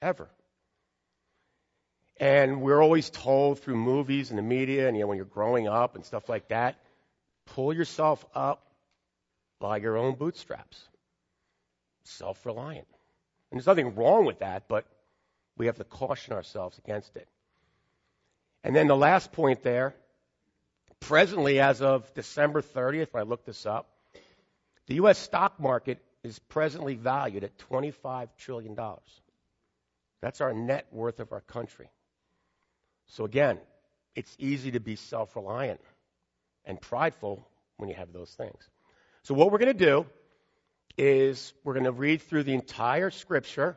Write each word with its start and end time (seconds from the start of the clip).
ever. 0.00 0.28
And 2.20 2.62
we're 2.62 2.82
always 2.82 3.10
told 3.10 3.60
through 3.60 3.76
movies 3.76 4.30
and 4.30 4.38
the 4.38 4.42
media, 4.42 4.88
and 4.88 4.96
you 4.96 5.02
know, 5.02 5.06
when 5.06 5.16
you're 5.16 5.26
growing 5.26 5.68
up 5.68 5.94
and 5.94 6.04
stuff 6.04 6.28
like 6.28 6.48
that, 6.48 6.76
pull 7.46 7.72
yourself 7.72 8.24
up 8.34 8.66
by 9.60 9.76
your 9.76 9.96
own 9.96 10.14
bootstraps. 10.14 10.82
Self 12.04 12.44
reliant. 12.44 12.86
And 13.50 13.58
there's 13.58 13.66
nothing 13.66 13.94
wrong 13.94 14.24
with 14.24 14.40
that, 14.40 14.68
but 14.68 14.84
we 15.56 15.66
have 15.66 15.76
to 15.76 15.84
caution 15.84 16.32
ourselves 16.32 16.78
against 16.78 17.16
it. 17.16 17.28
And 18.64 18.74
then 18.74 18.88
the 18.88 18.96
last 18.96 19.32
point 19.32 19.62
there 19.62 19.94
presently, 21.00 21.60
as 21.60 21.80
of 21.80 22.12
December 22.14 22.62
30th, 22.62 23.12
when 23.12 23.22
I 23.22 23.28
looked 23.28 23.46
this 23.46 23.66
up, 23.66 23.88
the 24.86 24.96
U.S. 24.96 25.18
stock 25.18 25.60
market 25.60 25.98
is 26.24 26.38
presently 26.38 26.94
valued 26.94 27.44
at 27.44 27.56
$25 27.70 28.28
trillion. 28.38 28.76
That's 30.20 30.40
our 30.40 30.52
net 30.52 30.86
worth 30.90 31.20
of 31.20 31.32
our 31.32 31.40
country. 31.40 31.90
So 33.06 33.24
again, 33.24 33.58
it's 34.14 34.34
easy 34.38 34.72
to 34.72 34.80
be 34.80 34.96
self 34.96 35.36
reliant 35.36 35.80
and 36.64 36.80
prideful 36.80 37.46
when 37.76 37.88
you 37.88 37.94
have 37.94 38.12
those 38.12 38.30
things. 38.30 38.68
So, 39.22 39.34
what 39.34 39.50
we're 39.50 39.58
going 39.58 39.76
to 39.76 39.84
do 39.86 40.06
is 40.96 41.52
we're 41.64 41.74
going 41.74 41.84
to 41.84 41.92
read 41.92 42.22
through 42.22 42.42
the 42.42 42.54
entire 42.54 43.10
scripture, 43.10 43.76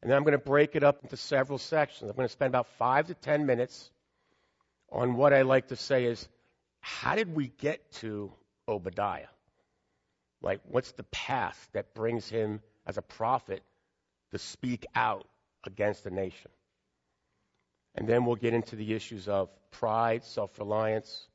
and 0.00 0.10
then 0.10 0.16
I'm 0.16 0.24
going 0.24 0.32
to 0.32 0.38
break 0.38 0.76
it 0.76 0.84
up 0.84 1.02
into 1.02 1.16
several 1.16 1.58
sections. 1.58 2.10
I'm 2.10 2.16
going 2.16 2.28
to 2.28 2.32
spend 2.32 2.50
about 2.50 2.68
five 2.78 3.08
to 3.08 3.14
ten 3.14 3.46
minutes 3.46 3.90
on 4.90 5.14
what 5.14 5.32
I 5.32 5.42
like 5.42 5.68
to 5.68 5.76
say 5.76 6.04
is 6.04 6.28
how 6.80 7.14
did 7.14 7.34
we 7.34 7.48
get 7.58 7.90
to 7.94 8.32
Obadiah? 8.68 9.26
Like, 10.40 10.60
what's 10.68 10.92
the 10.92 11.04
path 11.04 11.68
that 11.72 11.94
brings 11.94 12.28
him 12.28 12.60
as 12.86 12.98
a 12.98 13.02
prophet 13.02 13.62
to 14.32 14.38
speak 14.38 14.86
out 14.94 15.26
against 15.64 16.04
the 16.04 16.10
nation? 16.10 16.50
And 17.94 18.08
then 18.08 18.24
we'll 18.24 18.36
get 18.36 18.54
into 18.54 18.76
the 18.76 18.94
issues 18.94 19.28
of 19.28 19.50
pride, 19.70 20.24
self 20.24 20.58
reliance. 20.58 21.26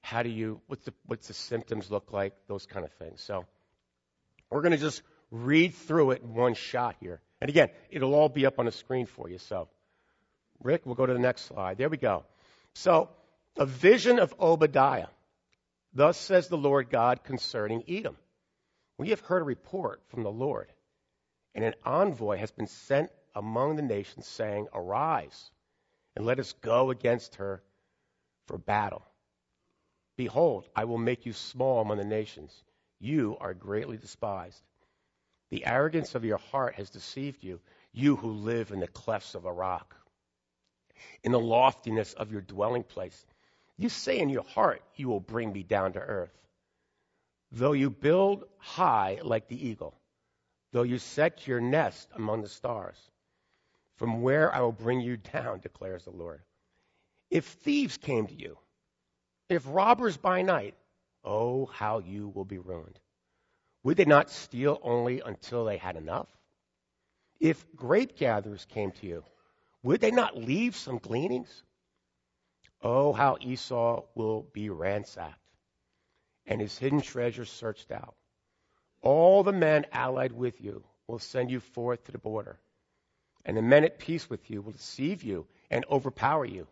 How 0.00 0.22
do 0.22 0.30
you, 0.30 0.60
what's 0.66 0.84
the, 0.84 0.92
what's 1.06 1.28
the 1.28 1.34
symptoms 1.34 1.90
look 1.90 2.12
like? 2.12 2.34
Those 2.48 2.66
kind 2.66 2.84
of 2.84 2.92
things. 2.92 3.20
So 3.20 3.44
we're 4.50 4.62
going 4.62 4.72
to 4.72 4.78
just 4.78 5.02
read 5.30 5.74
through 5.74 6.12
it 6.12 6.22
in 6.22 6.34
one 6.34 6.54
shot 6.54 6.96
here. 7.00 7.20
And 7.40 7.48
again, 7.48 7.70
it'll 7.90 8.14
all 8.14 8.28
be 8.28 8.46
up 8.46 8.58
on 8.58 8.66
the 8.66 8.72
screen 8.72 9.06
for 9.06 9.28
you. 9.28 9.38
So, 9.38 9.68
Rick, 10.62 10.82
we'll 10.84 10.94
go 10.94 11.06
to 11.06 11.12
the 11.12 11.18
next 11.18 11.46
slide. 11.46 11.78
There 11.78 11.88
we 11.88 11.96
go. 11.96 12.24
So, 12.74 13.08
a 13.56 13.66
vision 13.66 14.18
of 14.18 14.34
Obadiah. 14.38 15.08
Thus 15.94 16.16
says 16.16 16.48
the 16.48 16.56
Lord 16.56 16.88
God 16.88 17.24
concerning 17.24 17.84
Edom. 17.88 18.16
We 18.98 19.10
have 19.10 19.20
heard 19.20 19.42
a 19.42 19.44
report 19.44 20.00
from 20.08 20.22
the 20.22 20.30
Lord, 20.30 20.72
and 21.54 21.64
an 21.64 21.74
envoy 21.84 22.38
has 22.38 22.50
been 22.50 22.66
sent 22.66 23.10
among 23.34 23.76
the 23.76 23.82
nations, 23.82 24.26
saying, 24.26 24.68
Arise 24.72 25.50
and 26.16 26.26
let 26.26 26.38
us 26.38 26.52
go 26.60 26.90
against 26.90 27.36
her 27.36 27.62
for 28.46 28.58
battle. 28.58 29.02
Behold, 30.16 30.68
I 30.76 30.84
will 30.84 30.98
make 30.98 31.24
you 31.24 31.32
small 31.32 31.80
among 31.80 31.96
the 31.96 32.04
nations. 32.04 32.52
You 33.00 33.36
are 33.40 33.54
greatly 33.54 33.96
despised. 33.96 34.62
The 35.50 35.66
arrogance 35.66 36.14
of 36.14 36.24
your 36.24 36.38
heart 36.38 36.74
has 36.74 36.90
deceived 36.90 37.42
you, 37.42 37.60
you 37.92 38.16
who 38.16 38.30
live 38.32 38.70
in 38.70 38.80
the 38.80 38.88
clefts 38.88 39.34
of 39.34 39.44
a 39.44 39.52
rock. 39.52 39.96
In 41.24 41.32
the 41.32 41.40
loftiness 41.40 42.12
of 42.14 42.30
your 42.30 42.42
dwelling 42.42 42.84
place, 42.84 43.24
you 43.76 43.88
say 43.88 44.18
in 44.18 44.28
your 44.28 44.44
heart, 44.44 44.82
You 44.94 45.08
will 45.08 45.20
bring 45.20 45.52
me 45.52 45.62
down 45.62 45.94
to 45.94 46.00
earth. 46.00 46.36
Though 47.50 47.72
you 47.72 47.90
build 47.90 48.44
high 48.58 49.18
like 49.22 49.48
the 49.48 49.68
eagle, 49.68 49.94
though 50.72 50.84
you 50.84 50.98
set 50.98 51.46
your 51.46 51.60
nest 51.60 52.08
among 52.14 52.42
the 52.42 52.48
stars, 52.48 52.96
from 54.02 54.20
where 54.20 54.52
I 54.52 54.58
will 54.62 54.72
bring 54.72 55.00
you 55.00 55.16
down, 55.16 55.60
declares 55.60 56.06
the 56.06 56.10
Lord. 56.10 56.42
If 57.30 57.44
thieves 57.44 57.98
came 57.98 58.26
to 58.26 58.34
you, 58.34 58.58
if 59.48 59.62
robbers 59.64 60.16
by 60.16 60.42
night, 60.42 60.74
oh, 61.22 61.66
how 61.66 62.00
you 62.00 62.26
will 62.34 62.44
be 62.44 62.58
ruined. 62.58 62.98
Would 63.84 63.96
they 63.96 64.04
not 64.04 64.28
steal 64.28 64.80
only 64.82 65.20
until 65.20 65.64
they 65.64 65.76
had 65.76 65.94
enough? 65.94 66.26
If 67.38 67.64
grape 67.76 68.16
gatherers 68.18 68.64
came 68.64 68.90
to 68.90 69.06
you, 69.06 69.24
would 69.84 70.00
they 70.00 70.10
not 70.10 70.36
leave 70.36 70.74
some 70.74 70.98
gleanings? 70.98 71.62
Oh, 72.82 73.12
how 73.12 73.36
Esau 73.40 74.02
will 74.16 74.48
be 74.52 74.68
ransacked 74.68 75.38
and 76.44 76.60
his 76.60 76.76
hidden 76.76 77.02
treasures 77.02 77.52
searched 77.52 77.92
out. 77.92 78.16
All 79.00 79.44
the 79.44 79.52
men 79.52 79.86
allied 79.92 80.32
with 80.32 80.60
you 80.60 80.82
will 81.06 81.20
send 81.20 81.52
you 81.52 81.60
forth 81.60 82.02
to 82.06 82.10
the 82.10 82.18
border 82.18 82.58
and 83.44 83.56
the 83.56 83.62
men 83.62 83.84
at 83.84 83.98
peace 83.98 84.30
with 84.30 84.50
you 84.50 84.62
will 84.62 84.72
deceive 84.72 85.22
you 85.22 85.46
and 85.70 85.84
overpower 85.90 86.44
you. 86.44 86.66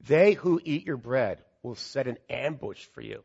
They 0.00 0.32
who 0.32 0.60
eat 0.64 0.86
your 0.86 0.96
bread 0.96 1.38
will 1.62 1.76
set 1.76 2.08
an 2.08 2.18
ambush 2.28 2.86
for 2.86 3.00
you. 3.00 3.22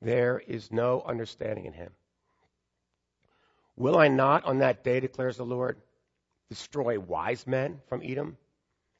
There 0.00 0.38
is 0.38 0.70
no 0.70 1.02
understanding 1.02 1.64
in 1.64 1.72
him. 1.72 1.92
Will 3.76 3.98
I 3.98 4.08
not 4.08 4.44
on 4.44 4.58
that 4.58 4.84
day, 4.84 5.00
declares 5.00 5.36
the 5.36 5.44
Lord, 5.44 5.80
destroy 6.48 6.98
wise 6.98 7.46
men 7.46 7.80
from 7.88 8.02
Edom 8.04 8.36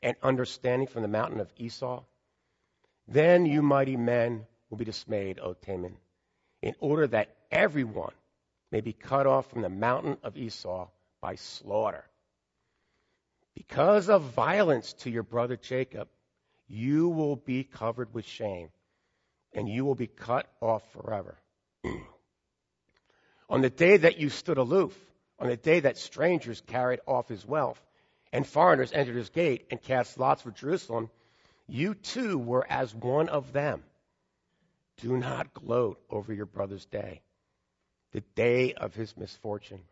and 0.02 0.16
understanding 0.22 0.88
from 0.88 1.02
the 1.02 1.08
mountain 1.08 1.40
of 1.40 1.52
Esau? 1.56 2.02
Then 3.06 3.46
you 3.46 3.62
mighty 3.62 3.96
men 3.96 4.46
will 4.68 4.78
be 4.78 4.84
dismayed, 4.84 5.38
O 5.38 5.54
Teman, 5.54 5.94
in 6.62 6.74
order 6.80 7.06
that 7.06 7.34
everyone 7.50 8.12
may 8.70 8.80
be 8.80 8.92
cut 8.92 9.26
off 9.26 9.50
from 9.50 9.62
the 9.62 9.68
mountain 9.68 10.18
of 10.22 10.36
Esau 10.36 10.88
by 11.20 11.34
slaughter. 11.36 12.04
Because 13.58 14.08
of 14.08 14.22
violence 14.22 14.92
to 15.00 15.10
your 15.10 15.24
brother 15.24 15.56
Jacob, 15.56 16.06
you 16.68 17.08
will 17.08 17.34
be 17.34 17.64
covered 17.64 18.14
with 18.14 18.24
shame, 18.24 18.68
and 19.52 19.68
you 19.68 19.84
will 19.84 19.96
be 19.96 20.06
cut 20.06 20.46
off 20.60 20.88
forever. 20.92 21.36
on 23.50 23.60
the 23.60 23.68
day 23.68 23.96
that 23.96 24.16
you 24.16 24.28
stood 24.28 24.58
aloof, 24.58 24.96
on 25.40 25.48
the 25.48 25.56
day 25.56 25.80
that 25.80 25.98
strangers 25.98 26.60
carried 26.68 27.00
off 27.04 27.26
his 27.26 27.44
wealth, 27.44 27.84
and 28.32 28.46
foreigners 28.46 28.92
entered 28.92 29.16
his 29.16 29.30
gate 29.30 29.66
and 29.72 29.82
cast 29.82 30.20
lots 30.20 30.42
for 30.42 30.52
Jerusalem, 30.52 31.10
you 31.66 31.94
too 31.94 32.38
were 32.38 32.64
as 32.70 32.94
one 32.94 33.28
of 33.28 33.52
them. 33.52 33.82
Do 34.98 35.16
not 35.16 35.52
gloat 35.52 36.00
over 36.08 36.32
your 36.32 36.46
brother's 36.46 36.86
day, 36.86 37.22
the 38.12 38.22
day 38.36 38.74
of 38.74 38.94
his 38.94 39.16
misfortune. 39.16 39.82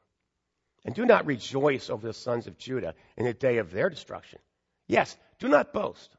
And 0.84 0.94
do 0.94 1.04
not 1.04 1.26
rejoice 1.26 1.91
over 1.91 2.06
the 2.06 2.12
sons 2.12 2.47
of 2.47 2.59
Judah 2.59 2.94
in 3.16 3.25
the 3.25 3.34
day 3.34 3.59
of 3.59 3.70
their 3.70 3.91
destruction. 3.91 4.38
Yes, 4.87 5.16
do 5.38 5.48
not 5.48 5.72
boast 5.72 6.16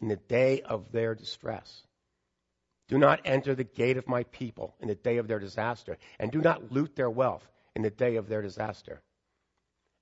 in 0.00 0.08
the 0.08 0.16
day 0.16 0.62
of 0.62 0.90
their 0.92 1.14
distress. 1.14 1.82
Do 2.88 2.98
not 2.98 3.20
enter 3.24 3.54
the 3.54 3.64
gate 3.64 3.98
of 3.98 4.08
my 4.08 4.24
people 4.24 4.74
in 4.80 4.88
the 4.88 4.94
day 4.94 5.18
of 5.18 5.28
their 5.28 5.38
disaster, 5.38 5.98
and 6.18 6.32
do 6.32 6.40
not 6.40 6.72
loot 6.72 6.96
their 6.96 7.10
wealth 7.10 7.46
in 7.76 7.82
the 7.82 7.90
day 7.90 8.16
of 8.16 8.28
their 8.28 8.42
disaster. 8.42 9.00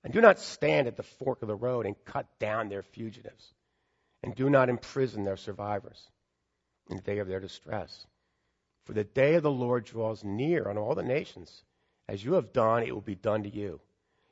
And 0.05 0.13
do 0.13 0.21
not 0.21 0.39
stand 0.39 0.87
at 0.87 0.97
the 0.97 1.03
fork 1.03 1.43
of 1.43 1.49
the 1.49 1.55
road 1.55 1.85
and 1.85 2.03
cut 2.05 2.27
down 2.39 2.69
their 2.69 2.83
fugitives, 2.83 3.53
and 4.23 4.35
do 4.35 4.49
not 4.49 4.69
imprison 4.69 5.25
their 5.25 5.37
survivors 5.37 6.09
in 6.89 6.97
the 6.97 7.03
day 7.03 7.19
of 7.19 7.29
their 7.29 7.41
distress. 7.41 8.07
For 8.85 8.95
the 8.95 9.05
day 9.05 9.35
of 9.35 9.43
the 9.43 9.51
Lord 9.51 9.85
draws 9.85 10.25
near 10.25 10.69
on 10.69 10.79
all 10.79 10.95
the 10.95 11.03
nations. 11.03 11.63
As 12.09 12.25
you 12.25 12.35
have 12.35 12.53
done, 12.53 12.83
it 12.83 12.95
will 12.95 13.03
be 13.03 13.15
done 13.15 13.43
to 13.43 13.55
you. 13.55 13.81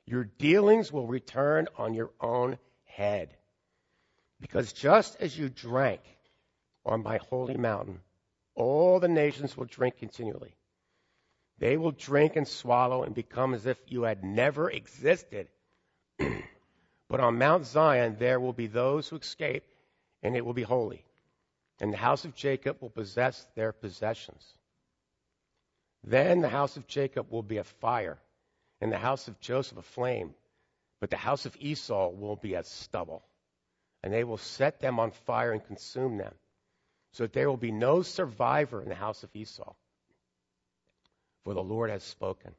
Your 0.06 0.25
dealings 0.25 0.92
will 0.92 1.06
return 1.06 1.69
on 1.76 1.92
your 1.92 2.10
own 2.20 2.59
head. 2.84 3.37
Because 4.41 4.72
just 4.72 5.16
as 5.20 5.38
you 5.38 5.48
drank 5.48 6.00
on 6.84 7.03
my 7.03 7.19
holy 7.19 7.56
mountain, 7.56 8.00
all 8.54 9.00
the 9.00 9.09
nations 9.09 9.56
will 9.56 9.66
drink 9.66 9.98
continually. 9.98 10.54
They 11.59 11.76
will 11.76 11.92
drink 11.92 12.36
and 12.36 12.47
swallow 12.47 13.03
and 13.03 13.15
become 13.15 13.54
as 13.54 13.66
if 13.66 13.78
you 13.88 14.03
had 14.03 14.25
never 14.25 14.70
existed. 14.70 15.48
but 16.19 17.21
on 17.21 17.39
Mount 17.39 17.66
Zion 17.66 18.16
there 18.18 18.41
will 18.41 18.53
be 18.53 18.66
those 18.66 19.09
who 19.09 19.16
escape, 19.16 19.65
and 20.22 20.36
it 20.36 20.45
will 20.45 20.54
be 20.54 20.62
holy. 20.62 21.04
And 21.80 21.92
the 21.92 21.98
house 21.98 22.24
of 22.24 22.34
Jacob 22.34 22.78
will 22.80 22.91
possess 22.91 23.47
their 23.54 23.72
possessions. 23.72 24.56
Then 26.06 26.41
the 26.41 26.48
house 26.48 26.76
of 26.76 26.86
Jacob 26.86 27.30
will 27.32 27.42
be 27.42 27.56
a 27.56 27.64
fire 27.64 28.18
and 28.80 28.92
the 28.92 28.98
house 28.98 29.26
of 29.26 29.41
Joseph 29.41 29.78
a 29.78 29.82
flame, 29.82 30.34
but 31.00 31.10
the 31.10 31.16
house 31.16 31.47
of 31.47 31.56
Esau 31.58 32.10
will 32.10 32.36
be 32.36 32.54
as 32.54 32.68
stubble. 32.68 33.24
And 34.03 34.12
they 34.12 34.22
will 34.22 34.38
set 34.38 34.78
them 34.78 35.00
on 35.00 35.10
fire 35.10 35.53
and 35.53 35.64
consume 35.64 36.16
them, 36.16 36.34
so 37.10 37.24
that 37.24 37.32
there 37.32 37.48
will 37.48 37.56
be 37.56 37.72
no 37.72 38.03
survivor 38.03 38.80
in 38.80 38.88
the 38.88 38.94
house 38.94 39.24
of 39.24 39.34
Esau. 39.34 39.74
For 41.42 41.54
the 41.54 41.62
Lord 41.62 41.91
has 41.91 42.04
spoken. 42.04 42.54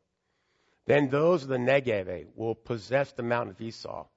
Then 0.85 1.09
those 1.09 1.43
of 1.43 1.50
the 1.50 1.57
Negev 1.57 2.27
will 2.35 2.55
possess 2.55 3.13
the 3.13 3.23
mountain 3.23 3.51
of 3.51 3.61
Esau, 3.61 4.07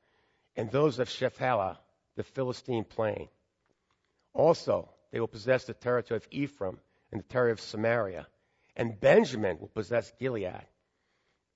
and 0.57 0.71
those 0.71 0.99
of 0.99 1.09
Shephelah, 1.09 1.79
the 2.17 2.25
Philistine 2.25 2.85
plain. 2.85 3.29
Also, 4.33 4.89
they 5.13 5.21
will 5.21 5.29
possess 5.29 5.65
the 5.65 5.75
territory 5.75 6.17
of 6.17 6.27
Ephraim 6.31 6.81
and 7.13 7.21
the 7.21 7.25
territory 7.25 7.53
of 7.53 7.61
Samaria, 7.61 8.27
and 8.77 8.99
Benjamin 8.99 9.59
will 9.59 9.69
possess 9.69 10.13
Gilead 10.19 10.67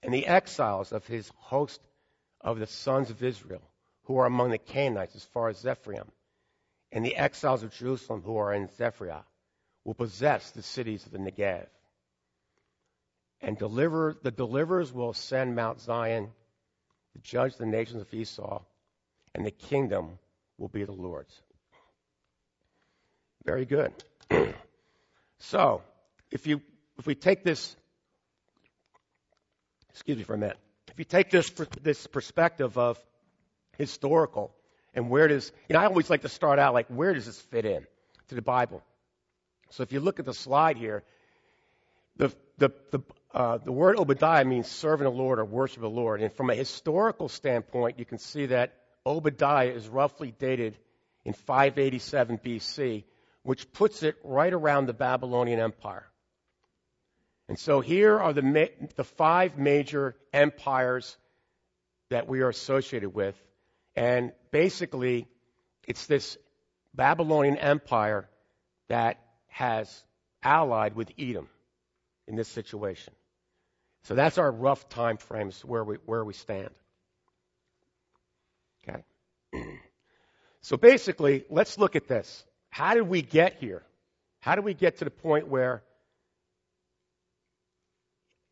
and 0.03 0.13
the 0.13 0.27
exiles 0.27 0.93
of 0.93 1.07
his 1.07 1.31
host 1.37 1.81
of 2.41 2.59
the 2.59 2.67
sons 2.67 3.11
of 3.11 3.23
Israel 3.23 3.63
who 4.05 4.19
are 4.19 4.27
among 4.27 4.51
the 4.51 4.59
Canaanites 4.59 5.17
as 5.17 5.25
far 5.25 5.49
as 5.49 5.67
Ephraim, 5.67 6.11
and 6.93 7.05
the 7.05 7.17
exiles 7.17 7.63
of 7.63 7.73
Jerusalem 7.73 8.23
who 8.23 8.37
are 8.37 8.53
in 8.53 8.69
Zephirah 8.77 9.25
will 9.85 9.95
possess 9.95 10.51
the 10.51 10.63
cities 10.63 11.05
of 11.07 11.13
the 11.13 11.19
Negev. 11.19 11.67
And 13.41 13.59
deliver, 13.59 14.17
the 14.23 14.31
deliverers 14.31 14.93
will 14.93 15.11
ascend 15.11 15.55
Mount 15.55 15.81
Zion 15.81 16.31
to 17.13 17.19
judge 17.21 17.57
the 17.57 17.67
nations 17.67 18.01
of 18.01 18.13
Esau, 18.13 18.63
and 19.35 19.45
the 19.45 19.51
kingdom 19.51 20.19
will 20.59 20.69
be 20.69 20.85
the 20.85 20.93
Lord's. 20.93 21.35
Very 23.45 23.65
good. 23.65 23.93
so, 25.39 25.83
if 26.31 26.47
you 26.47 26.63
if 26.99 27.07
we 27.07 27.15
take 27.15 27.45
this 27.45 27.77
excuse 29.95 30.19
me 30.19 30.25
for 30.25 30.35
a 30.35 30.39
minute. 30.39 30.59
If 30.89 30.99
you 30.99 31.05
take 31.05 31.31
this 31.31 31.51
this 31.83 32.07
perspective 32.07 32.77
of 32.77 32.99
historical 33.79 34.55
and 34.93 35.09
where 35.09 35.29
does 35.29 35.51
you 35.69 35.75
know 35.75 35.81
I 35.81 35.87
always 35.87 36.11
like 36.11 36.23
to 36.23 36.29
start 36.29 36.59
out 36.59 36.75
like 36.75 36.89
where 36.89 37.15
does 37.15 37.27
this 37.27 37.41
fit 37.41 37.65
in 37.65 37.87
to 38.29 38.35
the 38.35 38.43
Bible? 38.43 38.83
So 39.71 39.83
if 39.83 39.93
you 39.93 40.01
look 40.01 40.19
at 40.19 40.25
the 40.25 40.35
slide 40.35 40.77
here, 40.77 41.05
the 42.17 42.33
the 42.59 42.71
the 42.91 43.01
uh, 43.33 43.59
the 43.59 43.73
word 43.73 43.99
Obadiah 43.99 44.45
means 44.45 44.69
servant 44.69 45.09
of 45.09 45.15
the 45.15 45.21
Lord 45.21 45.39
or 45.41 45.45
worship 45.45 45.81
the 45.81 45.89
Lord. 45.89 46.23
And 46.23 46.33
from 46.33 46.51
a 46.51 46.55
historical 46.55 47.29
standpoint, 47.29 47.99
you 47.99 48.05
can 48.05 48.19
see 48.19 48.47
that 48.47 48.77
Obadiah 49.05 49.71
is 49.71 49.89
roughly 49.89 50.33
dated 50.39 50.77
in 51.25 51.33
587 51.33 52.39
BC, 52.39 53.05
which 53.43 53.73
puts 53.73 54.05
it 54.05 54.17
right 54.23 54.53
around 54.53 54.87
the 54.87 54.93
Babylonian 54.93 55.59
Empire. 55.59 56.07
And 57.49 57.59
so 57.59 57.81
here 57.81 58.19
are 58.19 58.33
the, 58.33 58.71
the 58.97 59.05
five 59.05 59.59
major 59.59 60.17
empires 60.33 61.17
that 62.11 62.27
we 62.29 62.41
are 62.41 62.49
associated 62.49 63.15
with. 63.15 63.37
And 63.95 64.33
basically, 64.51 65.29
it's 65.87 66.07
this 66.07 66.39
Babylonian 66.95 67.57
empire 67.57 68.29
that 68.89 69.19
has 69.49 70.05
allied 70.43 70.95
with 70.95 71.11
Edom 71.19 71.49
in 72.27 72.37
this 72.37 72.49
situation. 72.49 73.13
So 74.05 74.15
that's 74.15 74.39
our 74.39 74.51
rough 74.51 74.89
time 74.89 75.17
frames 75.17 75.65
where 75.65 75.85
we, 75.85 75.97
where 76.07 76.25
we 76.25 76.35
stand. 76.35 76.71
Okay. 78.89 79.03
So 80.65 80.79
basically, 80.79 81.45
let's 81.51 81.77
look 81.77 81.95
at 81.95 82.09
this. 82.09 82.43
How 82.71 82.95
did 82.95 83.03
we 83.03 83.21
get 83.21 83.59
here? 83.61 83.83
How 84.41 84.55
did 84.55 84.65
we 84.65 84.73
get 84.73 84.97
to 84.97 85.05
the 85.05 85.11
point 85.11 85.47
where 85.47 85.83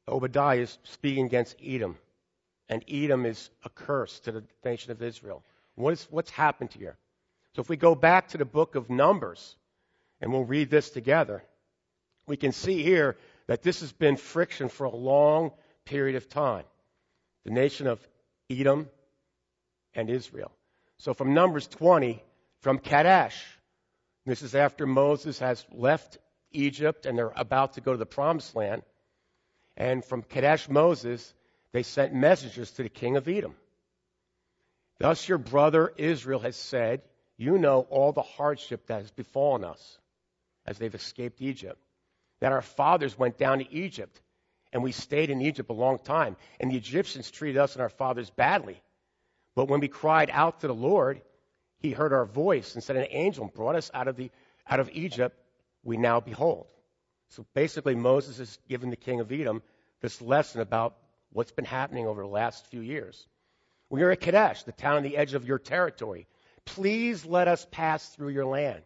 Obadiah 0.09 0.59
is 0.59 0.79
speaking 0.85 1.27
against 1.27 1.57
Edom, 1.65 1.97
and 2.69 2.85
Edom 2.89 3.27
is 3.27 3.51
a 3.65 3.69
curse 3.69 4.21
to 4.21 4.33
the 4.33 4.45
nation 4.65 4.93
of 4.93 5.03
Israel? 5.03 5.43
What 5.75 5.93
is, 5.93 6.07
what's 6.11 6.31
happened 6.31 6.73
here? 6.73 6.97
So 7.55 7.63
if 7.63 7.69
we 7.69 7.77
go 7.77 7.95
back 7.95 8.29
to 8.29 8.39
the 8.39 8.45
book 8.45 8.75
of 8.75 8.91
Numbers, 8.91 9.57
and 10.21 10.33
we'll 10.33 10.45
read 10.45 10.71
this 10.71 10.91
together, 10.91 11.43
we 12.27 12.37
can 12.37 12.53
see 12.53 12.83
here 12.83 13.17
that 13.47 13.63
this 13.63 13.81
has 13.81 13.93
been 13.93 14.17
friction 14.17 14.69
for 14.69 14.85
a 14.85 14.95
long 14.95 15.51
period 15.85 16.17
of 16.17 16.29
time. 16.29 16.65
The 17.45 17.51
nation 17.51 17.87
of 17.87 18.01
Edom 18.49 18.89
and 19.95 20.09
Israel. 20.09 20.53
So 20.99 21.15
from 21.15 21.35
Numbers 21.35 21.67
20, 21.67 22.23
from 22.61 22.79
Kadesh, 22.79 23.45
this 24.25 24.43
is 24.43 24.55
after 24.55 24.87
Moses 24.87 25.41
has 25.41 25.67
left 25.73 26.19
Egypt 26.53 27.07
and 27.07 27.19
they're 27.19 27.33
about 27.35 27.75
to 27.75 27.81
go 27.81 27.93
to 27.93 27.99
the 27.99 28.07
promised 28.07 28.55
land. 28.55 28.83
And 29.77 30.05
from 30.05 30.23
Kadesh 30.23 30.69
Moses, 30.69 31.35
they 31.73 31.83
sent 31.83 32.15
messengers 32.15 32.71
to 32.73 32.83
the 32.83 32.89
king 32.89 33.17
of 33.17 33.29
Edom. 33.29 33.55
Thus 34.99 35.29
your 35.29 35.39
brother 35.39 35.93
Israel 35.97 36.41
has 36.41 36.57
said, 36.57 37.03
You 37.37 37.59
know 37.59 37.81
all 37.91 38.13
the 38.13 38.23
hardship 38.23 38.87
that 38.87 39.01
has 39.01 39.11
befallen 39.11 39.65
us 39.65 39.99
as 40.67 40.79
they've 40.79 40.95
escaped 40.95 41.41
Egypt 41.41 41.79
that 42.43 42.51
our 42.51 42.61
fathers 42.61 43.17
went 43.17 43.39
down 43.39 43.61
to 43.61 43.73
Egypt 43.73 44.21
and 44.73 44.83
we 44.83 44.91
stayed 44.91 45.31
in 45.31 45.41
Egypt 45.41 45.71
a 45.71 45.75
long 45.75 45.99
time. 45.99 46.37
And 46.59 46.73
the 46.73 46.77
Egyptians 46.77 47.31
treated 47.31 47.57
us 47.57 47.75
and 47.75 47.83
our 47.83 47.89
fathers 47.89 48.31
badly. 48.31 48.83
But 49.55 49.69
when 49.69 49.79
we 49.79 49.87
cried 49.87 50.29
out 50.33 50.61
to 50.61 50.67
the 50.67 50.75
Lord, 50.75 51.23
he 51.79 51.93
heard 51.93 52.13
our 52.13 52.25
voice 52.25 52.75
and 52.75 52.83
sent 52.83 52.99
an 52.99 53.07
angel 53.11 53.45
and 53.45 53.53
brought 53.55 53.77
us 53.77 53.93
out 53.95 54.09
of, 54.09 54.17
the, 54.17 54.33
out 54.69 54.81
of 54.81 54.91
Egypt. 54.93 55.39
We 55.85 55.99
now 55.99 56.19
behold. 56.19 56.67
So 57.33 57.47
basically, 57.55 57.95
Moses 57.95 58.39
is 58.39 58.59
giving 58.69 58.91
the 58.91 58.97
king 58.97 59.21
of 59.21 59.33
Edom 59.33 59.63
this 60.03 60.21
lesson 60.21 60.61
about 60.61 60.97
what's 61.33 61.53
been 61.53 61.65
happening 61.65 62.07
over 62.07 62.21
the 62.21 62.29
last 62.29 62.67
few 62.67 62.83
years. 62.83 63.27
We 63.89 64.03
are 64.03 64.11
at 64.11 64.21
Kadesh, 64.21 64.65
the 64.65 64.73
town 64.73 64.97
on 64.97 65.03
the 65.03 65.17
edge 65.17 65.33
of 65.33 65.47
your 65.47 65.59
territory. 65.59 66.27
Please 66.67 67.25
let 67.25 67.49
us 67.49 67.67
pass 67.71 68.07
through 68.11 68.31
your 68.31 68.45
land. 68.45 68.83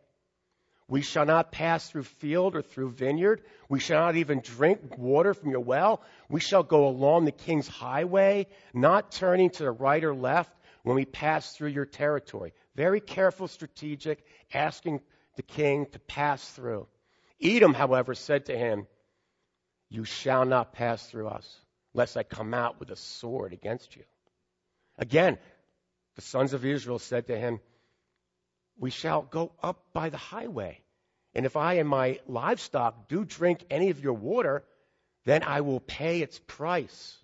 We 0.86 1.02
shall 1.02 1.26
not 1.26 1.50
pass 1.50 1.90
through 1.90 2.04
field 2.04 2.54
or 2.54 2.62
through 2.62 2.90
vineyard. 2.90 3.42
We 3.68 3.80
shall 3.80 4.02
not 4.02 4.14
even 4.14 4.40
drink 4.40 4.96
water 4.96 5.34
from 5.34 5.50
your 5.50 5.60
well. 5.60 6.00
We 6.28 6.38
shall 6.38 6.62
go 6.62 6.86
along 6.86 7.24
the 7.24 7.32
king's 7.32 7.66
highway, 7.66 8.46
not 8.72 9.10
turning 9.10 9.50
to 9.50 9.64
the 9.64 9.72
right 9.72 10.04
or 10.04 10.14
left 10.14 10.52
when 10.84 10.94
we 10.94 11.04
pass 11.04 11.56
through 11.56 11.70
your 11.70 11.86
territory. 11.86 12.52
Very 12.76 13.00
careful, 13.00 13.48
strategic, 13.48 14.24
asking 14.54 15.00
the 15.34 15.42
king 15.42 15.86
to 15.86 15.98
pass 15.98 16.48
through. 16.50 16.86
Edom, 17.40 17.74
however, 17.74 18.14
said 18.14 18.46
to 18.46 18.56
him, 18.56 18.86
You 19.88 20.04
shall 20.04 20.44
not 20.44 20.72
pass 20.72 21.08
through 21.08 21.28
us, 21.28 21.60
lest 21.94 22.16
I 22.16 22.22
come 22.22 22.54
out 22.54 22.80
with 22.80 22.90
a 22.90 22.96
sword 22.96 23.52
against 23.52 23.96
you. 23.96 24.04
Again, 24.98 25.38
the 26.14 26.22
sons 26.22 26.52
of 26.54 26.64
Israel 26.64 26.98
said 26.98 27.26
to 27.26 27.38
him, 27.38 27.60
we 28.78 28.90
shall 28.90 29.22
go 29.22 29.52
up 29.62 29.92
by 29.92 30.10
the 30.10 30.16
highway. 30.16 30.80
And 31.34 31.46
if 31.46 31.56
I 31.56 31.74
and 31.74 31.88
my 31.88 32.20
livestock 32.26 33.08
do 33.08 33.24
drink 33.24 33.64
any 33.70 33.90
of 33.90 34.00
your 34.00 34.14
water, 34.14 34.64
then 35.24 35.42
I 35.42 35.62
will 35.62 35.80
pay 35.80 36.20
its 36.20 36.38
price. 36.38 37.18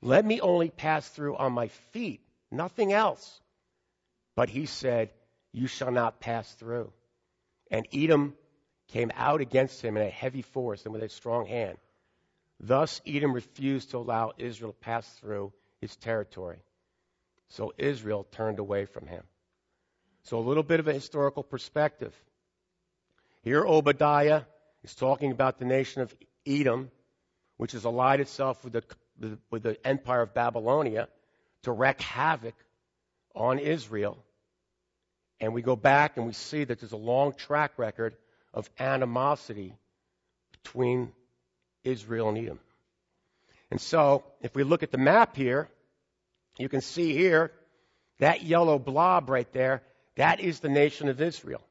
Let 0.00 0.24
me 0.24 0.40
only 0.40 0.70
pass 0.70 1.08
through 1.08 1.36
on 1.36 1.52
my 1.52 1.68
feet, 1.68 2.20
nothing 2.50 2.92
else. 2.92 3.40
But 4.36 4.48
he 4.48 4.66
said, 4.66 5.10
You 5.52 5.66
shall 5.66 5.90
not 5.90 6.20
pass 6.20 6.52
through. 6.54 6.92
And 7.70 7.86
Edom 7.92 8.34
came 8.88 9.10
out 9.14 9.40
against 9.40 9.82
him 9.82 9.96
in 9.96 10.02
a 10.02 10.10
heavy 10.10 10.42
force 10.42 10.84
and 10.84 10.92
with 10.92 11.02
a 11.02 11.08
strong 11.08 11.46
hand. 11.46 11.78
Thus, 12.60 13.00
Edom 13.06 13.32
refused 13.32 13.90
to 13.90 13.98
allow 13.98 14.32
Israel 14.38 14.72
to 14.72 14.78
pass 14.78 15.08
through 15.20 15.52
his 15.80 15.94
territory. 15.96 16.58
So 17.48 17.72
Israel 17.78 18.26
turned 18.32 18.58
away 18.58 18.84
from 18.86 19.06
him. 19.06 19.22
So, 20.24 20.38
a 20.38 20.40
little 20.40 20.62
bit 20.62 20.80
of 20.80 20.88
a 20.88 20.92
historical 20.92 21.42
perspective. 21.42 22.14
Here, 23.42 23.64
Obadiah 23.64 24.42
is 24.82 24.94
talking 24.94 25.30
about 25.30 25.58
the 25.58 25.64
nation 25.64 26.02
of 26.02 26.14
Edom, 26.46 26.90
which 27.56 27.72
has 27.72 27.84
allied 27.84 28.20
itself 28.20 28.62
with 28.64 28.74
the, 28.74 29.38
with 29.50 29.62
the 29.62 29.86
empire 29.86 30.22
of 30.22 30.34
Babylonia 30.34 31.08
to 31.62 31.72
wreak 31.72 32.00
havoc 32.02 32.54
on 33.34 33.58
Israel. 33.58 34.18
And 35.40 35.54
we 35.54 35.62
go 35.62 35.76
back 35.76 36.16
and 36.16 36.26
we 36.26 36.32
see 36.32 36.64
that 36.64 36.80
there's 36.80 36.92
a 36.92 36.96
long 36.96 37.32
track 37.32 37.78
record 37.78 38.16
of 38.58 38.68
animosity 38.78 39.72
between 40.50 41.12
Israel 41.84 42.28
and 42.28 42.38
Edom. 42.38 42.60
And 43.70 43.80
so, 43.80 44.24
if 44.40 44.54
we 44.56 44.64
look 44.64 44.82
at 44.82 44.90
the 44.90 44.98
map 44.98 45.36
here, 45.36 45.68
you 46.58 46.68
can 46.68 46.80
see 46.80 47.14
here 47.14 47.52
that 48.18 48.42
yellow 48.42 48.78
blob 48.78 49.30
right 49.30 49.50
there 49.52 49.82
that 50.16 50.40
is 50.40 50.58
the 50.58 50.68
nation 50.68 51.08
of 51.08 51.20
Israel. 51.20 51.62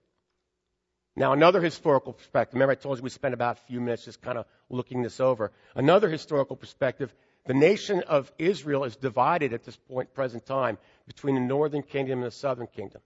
Now, 1.18 1.34
another 1.34 1.62
historical 1.62 2.14
perspective, 2.14 2.54
remember 2.54 2.72
I 2.72 2.76
told 2.76 2.98
you 2.98 3.04
we 3.04 3.10
spent 3.10 3.34
about 3.34 3.58
a 3.58 3.62
few 3.68 3.82
minutes 3.82 4.06
just 4.06 4.22
kind 4.22 4.38
of 4.38 4.46
looking 4.70 5.02
this 5.02 5.20
over. 5.20 5.52
Another 5.76 6.08
historical 6.08 6.56
perspective, 6.56 7.14
the 7.46 7.54
nation 7.54 8.04
of 8.08 8.32
Israel 8.38 8.86
is 8.86 8.96
divided 8.96 9.52
at 9.52 9.66
this 9.66 9.76
point, 9.76 10.14
present 10.14 10.46
time, 10.46 10.78
between 11.06 11.36
the 11.36 11.42
northern 11.42 11.84
kingdom 11.84 12.20
and 12.20 12.28
the 12.28 12.32
southern 12.32 12.68
kingdom. 12.68 13.02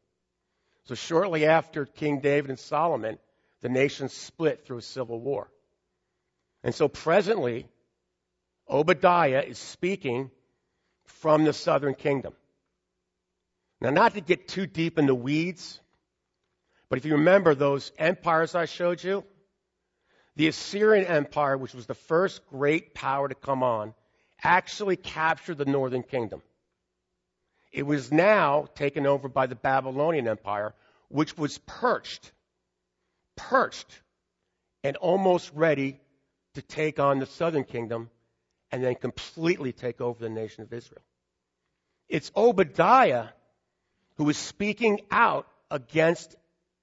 So 0.84 0.94
shortly 0.94 1.46
after 1.46 1.86
King 1.86 2.20
David 2.20 2.50
and 2.50 2.60
Solomon, 2.60 3.18
the 3.62 3.70
nation 3.70 4.10
split 4.10 4.66
through 4.66 4.82
civil 4.82 5.20
war. 5.20 5.50
And 6.64 6.74
so 6.74 6.88
presently, 6.88 7.68
Obadiah 8.70 9.42
is 9.42 9.58
speaking 9.58 10.32
from 11.06 11.44
the 11.44 11.54
southern 11.54 11.96
kingdom. 11.96 12.34
Now, 13.80 13.90
not 13.90 14.14
to 14.14 14.22
get 14.22 14.48
too 14.48 14.68
deep 14.68 15.00
in 15.00 15.08
the 15.08 15.16
weeds, 15.16 15.80
but 16.90 16.98
if 16.98 17.06
you 17.06 17.14
remember 17.14 17.56
those 17.56 17.92
empires 17.98 18.54
I 18.54 18.66
showed 18.66 19.04
you, 19.04 19.24
the 20.36 20.48
Assyrian 20.48 21.06
Empire, 21.06 21.58
which 21.58 21.74
was 21.74 21.88
the 21.88 21.96
first 21.96 22.46
great 22.48 22.94
power 22.94 23.28
to 23.28 23.36
come 23.36 23.64
on, 23.64 23.94
actually 24.44 24.96
captured 24.96 25.58
the 25.58 25.66
northern 25.66 26.04
kingdom. 26.04 26.42
It 27.72 27.84
was 27.84 28.12
now 28.12 28.68
taken 28.76 29.06
over 29.06 29.30
by 29.30 29.48
the 29.48 29.56
Babylonian 29.56 30.28
Empire, 30.28 30.74
which 31.10 31.38
was 31.38 31.58
perched, 31.60 32.32
perched, 33.36 34.02
and 34.84 34.98
almost 34.98 35.52
ready 35.54 36.00
to 36.56 36.62
take 36.62 37.00
on 37.00 37.20
the 37.20 37.26
southern 37.26 37.64
kingdom 37.64 38.10
and 38.72 38.84
then 38.84 38.96
completely 38.96 39.72
take 39.72 40.02
over 40.02 40.20
the 40.22 40.30
nation 40.30 40.64
of 40.64 40.74
Israel. 40.74 41.02
It's 42.10 42.32
Obadiah 42.36 43.28
who 44.18 44.30
is 44.30 44.38
speaking 44.38 45.02
out 45.10 45.48
against 45.70 46.36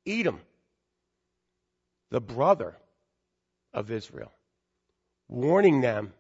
Edom, 0.07 0.40
the 2.11 2.21
brother 2.21 2.76
of 3.73 3.90
Israel, 3.90 4.33
warning 5.28 5.81
them 5.81 6.12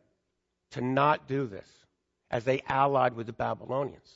to 0.72 0.80
not 0.80 1.26
do 1.26 1.46
this 1.46 1.68
as 2.30 2.44
they 2.44 2.62
allied 2.68 3.14
with 3.14 3.26
the 3.26 3.32
Babylonians. 3.32 4.12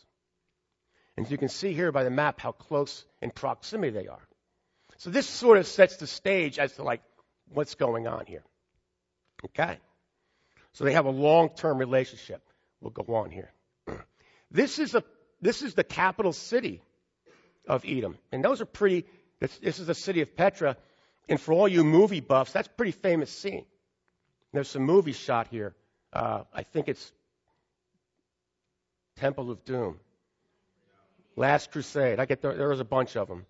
And 1.17 1.31
you 1.31 1.39
can 1.39 1.49
see 1.49 1.73
here 1.73 1.93
by 1.93 2.05
the 2.05 2.11
map 2.11 2.41
how 2.41 2.53
close 2.53 3.05
in 3.21 3.31
proximity 3.31 3.91
they 3.91 4.09
are. 4.09 4.29
So 4.99 5.11
this 5.11 5.29
sort 5.29 5.59
of 5.59 5.67
sets 5.67 5.97
the 5.97 6.07
stage 6.07 6.59
as 6.59 6.73
to 6.75 6.83
like 6.83 7.03
what's 7.49 7.75
going 7.75 8.07
on 8.07 8.27
here. 8.27 8.43
Okay? 9.45 9.79
So 10.73 10.85
they 10.85 10.93
have 10.93 11.07
a 11.07 11.11
long-term 11.11 11.79
relationship. 11.79 12.43
We'll 12.81 12.91
go 12.91 13.15
on 13.15 13.31
here. 13.31 13.53
This 14.51 14.79
is 14.79 14.95
a 14.95 15.03
this 15.41 15.63
is 15.63 15.73
the 15.73 15.83
capital 15.83 16.35
city 16.35 16.83
of 17.67 17.85
Edom. 17.87 18.19
And 18.31 18.45
those 18.45 18.61
are 18.61 18.67
pretty 18.67 19.07
this, 19.41 19.57
this 19.59 19.79
is 19.79 19.87
the 19.87 19.95
city 19.95 20.21
of 20.21 20.37
Petra. 20.37 20.77
And 21.29 21.41
for 21.41 21.53
all 21.53 21.67
you 21.67 21.85
movie 21.85 22.21
buffs, 22.21 22.53
that's 22.53 22.69
a 22.69 22.71
pretty 22.71 22.93
famous 22.93 23.31
scene. 23.31 23.65
There's 24.53 24.69
some 24.69 24.83
movies 24.83 25.17
shot 25.17 25.49
here. 25.49 25.75
Uh, 26.13 26.43
I 26.53 26.63
think 26.65 26.89
it's 26.89 27.13
Temple 29.17 29.51
of 29.51 29.65
Doom. 29.65 29.99
Last 31.35 31.73
Crusade. 31.73 32.21
I 32.21 32.27
get 32.27 32.43
there, 32.43 32.55
there 32.55 32.69
was 32.69 32.81
a 32.81 32.85
bunch 32.85 33.17
of 33.17 33.29
them. 33.29 33.47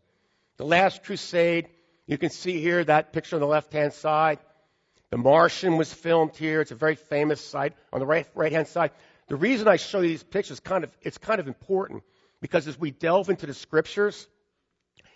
The 0.57 0.65
Last 0.65 1.05
Crusade. 1.05 1.69
You 2.07 2.19
can 2.19 2.31
see 2.31 2.61
here 2.61 2.83
that 2.85 3.13
picture 3.13 3.37
on 3.37 3.41
the 3.41 3.47
left-hand 3.47 3.93
side. 3.93 4.39
The 5.11 5.17
Martian 5.17 5.77
was 5.77 5.93
filmed 5.93 6.37
here. 6.37 6.61
It's 6.61 6.71
a 6.71 6.75
very 6.77 6.95
famous 6.95 7.41
site 7.41 7.75
on 7.93 8.01
the 8.01 8.07
right 8.07 8.27
right-hand 8.35 8.67
side. 8.67 8.93
The 9.29 9.37
reason 9.37 9.69
I 9.69 9.77
show 9.77 10.01
you 10.01 10.09
these 10.09 10.23
pictures 10.23 10.61
kind 10.61 10.85
of 10.85 10.91
it's 11.03 11.19
kind 11.19 11.41
of 11.41 11.49
important 11.49 12.03
because 12.41 12.67
as 12.67 12.79
we 12.79 12.91
delve 12.91 13.31
into 13.31 13.47
the 13.47 13.55
scriptures 13.55 14.27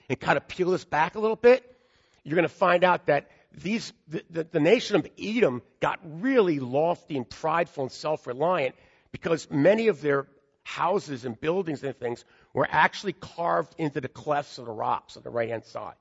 and 0.08 0.18
kind 0.18 0.36
of 0.36 0.46
peel 0.46 0.70
this 0.70 0.84
back 0.84 1.16
a 1.16 1.18
little 1.18 1.36
bit, 1.36 1.76
you're 2.24 2.36
going 2.36 2.48
to 2.48 2.54
find 2.54 2.84
out 2.84 3.06
that 3.06 3.30
these 3.52 3.92
the, 4.06 4.22
the, 4.30 4.44
the 4.44 4.60
nation 4.60 4.96
of 4.96 5.08
Edom 5.18 5.62
got 5.80 5.98
really 6.04 6.60
lofty 6.60 7.16
and 7.16 7.28
prideful 7.28 7.84
and 7.84 7.92
self-reliant 7.92 8.74
because 9.12 9.48
many 9.50 9.88
of 9.88 10.00
their 10.02 10.26
houses 10.62 11.24
and 11.24 11.40
buildings 11.40 11.82
and 11.82 11.96
things 11.96 12.24
were 12.56 12.66
actually 12.70 13.12
carved 13.12 13.74
into 13.76 14.00
the 14.00 14.08
clefts 14.08 14.56
of 14.58 14.64
the 14.64 14.72
rocks 14.72 15.18
on 15.18 15.22
the 15.22 15.28
right 15.28 15.50
hand 15.50 15.66
side. 15.66 15.94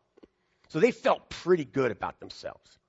So 0.69 0.79
they 0.79 0.91
felt 0.91 1.29
pretty 1.29 1.65
good 1.65 1.91
about 1.91 2.21
themselves. 2.21 2.79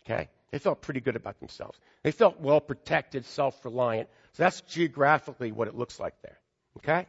Okay? 0.00 0.30
They 0.50 0.58
felt 0.58 0.80
pretty 0.80 1.00
good 1.00 1.14
about 1.14 1.38
themselves. 1.38 1.78
They 2.02 2.12
felt 2.12 2.40
well 2.40 2.62
protected, 2.62 3.26
self 3.26 3.62
reliant. 3.62 4.08
So 4.32 4.44
that's 4.44 4.62
geographically 4.62 5.52
what 5.52 5.68
it 5.68 5.74
looks 5.74 6.00
like 6.00 6.14
there. 6.22 6.38
Okay? 6.78 7.06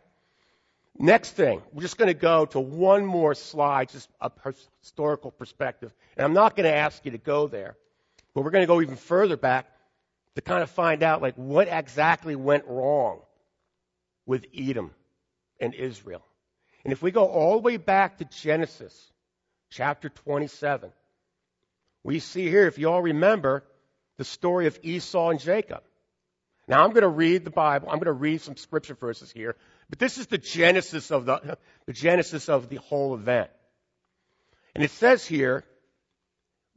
Next 0.99 1.31
thing, 1.31 1.61
we're 1.71 1.81
just 1.81 1.97
going 1.97 2.09
to 2.09 2.13
go 2.13 2.45
to 2.47 2.59
one 2.59 3.05
more 3.05 3.33
slide, 3.33 3.89
just 3.89 4.09
a 4.19 4.31
historical 4.81 5.31
perspective. 5.31 5.93
And 6.17 6.25
I'm 6.25 6.33
not 6.33 6.57
going 6.57 6.69
to 6.69 6.75
ask 6.75 7.05
you 7.05 7.11
to 7.11 7.17
go 7.17 7.47
there, 7.47 7.77
but 8.33 8.43
we're 8.43 8.51
going 8.51 8.63
to 8.63 8.67
go 8.67 8.81
even 8.81 8.97
further 8.97 9.37
back 9.37 9.67
to 10.35 10.41
kind 10.41 10.61
of 10.61 10.69
find 10.69 11.03
out 11.03 11.21
like 11.21 11.35
what 11.35 11.69
exactly 11.69 12.35
went 12.35 12.65
wrong 12.67 13.21
with 14.25 14.45
Edom 14.53 14.91
and 15.59 15.73
Israel. 15.73 16.25
And 16.83 16.91
if 16.91 17.01
we 17.01 17.11
go 17.11 17.27
all 17.27 17.53
the 17.53 17.63
way 17.63 17.77
back 17.77 18.17
to 18.17 18.25
Genesis 18.25 19.11
chapter 19.69 20.09
27, 20.09 20.91
we 22.03 22.19
see 22.19 22.47
here, 22.47 22.67
if 22.67 22.77
you 22.77 22.89
all 22.89 23.01
remember, 23.01 23.63
the 24.17 24.23
story 24.23 24.67
of 24.67 24.79
Esau 24.83 25.29
and 25.29 25.39
Jacob. 25.39 25.83
Now 26.67 26.83
I'm 26.83 26.91
going 26.91 27.03
to 27.03 27.07
read 27.07 27.43
the 27.43 27.51
Bible. 27.51 27.89
I'm 27.89 27.95
going 27.95 28.05
to 28.05 28.13
read 28.13 28.41
some 28.41 28.57
scripture 28.57 28.95
verses 28.95 29.31
here, 29.31 29.55
but 29.89 29.99
this 29.99 30.17
is 30.17 30.27
the 30.27 30.37
genesis 30.37 31.11
of 31.11 31.25
the, 31.25 31.57
the 31.85 31.93
genesis 31.93 32.49
of 32.49 32.69
the 32.69 32.77
whole 32.77 33.15
event. 33.15 33.49
And 34.73 34.83
it 34.83 34.91
says 34.91 35.25
here, 35.25 35.63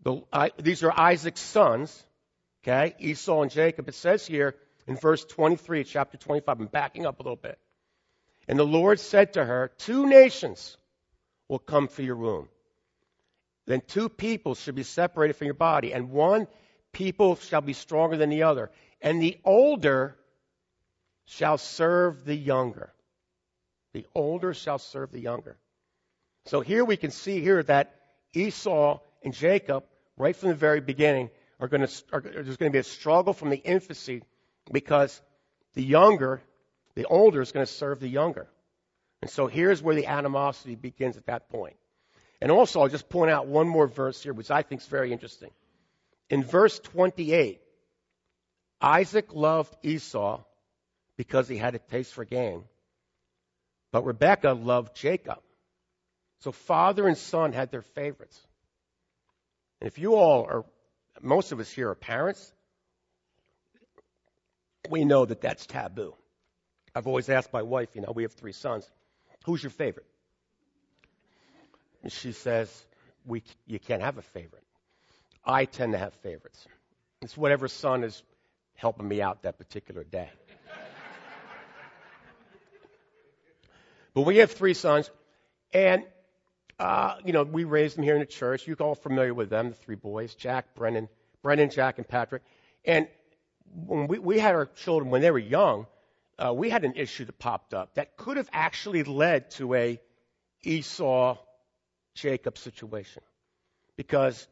the, 0.02 0.23
uh, 0.32 0.50
these 0.58 0.82
are 0.85 0.92
Isaac's 0.97 1.40
sons, 1.40 2.04
okay, 2.62 2.94
Esau 2.99 3.42
and 3.42 3.50
Jacob. 3.50 3.88
It 3.88 3.94
says 3.94 4.26
here, 4.26 4.54
in 4.88 4.97
verse 4.97 5.25
23 5.25 5.85
chapter 5.85 6.16
25. 6.16 6.61
I'm 6.61 6.66
backing 6.66 7.06
up 7.06 7.20
a 7.20 7.23
little 7.23 7.37
bit. 7.37 7.58
And 8.49 8.59
the 8.59 8.64
Lord 8.64 8.99
said 8.99 9.35
to 9.35 9.45
her, 9.45 9.71
Two 9.78 10.07
nations 10.07 10.76
will 11.49 11.59
come 11.59 11.87
for 11.87 12.02
your 12.02 12.17
womb. 12.17 12.49
Then 13.67 13.83
two 13.87 14.09
people 14.09 14.55
shall 14.55 14.75
be 14.75 14.83
separated 14.83 15.35
from 15.35 15.45
your 15.45 15.55
body, 15.55 15.93
and 15.93 16.11
one 16.11 16.49
people 16.93 17.37
shall 17.37 17.61
be 17.61 17.75
stronger 17.75 18.17
than 18.17 18.31
the 18.31 18.45
other. 18.45 18.71
And 19.02 19.21
the 19.21 19.38
older 19.45 20.17
shall 21.26 21.59
serve 21.59 22.25
the 22.25 22.35
younger. 22.35 22.93
The 23.93 24.07
older 24.14 24.55
shall 24.55 24.78
serve 24.78 25.12
the 25.12 25.21
younger. 25.21 25.59
So 26.47 26.61
here 26.61 26.85
we 26.85 26.97
can 26.97 27.11
see 27.11 27.40
here 27.40 27.62
that 27.64 27.95
Esau 28.33 29.00
and 29.23 29.35
Jacob, 29.35 29.85
right 30.17 30.35
from 30.35 30.49
the 30.49 30.55
very 30.55 30.81
beginning, 30.81 31.28
are 31.61 31.69
going 31.69 31.87
to, 31.87 32.02
are, 32.12 32.21
there's 32.21 32.57
going 32.57 32.73
to 32.73 32.76
be 32.76 32.78
a 32.78 32.83
struggle 32.83 33.35
from 33.35 33.50
the 33.50 33.57
infancy 33.62 34.23
because 34.73 35.21
the 35.75 35.83
younger, 35.83 36.40
the 36.99 37.05
older 37.05 37.40
is 37.40 37.52
going 37.52 37.64
to 37.64 37.73
serve 37.73 38.00
the 38.00 38.09
younger. 38.09 38.49
And 39.23 39.31
so 39.31 39.47
here's 39.47 39.81
where 39.81 39.95
the 39.95 40.09
animosity 40.09 40.75
begins 40.75 41.17
at 41.17 41.26
that 41.26 41.49
point. 41.49 41.76
And 42.40 42.50
also, 42.50 42.81
I'll 42.81 42.88
just 42.88 43.09
point 43.09 43.31
out 43.31 43.47
one 43.47 43.69
more 43.69 43.87
verse 43.87 44.21
here, 44.21 44.33
which 44.33 44.50
I 44.50 44.62
think 44.62 44.81
is 44.81 44.88
very 44.88 45.12
interesting. 45.12 45.50
In 46.28 46.43
verse 46.43 46.81
28, 46.81 47.61
Isaac 48.81 49.33
loved 49.33 49.76
Esau 49.85 50.43
because 51.17 51.47
he 51.47 51.57
had 51.57 51.76
a 51.76 51.78
taste 51.78 52.12
for 52.14 52.25
gain, 52.25 52.64
but 53.93 54.05
Rebekah 54.05 54.55
loved 54.55 54.97
Jacob. 54.97 55.38
So 56.40 56.50
father 56.50 57.07
and 57.07 57.17
son 57.17 57.52
had 57.52 57.71
their 57.71 57.83
favorites. 57.83 58.45
And 59.81 59.87
if 59.87 59.99
you 59.99 60.17
all 60.17 60.47
are, 60.47 60.64
most 61.23 61.52
of 61.52 61.61
us 61.61 61.71
here 61.71 61.90
are 61.90 61.95
parents, 61.95 62.52
we 64.90 65.05
know 65.05 65.25
that 65.26 65.40
that's 65.40 65.64
taboo. 65.64 66.17
I've 66.99 67.07
always 67.07 67.28
asked 67.28 67.52
my 67.52 67.62
wife, 67.62 67.90
you 67.95 68.00
know, 68.00 68.11
we 68.12 68.25
have 68.25 68.33
three 68.33 68.50
sons, 68.50 68.90
who's 69.45 69.62
your 69.62 69.71
favorite? 69.71 70.07
And 72.02 72.11
she 72.11 72.33
says, 72.33 72.69
we, 73.25 73.45
you 73.69 73.78
can't 73.78 74.02
have 74.02 74.19
a 74.19 74.23
favorite. 74.23 74.64
I 75.45 75.67
tend 75.67 75.93
to 75.93 75.99
have 75.99 76.12
favorites. 76.14 76.67
It's 77.23 77.37
whatever 77.37 77.69
son 77.69 78.02
is 78.02 78.21
helping 78.75 79.07
me 79.07 79.23
out 79.23 79.43
that 79.43 79.59
particular 79.59 80.02
day. 80.02 80.28
but 84.14 84.23
we 84.23 84.38
have 84.38 84.50
three 84.50 84.75
sons, 84.75 85.09
and 85.73 86.02
uh, 86.81 87.14
you 87.25 87.33
know 87.33 87.45
we 87.45 87.62
raised 87.62 87.97
them 87.97 88.02
here 88.02 88.14
in 88.14 88.21
the 88.21 88.26
church. 88.26 88.67
You're 88.67 88.76
all 88.81 88.97
familiar 88.97 89.35
with 89.35 89.50
them, 89.50 89.69
the 89.69 89.76
three 89.76 89.95
boys: 89.95 90.35
Jack, 90.35 90.75
Brennan, 90.75 91.09
Brennan, 91.43 91.71
Jack, 91.71 91.99
and 91.99 92.09
Patrick. 92.09 92.43
And 92.85 93.07
when 93.87 94.09
we, 94.09 94.19
we 94.19 94.38
had 94.40 94.57
our 94.57 94.67
children 94.67 95.11
when 95.11 95.23
they 95.23 95.31
were 95.31 95.38
young, 95.38 95.87
uh, 96.38 96.52
we 96.54 96.71
had 96.71 96.85
an 96.85 96.95
issue 96.97 97.25
that 97.25 97.38
popped 97.38 97.75
up 97.75 97.95
that 97.95 98.16
could 98.16 98.37
have 98.37 98.49
actually 98.52 99.02
led 99.02 99.50
to 99.52 99.75
a 99.75 100.00
Esau 100.62 101.37
Jacob 102.14 102.59
situation. 102.59 103.23
Because 103.97 104.47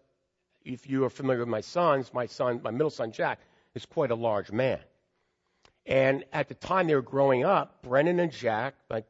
if 0.65 0.89
you 0.89 1.05
are 1.05 1.11
familiar 1.11 1.41
with 1.41 1.49
my 1.49 1.61
sons, 1.61 2.13
my 2.13 2.27
son, 2.27 2.61
my 2.63 2.71
middle 2.71 2.91
son 2.91 3.13
Jack, 3.13 3.39
is 3.75 3.87
quite 3.87 4.11
a 4.11 4.17
large 4.17 4.51
man. 4.51 4.81
And 5.85 6.25
at 6.33 6.49
the 6.49 6.55
time 6.55 6.89
they 6.89 6.97
were 6.97 7.03
growing 7.03 7.45
up, 7.45 7.83
Brennan 7.83 8.19
and 8.19 8.33
Jack, 8.33 8.75
like 8.91 9.05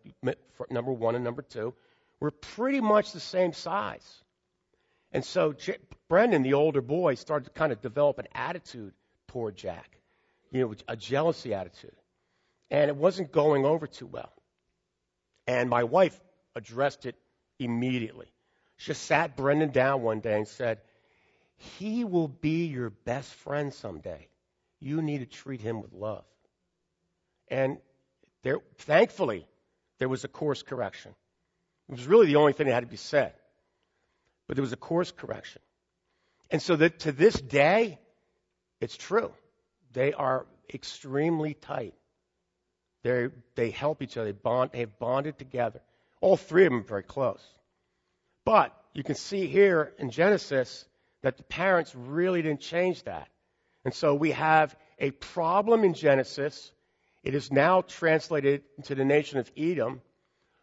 number 0.71 0.93
one 0.93 1.15
and 1.15 1.25
number 1.25 1.43
two, 1.43 1.73
were 2.21 2.31
pretty 2.31 2.81
much 2.81 3.13
the 3.13 3.21
same 3.21 3.55
size. 3.55 4.23
And 5.13 5.25
so 5.25 5.55
J- 5.55 5.79
Brennan, 6.09 6.43
the 6.43 6.55
older 6.55 6.83
boy, 6.83 7.15
started 7.15 7.47
to 7.47 7.51
kind 7.51 7.73
of 7.73 7.81
develop 7.81 8.19
an 8.19 8.27
attitude 8.35 8.93
toward 9.29 9.57
Jack, 9.57 9.99
you 10.51 10.61
know, 10.61 10.75
a 10.89 10.97
jealousy 10.97 11.55
attitude. 11.55 11.97
And 12.71 12.89
it 12.89 12.97
wasn't 12.97 13.33
going 13.33 13.65
over 13.65 13.87
too 13.87 14.07
well. 14.07 14.33
And 15.47 15.71
my 15.71 15.85
wife 15.85 16.19
addressed 16.55 17.07
it 17.07 17.15
immediately. 17.59 18.33
She 18.77 18.93
sat 18.95 19.37
Brennan 19.37 19.71
down 19.71 20.03
one 20.03 20.21
day 20.21 20.37
and 20.37 20.49
said, 20.49 20.81
He 21.79 22.05
will 22.05 22.29
be 22.29 22.67
your 22.67 22.91
best 22.91 23.33
friend 23.35 23.73
someday. 23.73 24.29
You 24.81 25.01
need 25.01 25.19
to 25.19 25.27
treat 25.27 25.61
him 25.61 25.81
with 25.81 25.93
love. 25.93 26.25
And 27.49 27.79
there, 28.43 28.59
thankfully, 28.79 29.47
there 29.99 30.09
was 30.09 30.25
a 30.25 30.29
course 30.29 30.63
correction. 30.63 31.15
It 31.89 31.93
was 31.93 32.07
really 32.07 32.27
the 32.27 32.37
only 32.37 32.53
thing 32.53 32.67
that 32.67 32.75
had 32.75 32.81
to 32.81 32.87
be 32.87 32.97
said. 32.97 33.33
But 34.47 34.57
there 34.57 34.63
was 34.63 34.73
a 34.73 34.77
course 34.77 35.13
correction. 35.13 35.63
And 36.51 36.61
so 36.61 36.77
that 36.77 37.01
to 37.01 37.13
this 37.13 37.35
day, 37.35 37.99
it's 38.81 38.97
true. 38.97 39.33
They 39.93 40.13
are 40.13 40.47
extremely 40.73 41.55
tight. 41.55 41.95
They 43.07 43.29
they 43.55 43.71
help 43.71 44.03
each 44.03 44.17
other. 44.17 44.33
They 44.33 44.33
bond. 44.33 44.71
They 44.73 44.81
have 44.81 44.99
bonded 44.99 45.39
together. 45.39 45.81
All 46.21 46.37
three 46.37 46.67
of 46.67 46.73
them 46.73 46.81
are 46.81 46.85
very 46.85 47.03
close. 47.05 47.45
But 48.45 48.75
you 48.95 49.05
can 49.05 49.15
see 49.15 49.47
here 49.47 49.93
in 49.99 50.11
Genesis 50.11 50.85
that 51.23 51.37
the 51.37 51.45
parents 51.45 51.95
really 51.95 52.43
didn't 52.43 52.61
change 52.61 53.05
that. 53.05 53.29
And 53.85 53.95
so 53.95 54.15
we 54.15 54.33
have 54.33 54.75
a 54.99 55.13
problem 55.13 55.85
in 55.85 55.95
Genesis. 55.95 56.73
It 57.23 57.35
is 57.35 57.53
now 57.53 57.83
translated 57.83 58.63
into 58.77 58.97
the 58.97 59.05
nation 59.05 59.39
of 59.39 59.51
Edom, 59.57 60.01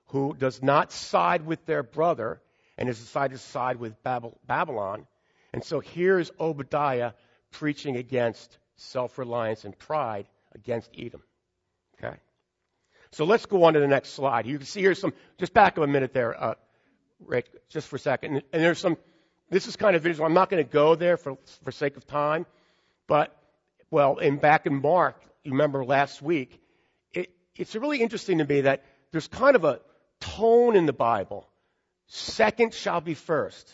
who 0.08 0.36
does 0.38 0.62
not 0.62 0.92
side 0.92 1.46
with 1.46 1.66
their 1.66 1.84
brother 1.84 2.42
and 2.78 2.90
has 2.90 3.00
decided 3.00 3.36
to 3.36 3.44
side 3.44 3.78
with 3.78 3.96
Babylon. 4.04 5.08
And 5.54 5.64
so 5.64 5.80
here's 5.80 6.32
Obadiah 6.40 7.14
preaching 7.52 7.96
against 7.96 8.58
self 8.76 9.18
reliance 9.18 9.64
and 9.64 9.78
pride 9.78 10.28
against 10.54 10.90
Edom. 10.98 11.22
Okay? 11.96 12.18
So 13.14 13.26
let's 13.26 13.46
go 13.46 13.64
on 13.64 13.76
to 13.76 13.80
the 13.80 13.88
next 13.88 14.10
slide. 14.14 14.48
You 14.48 14.58
can 14.58 14.66
see 14.66 14.82
here's 14.82 15.00
some, 15.00 15.14
just 15.38 15.54
back 15.54 15.78
up 15.78 15.84
a 15.84 15.88
minute 15.88 16.14
there, 16.14 16.42
uh, 16.42 16.56
Rick, 17.20 17.48
just 17.70 17.88
for 17.88 17.98
a 17.98 18.00
second. 18.00 18.38
And 18.52 18.64
there's 18.64 18.80
some, 18.80 18.98
this 19.52 19.68
is 19.68 19.76
kind 19.76 19.96
of 19.96 20.02
visual. 20.02 20.26
I'm 20.26 20.34
not 20.34 20.50
going 20.50 20.64
to 20.64 20.70
go 20.70 20.96
there 20.96 21.16
for, 21.18 21.38
for 21.64 21.72
sake 21.72 21.96
of 21.96 22.08
time. 22.08 22.48
But, 23.06 23.38
well, 23.92 24.18
in 24.18 24.38
back 24.38 24.66
in 24.66 24.82
Mark, 24.82 25.22
you 25.44 25.52
remember 25.52 25.86
last 25.86 26.24
week, 26.24 26.60
it, 27.12 27.30
it's 27.56 27.76
really 27.76 28.02
interesting 28.02 28.40
to 28.40 28.46
me 28.46 28.62
that 28.62 28.84
there's 29.12 29.28
kind 29.28 29.56
of 29.56 29.64
a 29.64 29.80
tone 30.20 30.76
in 30.76 30.88
the 30.88 30.94
Bible. 30.94 31.48
Second 32.08 32.74
shall 32.74 33.00
be 33.00 33.14
first. 33.14 33.72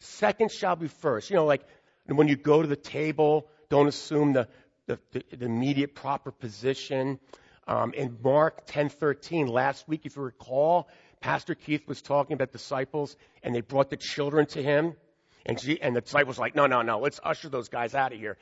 Second 0.00 0.50
shall 0.52 0.76
be 0.76 0.88
first. 0.88 1.30
You 1.30 1.36
know, 1.36 1.46
like 1.46 1.62
when 2.06 2.28
you 2.28 2.36
go 2.36 2.60
to 2.60 2.68
the 2.68 2.76
table, 2.76 3.48
don't 3.70 3.88
assume 3.88 4.34
the, 4.34 4.48
the, 4.86 4.98
the 5.12 5.46
immediate 5.46 5.94
proper 5.94 6.30
position. 6.30 7.18
Um, 7.66 7.94
in 7.94 8.18
Mark 8.22 8.66
10:13, 8.66 9.46
last 9.48 9.86
week, 9.88 10.04
if 10.04 10.16
you 10.16 10.22
recall, 10.22 10.88
Pastor 11.20 11.54
Keith 11.54 11.86
was 11.86 12.02
talking 12.02 12.34
about 12.34 12.50
disciples, 12.52 13.16
and 13.42 13.54
they 13.54 13.60
brought 13.60 13.90
the 13.90 13.96
children 13.96 14.46
to 14.46 14.62
him, 14.62 14.96
and, 15.46 15.60
she, 15.60 15.80
and 15.80 15.94
the 15.94 16.00
disciples 16.00 16.38
were 16.38 16.44
like, 16.44 16.56
"No, 16.56 16.66
no, 16.66 16.82
no, 16.82 16.98
let's 16.98 17.20
usher 17.22 17.48
those 17.48 17.68
guys 17.68 17.94
out 17.94 18.12
of 18.12 18.18
here." 18.18 18.36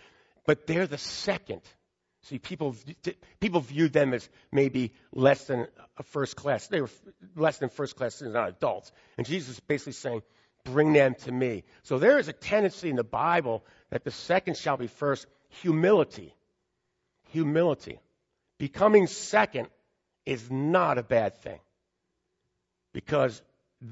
But 0.47 0.67
they're 0.67 0.87
the 0.87 0.99
second. 0.99 1.61
See, 2.23 2.39
people 2.39 2.75
people 3.41 3.61
viewed 3.61 3.93
them 3.93 4.15
as 4.15 4.29
maybe 4.53 4.93
less 5.13 5.45
than 5.45 5.67
a 5.99 6.03
first 6.03 6.37
class. 6.37 6.67
They 6.67 6.81
were 6.81 6.91
less 7.37 7.59
than 7.59 7.69
first 7.69 7.97
class 7.97 8.15
citizens, 8.15 8.35
not 8.35 8.49
adults. 8.49 8.93
And 9.17 9.27
Jesus 9.27 9.55
is 9.55 9.61
basically 9.61 9.93
saying, 9.95 10.23
"Bring 10.65 10.93
them 10.93 11.15
to 11.15 11.33
me." 11.33 11.65
So 11.83 11.99
there 11.99 12.19
is 12.19 12.29
a 12.29 12.33
tendency 12.33 12.89
in 12.89 12.97
the 12.97 13.05
Bible 13.05 13.65
that 13.91 14.05
the 14.05 14.11
second 14.11 14.57
shall 14.57 14.77
be 14.79 14.87
first. 14.87 15.27
Humility, 15.49 16.35
humility. 17.29 17.99
Becoming 18.61 19.07
second 19.07 19.69
is 20.27 20.51
not 20.51 20.99
a 20.99 21.03
bad 21.03 21.35
thing 21.37 21.61
because 22.93 23.41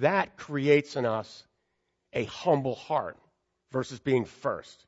that 0.01 0.37
creates 0.37 0.95
in 0.95 1.07
us 1.07 1.47
a 2.13 2.25
humble 2.25 2.75
heart 2.75 3.17
versus 3.73 3.99
being 3.99 4.27
first. 4.27 4.85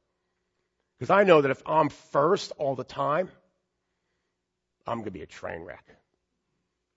Because 0.99 1.09
I 1.09 1.25
know 1.25 1.41
that 1.41 1.51
if 1.51 1.63
I'm 1.65 1.89
first 1.89 2.53
all 2.59 2.75
the 2.75 2.85
time, 2.85 3.31
I'm 4.87 4.99
going 4.99 5.07
to 5.07 5.11
be 5.13 5.23
a 5.23 5.27
train 5.27 5.63
wreck. 5.63 5.87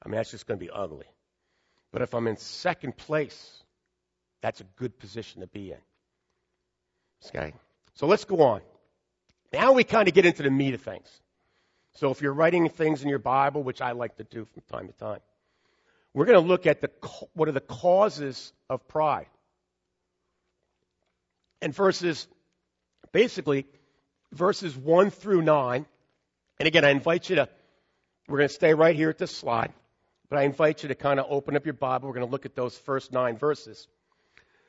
I 0.06 0.10
mean, 0.10 0.18
that's 0.18 0.32
just 0.32 0.46
going 0.46 0.60
to 0.60 0.66
be 0.66 0.70
ugly. 0.70 1.08
But 1.94 2.02
if 2.02 2.14
I'm 2.14 2.28
in 2.28 2.36
second 2.36 2.98
place, 2.98 3.64
that's 4.42 4.60
a 4.60 4.66
good 4.76 5.00
position 5.00 5.40
to 5.40 5.48
be 5.48 5.72
in. 5.72 5.78
Okay? 7.28 7.54
So 7.94 8.08
let's 8.08 8.26
go 8.26 8.42
on. 8.42 8.60
Now 9.54 9.72
we 9.72 9.86
kind 9.86 10.10
of 10.10 10.14
get 10.14 10.26
into 10.26 10.44
the 10.44 10.52
meat 10.52 10.74
of 10.74 10.82
things. 10.82 11.08
So 11.96 12.12
if 12.12 12.22
you're 12.22 12.34
writing 12.34 12.70
things 12.70 13.04
in 13.04 13.10
your 13.10 13.20
Bible, 13.20 13.62
which 13.62 13.82
I 13.82 13.92
like 13.92 14.18
to 14.18 14.24
do 14.24 14.46
from 14.46 14.64
time 14.72 14.88
to 14.88 14.94
time, 14.94 15.20
we're 16.14 16.26
going 16.26 16.42
to 16.42 16.48
look 16.48 16.66
at 16.66 16.82
the, 16.82 16.90
what 17.34 17.48
are 17.48 17.54
the 17.54 17.60
causes 17.60 18.52
of 18.70 18.88
pride. 18.88 19.28
And 21.62 21.74
verses, 21.74 22.28
basically, 23.12 23.66
verses 24.32 24.76
1 24.76 25.12
through 25.12 25.44
9. 25.44 25.86
And 26.60 26.68
again, 26.68 26.86
I 26.86 26.90
invite 26.90 27.30
you 27.30 27.38
to, 27.38 27.50
we're 28.28 28.40
going 28.40 28.50
to 28.50 28.54
stay 28.54 28.74
right 28.74 28.96
here 28.96 29.10
at 29.10 29.18
this 29.18 29.36
slide, 29.36 29.74
but 30.30 30.40
I 30.40 30.44
invite 30.44 30.84
you 30.84 30.90
to 30.90 30.96
kind 30.96 31.20
of 31.20 31.28
open 31.30 31.56
up 31.56 31.66
your 31.66 31.74
Bible. 31.74 32.08
We're 32.08 32.16
going 32.16 32.26
to 32.26 32.32
look 32.32 32.46
at 32.46 32.56
those 32.56 32.78
first 32.78 33.12
nine 33.12 33.38
verses. 33.38 33.88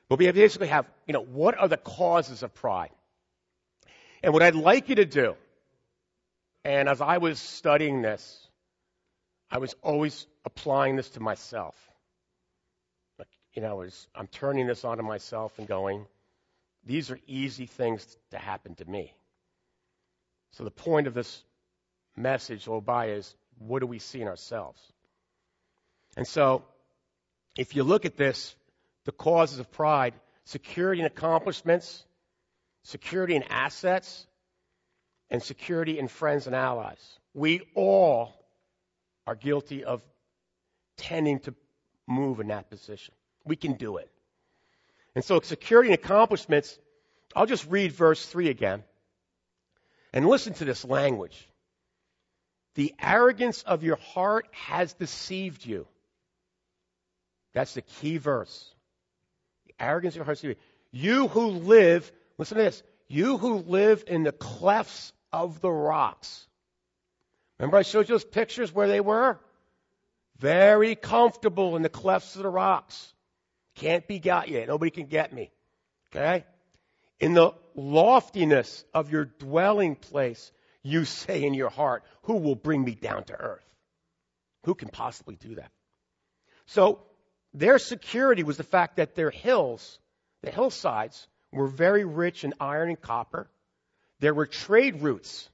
But 0.09 0.19
we 0.19 0.31
basically 0.31 0.69
have, 0.69 0.87
you 1.07 1.15
know, 1.15 1.23
what 1.23 1.59
are 1.59 1.69
the 1.69 1.79
causes 1.79 2.43
of 2.43 2.55
pride? 2.55 2.91
And 4.23 4.33
what 4.33 4.43
I'd 4.43 4.55
like 4.55 4.89
you 4.89 4.97
to 4.97 5.05
do 5.05 5.37
and 6.64 6.88
as 6.88 7.00
I 7.00 7.18
was 7.18 7.38
studying 7.38 8.03
this, 8.03 8.48
I 9.50 9.59
was 9.59 9.74
always 9.83 10.27
applying 10.44 10.96
this 10.96 11.11
to 11.11 11.20
myself. 11.20 11.77
Like, 13.18 13.29
you 13.53 13.62
know, 13.62 13.77
was, 13.77 14.09
I'm 14.14 14.27
turning 14.27 14.66
this 14.66 14.85
onto 14.85 15.03
myself 15.03 15.59
and 15.59 15.68
going, 15.68 16.07
these 16.87 17.11
are 17.11 17.18
easy 17.27 17.66
things 17.66 18.16
to 18.31 18.38
happen 18.38 18.74
to 18.77 18.85
me. 18.85 19.12
So 20.53 20.64
the 20.64 20.70
point 20.70 21.07
of 21.07 21.14
this 21.14 21.44
message, 22.16 22.68
Obadiah, 22.68 23.16
is 23.16 23.35
what 23.59 23.81
do 23.81 23.87
we 23.87 23.98
see 23.98 24.20
in 24.20 24.29
ourselves? 24.29 24.81
And 26.16 26.27
so, 26.27 26.64
if 27.57 27.74
you 27.74 27.83
look 27.83 28.05
at 28.05 28.16
this, 28.16 28.55
the 29.05 29.12
causes 29.12 29.59
of 29.59 29.70
pride, 29.72 30.14
security 30.44 31.03
and 31.03 31.07
accomplishments, 31.07 32.05
security 32.85 33.35
and 33.37 33.44
assets, 33.50 34.27
and 35.35 35.42
security 35.42 35.99
in 35.99 36.07
friends 36.07 36.47
and 36.47 36.55
allies. 36.55 37.18
We 37.35 37.62
all 37.75 38.33
are 39.27 39.35
guilty 39.35 39.83
of 39.83 40.01
tending 40.97 41.40
to 41.40 41.55
move 42.07 42.38
in 42.38 42.47
that 42.49 42.70
position. 42.70 43.14
We 43.44 43.57
can 43.57 43.73
do 43.73 43.97
it. 43.97 44.09
And 45.16 45.25
so, 45.25 45.40
security 45.40 45.90
and 45.90 45.99
accomplishments, 45.99 46.79
I'll 47.35 47.47
just 47.47 47.68
read 47.68 47.90
verse 47.90 48.25
3 48.25 48.49
again. 48.49 48.85
And 50.12 50.25
listen 50.29 50.55
to 50.55 50.64
this 50.64 50.85
language. 50.85 51.49
The 52.77 52.94
arrogance 53.03 53.64
of 53.64 53.83
your 53.83 53.97
heart 53.97 54.47
has 54.53 54.92
deceived 54.92 55.66
you. 55.66 55.88
That's 57.55 57.75
the 57.75 57.83
key 57.83 58.18
verse. 58.18 58.73
The 59.66 59.75
arrogance 59.81 60.14
of 60.14 60.18
your 60.18 60.27
heart 60.27 60.37
has 60.37 60.42
deceived 60.42 60.59
you. 60.92 61.07
You 61.11 61.27
who 61.27 61.47
live, 61.49 62.12
listen 62.38 62.57
to 62.57 62.62
this, 62.62 62.85
you 63.09 63.37
who 63.37 63.57
live 63.57 64.05
in 64.07 64.23
the 64.23 64.31
clefts 64.31 65.12
of 65.35 65.61
the 65.61 65.70
rocks. 65.70 66.47
Remember 67.59 67.77
I 67.77 67.83
showed 67.83 68.09
you 68.09 68.14
those 68.14 68.25
pictures 68.25 68.73
where 68.73 68.87
they 68.87 69.01
were? 69.01 69.38
Very 70.38 70.94
comfortable 70.94 71.75
in 71.75 71.83
the 71.83 71.88
clefts 71.88 72.37
of 72.37 72.42
the 72.42 72.49
rocks. 72.49 73.12
Can't 73.75 74.07
be 74.07 74.20
got 74.20 74.49
yet. 74.49 74.68
Nobody 74.68 74.92
can 74.92 75.07
get 75.07 75.33
me. 75.33 75.51
Okay? 76.11 76.44
In 77.18 77.35
the 77.35 77.53
loftiness 77.75 78.85
of 78.94 79.11
your 79.11 79.25
dwelling 79.25 79.97
place, 79.97 80.53
you 80.83 81.05
say 81.05 81.42
in 81.42 81.55
your 81.55 81.70
heart, 81.70 82.05
Who 82.23 82.35
will 82.35 82.55
bring 82.55 82.85
me 82.85 82.94
down 82.94 83.25
to 83.25 83.35
earth? 83.35 83.68
Who 84.64 84.75
can 84.77 84.88
possibly 84.88 85.35
do 85.37 85.57
that? 85.57 85.73
So, 86.66 87.01
their 87.53 87.79
security 87.79 88.44
was 88.44 88.57
the 88.57 88.62
fact 88.62 88.97
that 88.97 89.14
their 89.14 89.31
hills, 89.31 89.99
the 90.42 90.51
hillsides, 90.51 91.27
were 91.53 91.66
very 91.66 92.05
rich 92.05 92.44
in 92.44 92.55
iron 92.61 92.88
and 92.88 93.01
copper. 93.01 93.49
There 94.20 94.35
were 94.35 94.46
trade 94.46 95.03
routes 95.03 95.48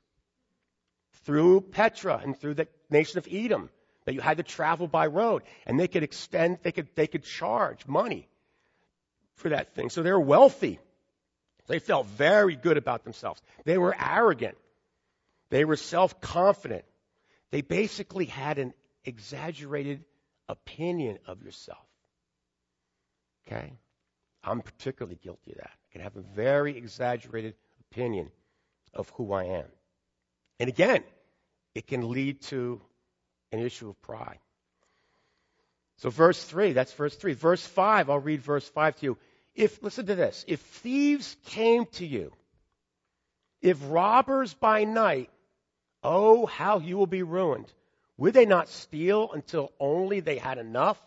through 1.25 1.63
Petra 1.63 2.21
and 2.23 2.37
through 2.37 2.55
the 2.55 2.69
nation 2.89 3.19
of 3.19 3.29
Edom 3.31 3.71
that 4.05 4.15
you 4.15 4.21
had 4.21 4.39
to 4.39 4.43
travel 4.43 4.89
by 4.89 5.07
road. 5.07 5.43
And 5.67 5.79
they 5.79 5.89
could 5.89 6.03
extend, 6.03 6.59
they 6.63 6.73
could, 6.73 6.89
they 6.95 7.07
could 7.07 7.25
charge 7.25 7.87
money 7.87 8.29
for 9.35 9.51
that 9.51 9.75
thing. 9.75 9.91
So 9.91 10.03
they 10.03 10.13
were 10.13 10.21
wealthy. 10.21 10.79
They 11.67 11.79
felt 11.79 12.07
very 12.07 12.57
good 12.57 12.77
about 12.77 13.05
themselves. 13.05 13.41
They 13.65 13.79
were 13.79 13.95
arrogant. 13.99 14.57
They 15.51 15.65
were 15.65 15.77
self 15.77 16.21
confident. 16.21 16.85
They 17.51 17.61
basically 17.61 18.25
had 18.25 18.59
an 18.59 18.75
exaggerated 19.05 20.05
opinion 20.49 21.19
of 21.27 21.43
yourself. 21.43 21.85
Okay? 23.47 23.73
I'm 24.43 24.63
particularly 24.63 25.19
guilty 25.23 25.53
of 25.53 25.59
that. 25.59 25.71
I 25.71 25.93
can 25.93 26.01
have 26.01 26.17
a 26.17 26.23
very 26.23 26.77
exaggerated 26.77 27.55
opinion 27.93 28.31
of 28.95 29.09
who 29.11 29.33
I 29.33 29.45
am. 29.45 29.67
And 30.59 30.69
again, 30.69 31.03
it 31.75 31.87
can 31.87 32.11
lead 32.11 32.43
to 32.43 32.81
an 33.53 33.61
issue 33.61 33.89
of 33.89 34.01
pride. 34.03 34.39
So, 35.99 36.11
verse 36.11 36.43
3, 36.43 36.73
that's 36.73 36.93
verse 36.93 37.15
3. 37.15 37.35
Verse 37.35 37.65
5, 37.67 38.09
I'll 38.09 38.19
read 38.19 38.41
verse 38.41 38.69
5 38.69 38.97
to 38.97 39.07
you. 39.07 39.19
If, 39.55 39.83
listen 39.83 40.07
to 40.07 40.15
this, 40.15 40.45
if 40.49 40.61
thieves 40.61 41.37
came 41.47 41.87
to 41.93 42.07
you, 42.07 42.33
if 43.61 43.79
robbers 43.91 44.55
by 44.55 44.85
night, 44.85 45.31
oh, 46.03 46.47
how 46.47 46.79
you 46.79 46.97
will 46.97 47.07
be 47.07 47.23
ruined. 47.23 47.71
Would 48.17 48.35
they 48.35 48.47
not 48.47 48.69
steal 48.69 49.31
until 49.33 49.73
only 49.79 50.21
they 50.21 50.39
had 50.39 50.59
enough? 50.59 50.99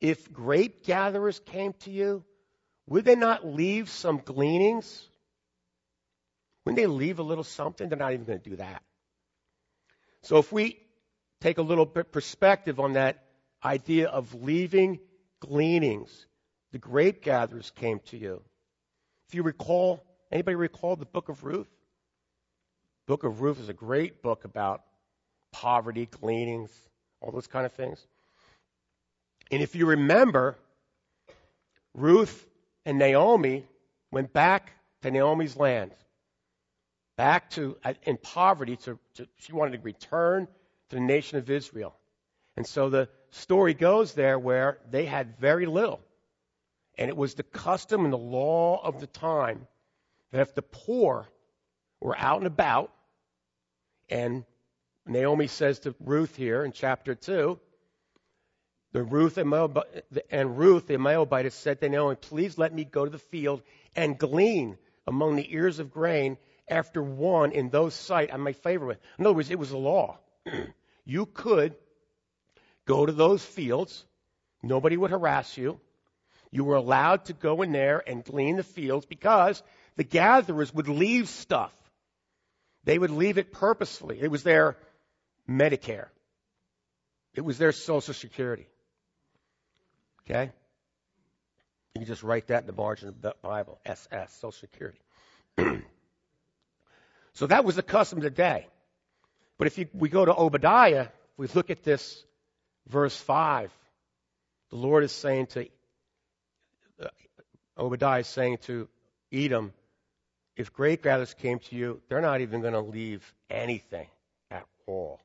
If 0.00 0.32
grape 0.32 0.84
gatherers 0.84 1.38
came 1.38 1.72
to 1.80 1.90
you, 1.90 2.24
would 2.86 3.04
they 3.04 3.14
not 3.14 3.46
leave 3.46 3.88
some 3.88 4.18
gleanings? 4.18 5.08
Wouldn't 6.64 6.76
they 6.76 6.86
leave 6.86 7.18
a 7.18 7.22
little 7.22 7.44
something? 7.44 7.88
They're 7.88 7.98
not 7.98 8.12
even 8.12 8.24
going 8.24 8.40
to 8.40 8.50
do 8.50 8.56
that. 8.56 8.82
So 10.22 10.38
if 10.38 10.50
we 10.50 10.78
take 11.40 11.58
a 11.58 11.62
little 11.62 11.84
bit 11.84 12.10
perspective 12.12 12.80
on 12.80 12.94
that 12.94 13.22
idea 13.62 14.08
of 14.08 14.42
leaving 14.42 15.00
gleanings, 15.40 16.26
the 16.72 16.78
grape 16.78 17.22
gatherers 17.22 17.70
came 17.76 18.00
to 18.06 18.16
you. 18.16 18.42
If 19.28 19.34
you 19.34 19.42
recall, 19.42 20.02
anybody 20.32 20.54
recall 20.54 20.96
the 20.96 21.04
book 21.04 21.28
of 21.28 21.44
Ruth? 21.44 21.68
Book 23.06 23.24
of 23.24 23.42
Ruth 23.42 23.60
is 23.60 23.68
a 23.68 23.74
great 23.74 24.22
book 24.22 24.44
about 24.44 24.82
poverty, 25.52 26.06
gleanings, 26.06 26.70
all 27.20 27.30
those 27.30 27.46
kind 27.46 27.66
of 27.66 27.72
things. 27.72 28.04
And 29.50 29.62
if 29.62 29.74
you 29.76 29.86
remember, 29.86 30.56
Ruth 31.94 32.46
and 32.86 32.98
Naomi 32.98 33.66
went 34.10 34.32
back 34.32 34.72
to 35.02 35.10
Naomi's 35.10 35.56
land, 35.56 35.92
back 37.16 37.50
to 37.50 37.76
uh, 37.84 37.94
in 38.04 38.16
poverty. 38.16 38.76
To, 38.76 38.98
to, 39.14 39.28
she 39.38 39.52
wanted 39.52 39.78
to 39.78 39.82
return 39.82 40.46
to 40.90 40.96
the 40.96 41.00
nation 41.00 41.38
of 41.38 41.50
Israel, 41.50 41.94
and 42.56 42.66
so 42.66 42.90
the 42.90 43.08
story 43.30 43.74
goes 43.74 44.12
there 44.12 44.38
where 44.38 44.78
they 44.90 45.06
had 45.06 45.38
very 45.38 45.66
little, 45.66 46.00
and 46.96 47.08
it 47.08 47.16
was 47.16 47.34
the 47.34 47.42
custom 47.42 48.04
and 48.04 48.12
the 48.12 48.18
law 48.18 48.80
of 48.82 49.00
the 49.00 49.06
time 49.06 49.66
that 50.32 50.40
if 50.40 50.54
the 50.54 50.62
poor 50.62 51.28
were 52.00 52.16
out 52.18 52.38
and 52.38 52.46
about, 52.46 52.92
and 54.08 54.44
Naomi 55.06 55.46
says 55.46 55.80
to 55.80 55.94
Ruth 56.00 56.36
here 56.36 56.64
in 56.64 56.72
chapter 56.72 57.14
two, 57.14 57.58
the 58.92 59.02
Ruth 59.02 59.38
and, 59.38 59.52
and 60.30 60.56
Ruth 60.56 60.86
the 60.86 60.98
Moabite 60.98 61.52
said 61.52 61.80
to 61.80 61.88
Naomi, 61.88 62.16
"Please 62.16 62.58
let 62.58 62.72
me 62.72 62.84
go 62.84 63.04
to 63.04 63.10
the 63.10 63.18
field 63.18 63.62
and 63.96 64.18
glean 64.18 64.78
among 65.06 65.36
the 65.36 65.52
ears 65.52 65.78
of 65.78 65.90
grain 65.90 66.36
after 66.68 67.02
one 67.02 67.52
in 67.52 67.70
those 67.70 67.94
sight 67.94 68.30
I'm 68.32 68.40
my 68.42 68.52
favor 68.52 68.86
with." 68.86 68.98
In 69.18 69.26
other 69.26 69.34
words, 69.34 69.50
it 69.50 69.58
was 69.58 69.70
a 69.70 69.78
law. 69.78 70.18
you 71.04 71.26
could 71.26 71.74
go 72.86 73.06
to 73.06 73.12
those 73.12 73.44
fields; 73.44 74.04
nobody 74.62 74.96
would 74.96 75.10
harass 75.10 75.56
you. 75.56 75.80
You 76.50 76.64
were 76.64 76.76
allowed 76.76 77.24
to 77.26 77.32
go 77.32 77.62
in 77.62 77.72
there 77.72 78.02
and 78.06 78.24
glean 78.24 78.56
the 78.56 78.62
fields 78.62 79.06
because 79.06 79.62
the 79.96 80.04
gatherers 80.04 80.72
would 80.72 80.88
leave 80.88 81.28
stuff. 81.28 81.72
They 82.84 82.98
would 82.98 83.10
leave 83.10 83.38
it 83.38 83.52
purposefully. 83.52 84.20
It 84.20 84.30
was 84.30 84.42
their 84.42 84.76
Medicare. 85.48 86.08
It 87.34 87.40
was 87.40 87.58
their 87.58 87.72
Social 87.72 88.14
Security. 88.14 88.68
Okay? 90.24 90.52
You 91.94 92.00
can 92.00 92.06
just 92.06 92.22
write 92.22 92.48
that 92.48 92.62
in 92.62 92.66
the 92.66 92.72
margin 92.72 93.08
of 93.08 93.20
the 93.20 93.34
Bible 93.42 93.80
SS, 93.84 94.32
Social 94.34 94.52
Security. 94.52 94.98
so 97.34 97.46
that 97.46 97.64
was 97.64 97.76
the 97.76 97.82
custom 97.82 98.18
of 98.18 98.24
the 98.24 98.30
day. 98.30 98.66
But 99.58 99.66
if 99.66 99.78
you, 99.78 99.88
we 99.92 100.08
go 100.08 100.24
to 100.24 100.34
Obadiah, 100.34 101.02
if 101.02 101.38
we 101.38 101.46
look 101.48 101.70
at 101.70 101.82
this 101.82 102.24
verse 102.88 103.16
5. 103.16 103.70
The 104.70 104.76
Lord 104.76 105.04
is 105.04 105.12
saying 105.12 105.46
to, 105.48 105.66
uh, 107.02 107.08
Obadiah 107.78 108.20
is 108.20 108.26
saying 108.26 108.58
to 108.62 108.88
Edom, 109.32 109.72
if 110.56 110.72
great 110.72 111.02
gathers 111.02 111.34
came 111.34 111.58
to 111.58 111.76
you, 111.76 112.00
they're 112.08 112.20
not 112.20 112.40
even 112.40 112.60
going 112.60 112.74
to 112.74 112.80
leave 112.80 113.34
anything 113.50 114.06
at 114.50 114.66
all. 114.86 115.20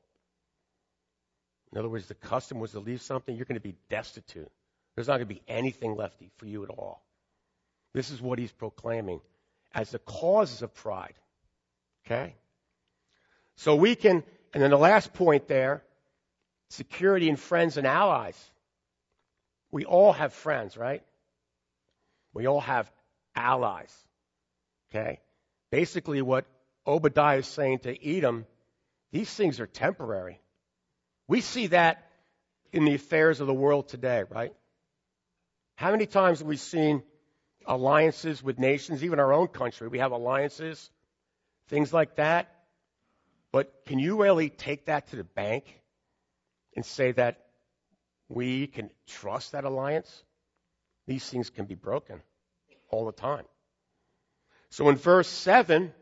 In 1.72 1.78
other 1.78 1.88
words, 1.88 2.06
the 2.06 2.14
custom 2.14 2.58
was 2.58 2.72
to 2.72 2.80
leave 2.80 3.00
something, 3.00 3.36
you're 3.36 3.44
going 3.44 3.54
to 3.54 3.60
be 3.60 3.76
destitute. 3.88 4.50
There's 4.94 5.06
not 5.06 5.18
going 5.18 5.28
to 5.28 5.34
be 5.34 5.42
anything 5.46 5.96
left 5.96 6.20
for 6.38 6.46
you 6.46 6.64
at 6.64 6.70
all. 6.70 7.02
This 7.94 8.10
is 8.10 8.20
what 8.20 8.38
he's 8.38 8.52
proclaiming 8.52 9.20
as 9.72 9.90
the 9.90 10.00
causes 10.00 10.62
of 10.62 10.74
pride. 10.74 11.14
Okay? 12.10 12.34
So 13.56 13.76
we 13.76 13.94
can, 13.94 14.24
and 14.52 14.62
then 14.62 14.70
the 14.70 14.78
last 14.78 15.12
point 15.12 15.46
there 15.46 15.84
security 16.70 17.28
and 17.28 17.38
friends 17.38 17.76
and 17.76 17.86
allies. 17.86 18.50
We 19.72 19.84
all 19.84 20.12
have 20.12 20.32
friends, 20.32 20.76
right? 20.76 21.02
We 22.32 22.46
all 22.46 22.60
have 22.60 22.90
allies. 23.34 23.94
Okay? 24.90 25.20
Basically, 25.70 26.22
what 26.22 26.46
Obadiah 26.86 27.38
is 27.38 27.46
saying 27.46 27.80
to 27.80 28.08
Edom, 28.08 28.46
these 29.12 29.32
things 29.32 29.60
are 29.60 29.66
temporary. 29.66 30.40
We 31.28 31.40
see 31.40 31.68
that 31.68 32.08
in 32.72 32.84
the 32.84 32.94
affairs 32.94 33.40
of 33.40 33.46
the 33.46 33.54
world 33.54 33.88
today, 33.88 34.24
right? 34.30 34.52
How 35.76 35.90
many 35.90 36.06
times 36.06 36.38
have 36.38 36.48
we 36.48 36.56
seen 36.56 37.02
alliances 37.66 38.42
with 38.42 38.58
nations, 38.58 39.04
even 39.04 39.18
our 39.18 39.32
own 39.32 39.48
country? 39.48 39.88
We 39.88 39.98
have 39.98 40.12
alliances, 40.12 40.90
things 41.70 41.92
like 41.92 42.16
that. 42.16 42.52
But 43.52 43.72
can 43.86 43.98
you 43.98 44.20
really 44.20 44.50
take 44.50 44.86
that 44.86 45.08
to 45.08 45.16
the 45.16 45.24
bank 45.24 45.64
and 46.76 46.84
say 46.84 47.12
that 47.12 47.46
we 48.28 48.66
can 48.66 48.90
trust 49.06 49.52
that 49.52 49.64
alliance? 49.64 50.24
These 51.06 51.28
things 51.28 51.48
can 51.48 51.64
be 51.64 51.74
broken 51.74 52.20
all 52.90 53.06
the 53.06 53.12
time. 53.12 53.44
So 54.70 54.88
in 54.88 54.96
verse 54.96 55.28
7, 55.28 55.92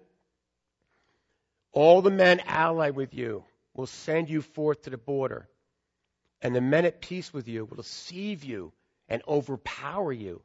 all 1.72 2.02
the 2.02 2.10
men 2.10 2.40
allied 2.46 2.96
with 2.96 3.14
you 3.14 3.44
will 3.74 3.86
send 3.86 4.28
you 4.28 4.42
forth 4.42 4.82
to 4.82 4.90
the 4.90 4.98
border, 4.98 5.48
and 6.42 6.54
the 6.54 6.60
men 6.60 6.84
at 6.84 7.00
peace 7.00 7.32
with 7.32 7.48
you 7.48 7.64
will 7.64 7.76
deceive 7.76 8.44
you 8.44 8.72
and 9.08 9.22
overpower 9.26 10.12
you. 10.12 10.42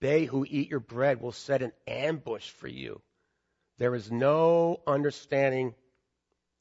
They 0.00 0.24
who 0.24 0.44
eat 0.48 0.70
your 0.70 0.80
bread 0.80 1.20
will 1.20 1.32
set 1.32 1.62
an 1.62 1.72
ambush 1.86 2.50
for 2.50 2.66
you. 2.66 3.00
There 3.78 3.94
is 3.94 4.10
no 4.10 4.80
understanding 4.86 5.74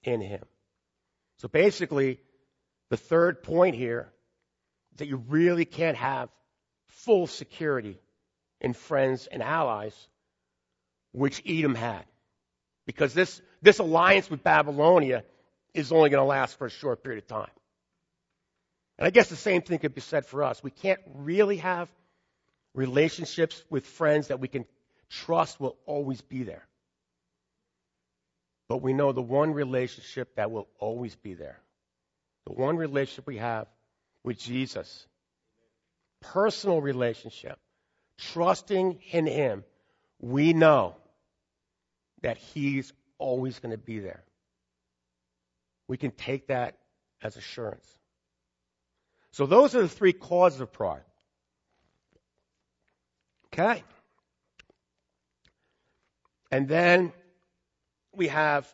in 0.04 0.21
him. 0.21 0.43
So 1.38 1.47
basically, 1.47 2.19
the 2.89 2.97
third 2.97 3.43
point 3.43 3.76
here 3.76 4.12
is 4.93 5.00
that 5.00 5.08
you 5.08 5.17
really 5.17 5.65
can't 5.65 5.97
have 5.97 6.30
full 6.88 7.28
security 7.28 7.97
in 8.60 8.74
friends 8.74 9.28
and 9.28 9.41
allies, 9.41 9.95
which 11.12 11.41
Edom 11.47 11.76
had. 11.76 12.06
Because 12.86 13.13
this, 13.13 13.41
this 13.62 13.80
alliance 13.80 14.30
with 14.30 14.43
Babylonia 14.43 15.24
is 15.74 15.91
only 15.91 16.10
going 16.10 16.21
to 16.21 16.28
last 16.28 16.58
for 16.58 16.67
a 16.67 16.69
short 16.69 17.04
period 17.04 17.24
of 17.24 17.28
time. 17.28 17.52
And 18.97 19.08
I 19.08 19.10
guess 19.10 19.30
the 19.30 19.36
same 19.36 19.62
thing 19.62 19.80
could 19.80 19.95
be 19.95 20.02
said 20.02 20.26
for 20.26 20.43
us. 20.43 20.63
We 20.63 20.71
can't 20.71 21.00
really 21.15 21.58
have 21.58 21.89
relationships 22.74 23.63
with 23.69 23.86
friends 23.86 24.28
that 24.28 24.39
we 24.39 24.47
can 24.47 24.65
trust 25.10 25.60
will 25.60 25.78
always 25.86 26.21
be 26.21 26.43
there. 26.43 26.67
But 28.71 28.81
we 28.81 28.93
know 28.93 29.12
the 29.12 29.21
one 29.21 29.53
relationship 29.53 30.36
that 30.36 30.49
will 30.49 30.69
always 30.79 31.13
be 31.13 31.34
there. 31.34 31.60
The 32.45 32.53
one 32.53 32.77
relationship 32.77 33.27
we 33.27 33.36
have 33.36 33.67
with 34.23 34.39
Jesus. 34.39 35.07
Personal 36.21 36.79
relationship. 36.79 37.60
Trusting 38.17 39.01
in 39.12 39.27
Him. 39.27 39.65
We 40.21 40.53
know 40.53 40.95
that 42.21 42.38
He's 42.38 42.93
always 43.17 43.60
going 43.60 43.71
to 43.71 43.77
be 43.77 43.99
there. 43.99 44.23
We 45.89 45.97
can 45.97 46.12
take 46.12 46.47
that 46.47 46.77
as 47.21 47.36
assurance. 47.36 47.97
So 49.31 49.47
those 49.47 49.75
are 49.75 49.81
the 49.81 49.89
three 49.89 50.13
causes 50.13 50.62
of 50.62 50.71
pride. 50.71 51.03
Okay. 53.53 53.84
And 56.49 56.69
then 56.69 57.12
we 58.15 58.28
have 58.28 58.67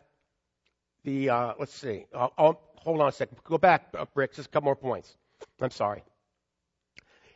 the, 1.04 1.30
uh, 1.30 1.54
let's 1.58 1.74
see, 1.74 2.06
I'll, 2.14 2.32
I'll, 2.36 2.60
hold 2.76 3.00
on 3.00 3.08
a 3.08 3.12
second. 3.12 3.38
Go 3.44 3.58
back, 3.58 3.88
uh, 3.98 4.06
Rick, 4.14 4.34
just 4.34 4.48
a 4.48 4.50
couple 4.50 4.66
more 4.66 4.76
points. 4.76 5.14
I'm 5.60 5.70
sorry. 5.70 6.02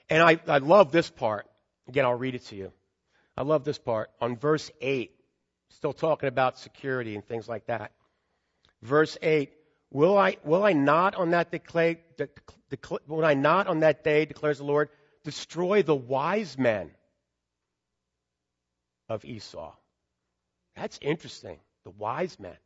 And 0.08 0.22
I, 0.22 0.38
I 0.46 0.58
love 0.58 0.92
this 0.92 1.10
part. 1.10 1.46
Again, 1.88 2.04
I'll 2.04 2.14
read 2.14 2.34
it 2.34 2.44
to 2.46 2.56
you. 2.56 2.72
I 3.36 3.42
love 3.42 3.64
this 3.64 3.78
part. 3.78 4.10
On 4.20 4.36
verse 4.36 4.70
8, 4.80 5.10
still 5.70 5.92
talking 5.92 6.28
about 6.28 6.58
security 6.58 7.14
and 7.14 7.26
things 7.26 7.48
like 7.48 7.66
that. 7.66 7.92
Verse 8.82 9.16
8, 9.20 9.50
Will 9.92 10.16
I, 10.16 10.38
will 10.42 10.64
I 10.64 10.72
not 10.72 11.16
on 11.16 11.30
that 11.30 11.50
declare, 11.50 11.96
will 13.06 13.24
I 13.24 13.34
not 13.34 13.66
on 13.66 13.80
that 13.80 14.02
day, 14.02 14.24
declares 14.24 14.56
the 14.56 14.64
Lord, 14.64 14.88
destroy 15.22 15.82
the 15.82 15.94
wise 15.94 16.56
men 16.56 16.90
of 19.10 19.26
Esau? 19.26 19.74
That's 20.76 20.98
interesting. 21.02 21.58
The 21.84 21.90
wise 21.90 22.38
men. 22.38 22.56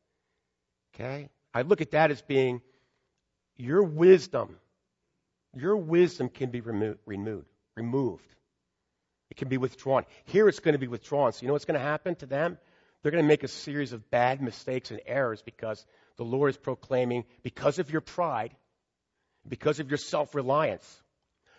Okay? 0.95 1.29
I 1.55 1.63
look 1.63 1.81
at 1.81 1.93
that 1.93 2.11
as 2.11 2.21
being 2.23 2.61
your 3.57 3.83
wisdom. 3.83 4.57
Your 5.55 5.77
wisdom 5.77 6.29
can 6.29 6.51
be 6.51 6.61
remo- 6.61 6.97
removed. 7.07 7.49
Removed. 7.77 8.25
It 9.31 9.37
can 9.37 9.49
be 9.49 9.59
withdrawn. 9.59 10.05
Here 10.25 10.49
it's 10.49 10.61
going 10.61 10.75
to 10.75 10.79
be 10.79 10.89
withdrawn. 10.89 11.33
So 11.33 11.43
you 11.43 11.49
know 11.49 11.55
what's 11.55 11.65
going 11.65 11.81
to 11.81 11.87
happen 11.87 12.15
to 12.17 12.27
them? 12.27 12.59
They're 13.03 13.13
going 13.13 13.25
to 13.25 13.29
make 13.29 13.43
a 13.43 13.49
series 13.49 13.93
of 13.93 14.11
bad 14.11 14.41
mistakes 14.41 14.91
and 14.91 15.01
errors 15.07 15.43
because 15.43 15.85
the 16.17 16.25
Lord 16.25 16.51
is 16.51 16.57
proclaiming, 16.57 17.25
because 17.43 17.79
of 17.79 17.91
your 17.91 18.01
pride, 18.01 18.55
because 19.49 19.81
of 19.81 19.91
your 19.91 19.99
self 19.99 20.35
reliance, 20.35 21.03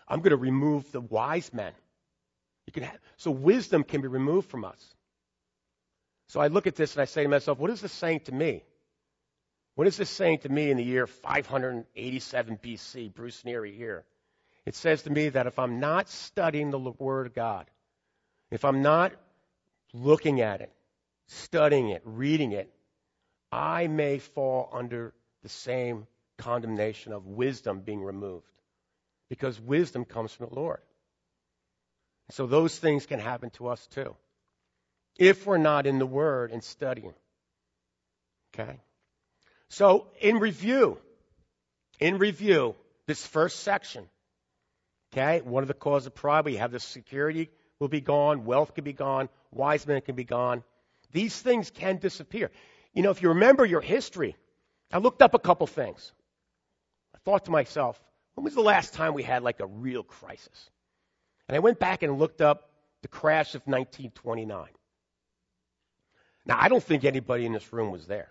I'm 0.08 0.20
going 0.20 0.32
to 0.32 0.38
remove 0.38 0.92
the 0.92 1.02
wise 1.02 1.54
men. 1.54 1.74
You 2.66 2.74
can 2.74 2.84
have, 2.84 3.00
so 3.18 3.32
wisdom 3.32 3.84
can 3.84 4.02
be 4.02 4.08
removed 4.08 4.50
from 4.50 4.66
us. 4.66 4.96
So 6.28 6.40
I 6.40 6.48
look 6.48 6.68
at 6.68 6.76
this 6.76 6.94
and 6.96 7.02
I 7.02 7.06
say 7.06 7.24
to 7.24 7.30
myself, 7.30 7.58
what 7.58 7.72
is 7.72 7.82
this 7.82 7.92
saying 7.92 8.22
to 8.22 8.34
me? 8.34 8.64
What 9.76 9.88
is 9.88 9.98
this 9.98 10.10
saying 10.10 10.40
to 10.40 10.50
me 10.50 10.72
in 10.72 10.78
the 10.78 10.84
year 10.84 11.08
587 11.08 12.58
BC, 12.58 13.14
Bruce 13.14 13.44
Neary 13.44 13.76
here? 13.76 14.06
It 14.66 14.76
says 14.76 15.04
to 15.04 15.10
me 15.10 15.30
that 15.30 15.48
if 15.48 15.60
I'm 15.60 15.80
not 15.80 16.10
studying 16.10 16.72
the 16.72 16.80
Word 16.80 17.28
of 17.28 17.34
God, 17.34 17.68
if 18.52 18.66
I'm 18.66 18.82
not 18.82 19.14
looking 19.94 20.42
at 20.42 20.62
it, 20.62 20.72
studying 21.28 21.90
it, 21.90 22.02
reading 22.04 22.52
it, 22.52 22.70
I 23.52 23.88
may 23.88 24.20
fall 24.20 24.70
under 24.74 25.14
the 25.44 25.50
same 25.50 26.08
condemnation 26.38 27.14
of 27.14 27.26
wisdom 27.26 27.82
being 27.82 28.04
removed. 28.04 28.46
Because 29.30 29.60
wisdom 29.60 30.06
comes 30.06 30.32
from 30.32 30.50
the 30.50 30.56
Lord. 30.56 30.82
So 32.32 32.48
those 32.48 32.78
things 32.78 33.06
can 33.06 33.20
happen 33.20 33.50
to 33.52 33.68
us 33.68 33.86
too. 33.88 34.16
If 35.18 35.46
we're 35.46 35.58
not 35.58 35.88
in 35.88 36.00
the 36.00 36.06
Word 36.06 36.52
and 36.52 36.64
studying. 36.64 37.14
Okay? 38.54 38.80
So, 39.70 40.08
in 40.22 40.40
review, 40.40 40.98
in 42.00 42.18
review, 42.18 42.76
this 43.06 43.26
first 43.26 43.62
section, 43.62 44.08
okay, 45.12 45.42
one 45.42 45.64
of 45.64 45.68
the 45.68 45.74
causes 45.74 46.08
of 46.08 46.16
pride, 46.16 46.46
we 46.46 46.58
have 46.58 46.72
the 46.72 46.80
security 46.80 47.50
will 47.80 47.88
be 47.88 48.02
gone, 48.02 48.46
wealth 48.46 48.74
can 48.74 48.84
be 48.84 48.94
gone, 48.94 49.30
wise 49.52 49.86
men 49.86 50.02
can 50.02 50.16
be 50.16 50.24
gone. 50.24 50.64
These 51.12 51.40
things 51.40 51.70
can 51.70 51.98
disappear. 51.98 52.52
You 52.94 53.04
know, 53.04 53.12
if 53.12 53.22
you 53.22 53.30
remember 53.30 53.66
your 53.66 53.82
history, 53.82 54.36
I 54.92 54.98
looked 55.00 55.22
up 55.22 55.34
a 55.34 55.40
couple 55.40 55.68
things. 55.68 56.12
I 57.14 57.20
thought 57.20 57.46
to 57.46 57.52
myself, 57.52 58.02
when 58.36 58.44
was 58.44 58.56
the 58.56 58.62
last 58.62 58.94
time 58.94 59.14
we 59.14 59.24
had 59.24 59.44
like 59.44 59.60
a 59.60 59.68
real 59.68 60.04
crisis? 60.04 60.70
And 61.48 61.56
I 61.56 61.60
went 61.60 61.80
back 61.80 62.04
and 62.04 62.18
looked 62.18 62.42
up 62.42 62.70
the 63.02 63.08
crash 63.08 63.56
of 63.56 63.62
1929. 63.66 64.68
Now, 66.48 66.58
I 66.60 66.70
don't 66.70 66.84
think 66.84 67.04
anybody 67.04 67.46
in 67.46 67.52
this 67.52 67.74
room 67.74 67.92
was 67.92 68.08
there. 68.08 68.30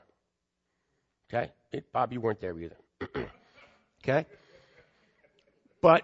Okay? 1.28 1.52
It, 1.72 1.92
Bob, 1.92 2.12
you 2.12 2.20
weren't 2.20 2.40
there 2.40 2.58
either. 2.58 2.76
okay? 4.02 4.26
But 5.82 6.02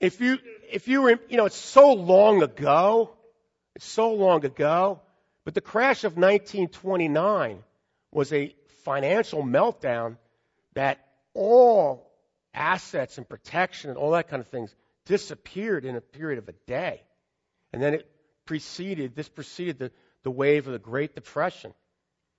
if 0.00 0.20
you 0.20 0.38
if 0.70 0.88
you 0.88 1.02
were 1.02 1.18
you 1.28 1.36
know 1.36 1.46
it's 1.46 1.56
so 1.56 1.94
long 1.94 2.42
ago, 2.42 3.10
it's 3.74 3.86
so 3.86 4.12
long 4.12 4.44
ago, 4.44 5.00
but 5.44 5.54
the 5.54 5.60
crash 5.60 6.04
of 6.04 6.16
1929 6.16 7.62
was 8.10 8.32
a 8.32 8.54
financial 8.84 9.42
meltdown 9.42 10.16
that 10.74 10.98
all 11.34 12.10
assets 12.52 13.16
and 13.16 13.26
protection 13.26 13.90
and 13.90 13.98
all 13.98 14.10
that 14.10 14.28
kind 14.28 14.40
of 14.40 14.48
things 14.48 14.74
disappeared 15.06 15.84
in 15.84 15.96
a 15.96 16.00
period 16.00 16.38
of 16.38 16.48
a 16.48 16.52
day. 16.66 17.02
And 17.72 17.82
then 17.82 17.94
it 17.94 18.10
preceded, 18.44 19.14
this 19.14 19.28
preceded 19.28 19.78
the, 19.78 19.90
the 20.22 20.30
wave 20.30 20.66
of 20.66 20.72
the 20.72 20.78
Great 20.78 21.14
Depression. 21.14 21.74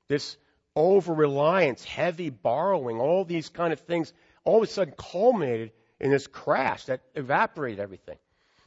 This 0.08 0.38
over 0.76 1.14
reliance, 1.14 1.84
heavy 1.84 2.30
borrowing, 2.30 3.00
all 3.00 3.26
these 3.26 3.50
kind 3.50 3.74
of 3.74 3.80
things 3.82 4.12
all 4.44 4.58
of 4.58 4.64
a 4.64 4.68
sudden 4.68 4.94
culminated 4.98 5.72
in 6.00 6.12
this 6.12 6.28
crash 6.28 6.86
that 6.86 7.02
evaporated 7.16 7.80
everything. 7.80 8.18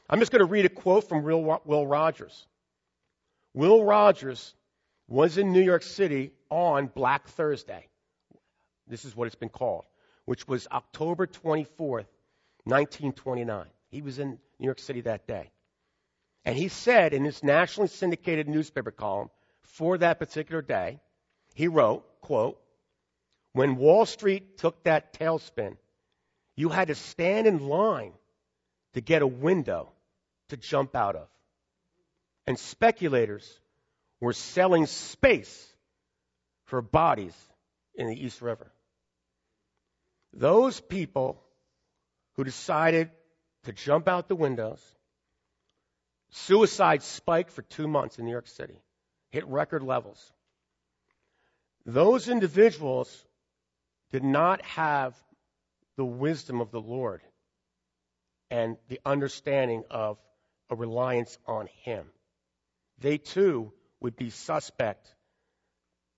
I'm 0.08 0.20
just 0.20 0.32
going 0.32 0.40
to 0.40 0.50
read 0.50 0.64
a 0.64 0.70
quote 0.70 1.08
from 1.08 1.22
Will 1.22 1.86
Rogers. 1.86 2.46
Will 3.52 3.84
Rogers 3.84 4.54
was 5.08 5.36
in 5.36 5.52
New 5.52 5.62
York 5.62 5.82
City 5.82 6.32
on 6.48 6.86
Black 6.86 7.28
Thursday. 7.28 7.88
This 8.86 9.04
is 9.04 9.16
what 9.16 9.26
it's 9.26 9.34
been 9.34 9.48
called, 9.48 9.84
which 10.24 10.46
was 10.46 10.68
October 10.70 11.26
24th, 11.26 12.06
1929. 12.64 13.66
He 13.90 14.00
was 14.00 14.18
in 14.18 14.38
New 14.58 14.64
York 14.64 14.78
City 14.78 15.02
that 15.02 15.26
day. 15.26 15.50
And 16.46 16.56
he 16.56 16.68
said 16.68 17.12
in 17.12 17.24
his 17.24 17.42
nationally 17.42 17.88
syndicated 17.88 18.48
newspaper 18.48 18.92
column 18.92 19.30
for 19.62 19.98
that 19.98 20.20
particular 20.20 20.62
day, 20.62 21.00
he 21.54 21.66
wrote, 21.66 22.04
quote, 22.20 22.58
when 23.52 23.76
Wall 23.76 24.06
Street 24.06 24.56
took 24.58 24.84
that 24.84 25.12
tailspin, 25.12 25.76
you 26.54 26.68
had 26.68 26.88
to 26.88 26.94
stand 26.94 27.48
in 27.48 27.66
line 27.66 28.12
to 28.94 29.00
get 29.00 29.22
a 29.22 29.26
window 29.26 29.90
to 30.50 30.56
jump 30.56 30.94
out 30.94 31.16
of. 31.16 31.26
And 32.46 32.56
speculators 32.58 33.60
were 34.20 34.32
selling 34.32 34.86
space 34.86 35.66
for 36.66 36.80
bodies 36.80 37.34
in 37.96 38.06
the 38.06 38.24
East 38.24 38.40
River. 38.40 38.70
Those 40.32 40.80
people 40.80 41.42
who 42.34 42.44
decided 42.44 43.10
to 43.64 43.72
jump 43.72 44.06
out 44.06 44.28
the 44.28 44.36
windows. 44.36 44.80
Suicide 46.36 47.02
spiked 47.02 47.50
for 47.50 47.62
two 47.62 47.88
months 47.88 48.18
in 48.18 48.26
New 48.26 48.30
York 48.30 48.46
City, 48.46 48.82
hit 49.30 49.46
record 49.46 49.82
levels. 49.82 50.32
Those 51.86 52.28
individuals 52.28 53.24
did 54.12 54.22
not 54.22 54.62
have 54.62 55.16
the 55.96 56.04
wisdom 56.04 56.60
of 56.60 56.70
the 56.70 56.80
Lord 56.80 57.22
and 58.50 58.76
the 58.88 59.00
understanding 59.04 59.84
of 59.90 60.18
a 60.68 60.76
reliance 60.76 61.38
on 61.46 61.68
Him. 61.84 62.06
They 62.98 63.16
too 63.16 63.72
would 64.00 64.14
be 64.14 64.28
suspect 64.28 65.14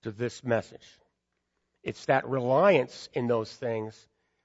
to 0.03 0.11
this 0.11 0.43
message. 0.43 0.87
It's 1.85 2.05
that 2.07 2.27
reliance 2.27 3.09
in 3.13 3.29
those 3.29 3.53
things 3.53 3.95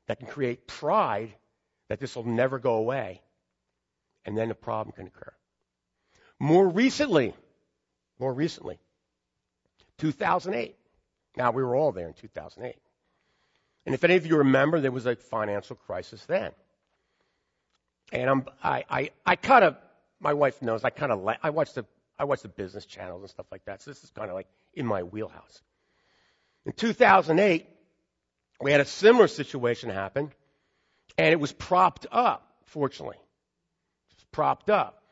that 0.08 0.20
can 0.20 0.28
create 0.28 0.68
pride 0.68 1.34
that 1.90 2.00
this 2.00 2.16
will 2.16 2.28
never 2.28 2.60
go 2.60 2.76
away, 2.76 3.22
and 4.24 4.38
then 4.38 4.52
a 4.52 4.56
problem 4.56 4.94
can 4.94 5.08
occur. 5.08 5.34
More 6.40 6.68
recently, 6.68 7.34
more 8.20 8.34
recently, 8.34 8.80
2008. 10.00 10.76
Now, 11.36 11.52
we 11.52 11.64
were 11.64 11.76
all 11.76 11.92
there 11.92 12.08
in 12.08 12.14
2008. 12.14 12.76
And 13.86 13.96
if 13.96 14.04
any 14.04 14.16
of 14.16 14.26
you 14.26 14.38
remember, 14.38 14.80
there 14.80 14.92
was 14.92 15.06
a 15.06 15.16
financial 15.16 15.76
crisis 15.76 16.24
then. 16.26 16.52
And 18.12 18.30
I'm, 18.30 18.46
I, 18.64 18.86
I, 18.90 19.10
I 19.26 19.36
kind 19.36 19.64
of, 19.64 19.76
my 20.20 20.34
wife 20.34 20.62
knows, 20.62 20.84
I 20.84 20.90
kind 20.90 21.12
of, 21.12 21.28
I 21.42 21.50
watch 21.50 21.74
the, 21.74 21.86
I 22.18 22.26
watch 22.26 22.42
the 22.42 22.48
business 22.48 22.86
channels 22.86 23.22
and 23.22 23.30
stuff 23.30 23.48
like 23.52 23.66
that. 23.66 23.82
So 23.82 23.92
this 23.92 24.04
is 24.04 24.12
kind 24.12 24.30
of 24.30 24.36
like 24.36 24.48
in 24.74 24.86
my 24.86 25.04
wheelhouse. 25.04 25.62
In 26.66 26.72
2008, 26.74 27.68
we 28.62 28.72
had 28.72 28.80
a 28.80 28.86
similar 28.86 29.28
situation 29.28 29.90
happen 29.90 30.32
and 31.18 31.34
it 31.34 31.40
was 31.40 31.52
propped 31.52 32.08
up, 32.12 32.48
fortunately. 32.66 33.18
It 33.18 34.16
was 34.16 34.26
propped 34.32 34.70
up. 34.70 35.03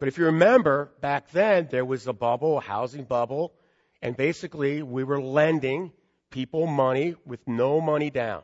But 0.00 0.08
if 0.08 0.16
you 0.16 0.24
remember, 0.24 0.90
back 1.02 1.30
then 1.30 1.68
there 1.70 1.84
was 1.84 2.06
a 2.06 2.14
bubble, 2.14 2.58
a 2.58 2.60
housing 2.62 3.04
bubble, 3.04 3.52
and 4.00 4.16
basically 4.16 4.82
we 4.82 5.04
were 5.04 5.20
lending 5.20 5.92
people 6.30 6.66
money 6.66 7.14
with 7.26 7.46
no 7.46 7.82
money 7.82 8.08
down. 8.08 8.42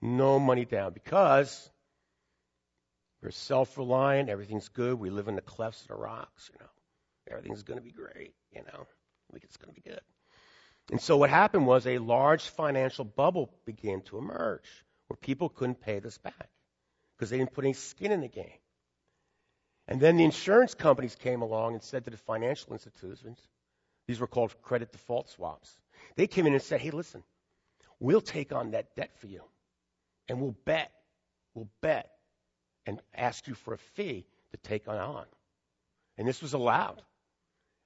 No 0.00 0.40
money 0.40 0.64
down 0.64 0.94
because 0.94 1.70
we're 3.22 3.30
self 3.30 3.76
reliant, 3.76 4.30
everything's 4.30 4.70
good, 4.70 4.98
we 4.98 5.10
live 5.10 5.28
in 5.28 5.36
the 5.36 5.42
clefts 5.42 5.82
of 5.82 5.88
the 5.88 5.94
rocks, 5.94 6.50
you 6.52 6.58
know. 6.58 6.70
Everything's 7.30 7.62
gonna 7.62 7.82
be 7.82 7.92
great, 7.92 8.34
you 8.50 8.62
know. 8.62 8.86
Like 9.32 9.44
it's 9.44 9.58
gonna 9.58 9.74
be 9.74 9.82
good. 9.82 10.00
And 10.90 11.00
so 11.00 11.18
what 11.18 11.28
happened 11.28 11.66
was 11.66 11.86
a 11.86 11.98
large 11.98 12.48
financial 12.48 13.04
bubble 13.04 13.52
began 13.66 14.00
to 14.02 14.18
emerge 14.18 14.84
where 15.08 15.16
people 15.18 15.50
couldn't 15.50 15.80
pay 15.82 16.00
this 16.00 16.16
back 16.16 16.48
because 17.14 17.28
they 17.28 17.36
didn't 17.36 17.52
put 17.52 17.64
any 17.64 17.74
skin 17.74 18.12
in 18.12 18.22
the 18.22 18.28
game. 18.28 18.61
And 19.88 20.00
then 20.00 20.16
the 20.16 20.24
insurance 20.24 20.74
companies 20.74 21.14
came 21.14 21.42
along 21.42 21.74
and 21.74 21.82
said 21.82 22.04
to 22.04 22.10
the 22.10 22.16
financial 22.16 22.72
institutions, 22.72 23.38
these 24.06 24.20
were 24.20 24.26
called 24.26 24.54
credit 24.62 24.92
default 24.92 25.28
swaps. 25.30 25.76
They 26.16 26.26
came 26.26 26.46
in 26.46 26.52
and 26.52 26.62
said, 26.62 26.80
hey, 26.80 26.90
listen, 26.90 27.22
we'll 28.00 28.20
take 28.20 28.52
on 28.52 28.72
that 28.72 28.94
debt 28.96 29.10
for 29.18 29.26
you. 29.26 29.42
And 30.28 30.40
we'll 30.40 30.56
bet, 30.64 30.90
we'll 31.54 31.68
bet, 31.80 32.10
and 32.86 33.00
ask 33.14 33.46
you 33.46 33.54
for 33.54 33.74
a 33.74 33.78
fee 33.78 34.24
to 34.52 34.56
take 34.56 34.88
on 34.88 34.98
on. 34.98 35.24
And 36.18 36.26
this 36.26 36.42
was 36.42 36.52
allowed. 36.52 37.02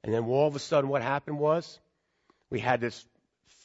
And 0.05 0.13
then 0.13 0.25
all 0.25 0.47
of 0.47 0.57
a 0.57 0.61
sudden, 0.61 0.89
what 0.89 1.03
happened 1.03 1.39
was 1.39 1.79
we 2.51 2.61
had 2.61 2.81
this 2.81 3.05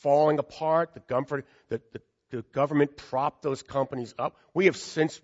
falling 0.01 0.39
apart. 0.39 0.93
The, 0.93 1.01
government, 1.01 1.45
the, 1.69 1.81
the, 1.93 2.01
the 2.31 2.41
government 2.53 2.97
propped 2.97 3.43
those 3.43 3.61
companies 3.61 4.13
up. 4.17 4.35
We 4.53 4.65
have 4.65 4.77
since 4.77 5.21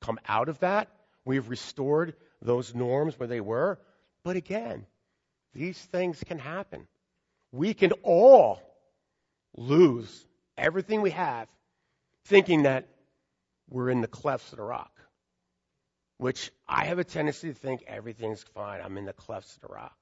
come 0.00 0.18
out 0.26 0.48
of 0.48 0.60
that. 0.60 0.88
We 1.24 1.36
have 1.36 1.50
restored 1.50 2.14
those 2.46 2.74
norms 2.74 3.18
where 3.18 3.26
they 3.26 3.40
were. 3.40 3.78
But 4.24 4.36
again, 4.36 4.86
these 5.52 5.78
things 5.78 6.22
can 6.24 6.38
happen. 6.38 6.86
We 7.52 7.74
can 7.74 7.92
all 8.02 8.60
lose 9.56 10.24
everything 10.56 11.02
we 11.02 11.10
have 11.10 11.48
thinking 12.24 12.62
that 12.62 12.88
we're 13.68 13.90
in 13.90 14.00
the 14.00 14.08
clefts 14.08 14.52
of 14.52 14.58
the 14.58 14.64
rock. 14.64 14.92
Which 16.18 16.50
I 16.66 16.86
have 16.86 16.98
a 16.98 17.04
tendency 17.04 17.48
to 17.48 17.54
think 17.54 17.84
everything's 17.86 18.42
fine. 18.54 18.80
I'm 18.82 18.96
in 18.96 19.04
the 19.04 19.12
clefts 19.12 19.54
of 19.56 19.60
the 19.60 19.74
rock. 19.74 19.96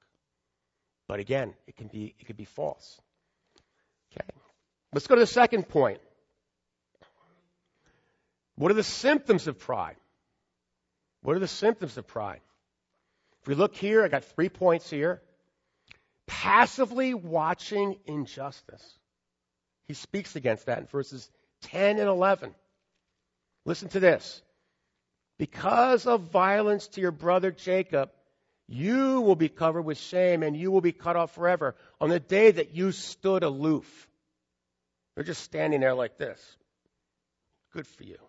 But 1.07 1.19
again, 1.19 1.53
it 1.67 1.75
can 1.75 1.87
be 1.87 2.15
it 2.17 2.25
could 2.25 2.37
be 2.37 2.45
false. 2.45 3.01
Okay. 4.11 4.29
Let's 4.93 5.07
go 5.07 5.15
to 5.15 5.21
the 5.21 5.27
second 5.27 5.67
point. 5.67 5.99
What 8.55 8.71
are 8.71 8.75
the 8.75 8.83
symptoms 8.83 9.47
of 9.47 9.59
pride? 9.59 9.97
What 11.25 11.35
are 11.35 11.39
the 11.39 11.47
symptoms 11.47 11.97
of 11.97 12.05
pride? 12.05 12.41
If 13.41 13.47
we 13.47 13.55
look 13.55 13.75
here, 13.75 14.03
I 14.03 14.09
got 14.09 14.25
three 14.25 14.47
points 14.47 14.87
here. 14.91 15.23
Passively 16.27 17.15
watching 17.15 17.97
injustice. 18.05 18.83
He 19.87 19.95
speaks 19.95 20.35
against 20.35 20.67
that 20.67 20.77
in 20.77 20.85
verses 20.85 21.27
10 21.63 21.97
and 21.97 22.07
11. 22.07 22.53
Listen 23.65 23.89
to 23.89 23.99
this. 23.99 24.43
Because 25.39 26.05
of 26.05 26.29
violence 26.29 26.89
to 26.89 27.01
your 27.01 27.11
brother 27.11 27.49
Jacob, 27.49 28.11
you 28.67 29.21
will 29.21 29.35
be 29.35 29.49
covered 29.49 29.81
with 29.81 29.97
shame 29.97 30.43
and 30.43 30.55
you 30.55 30.69
will 30.69 30.81
be 30.81 30.91
cut 30.91 31.15
off 31.15 31.33
forever 31.33 31.75
on 31.99 32.09
the 32.09 32.19
day 32.19 32.51
that 32.51 32.75
you 32.75 32.91
stood 32.91 33.41
aloof. 33.41 34.07
They're 35.15 35.23
just 35.23 35.41
standing 35.41 35.79
there 35.79 35.95
like 35.95 36.19
this. 36.19 36.39
Good 37.73 37.87
for 37.87 38.03
you. 38.03 38.19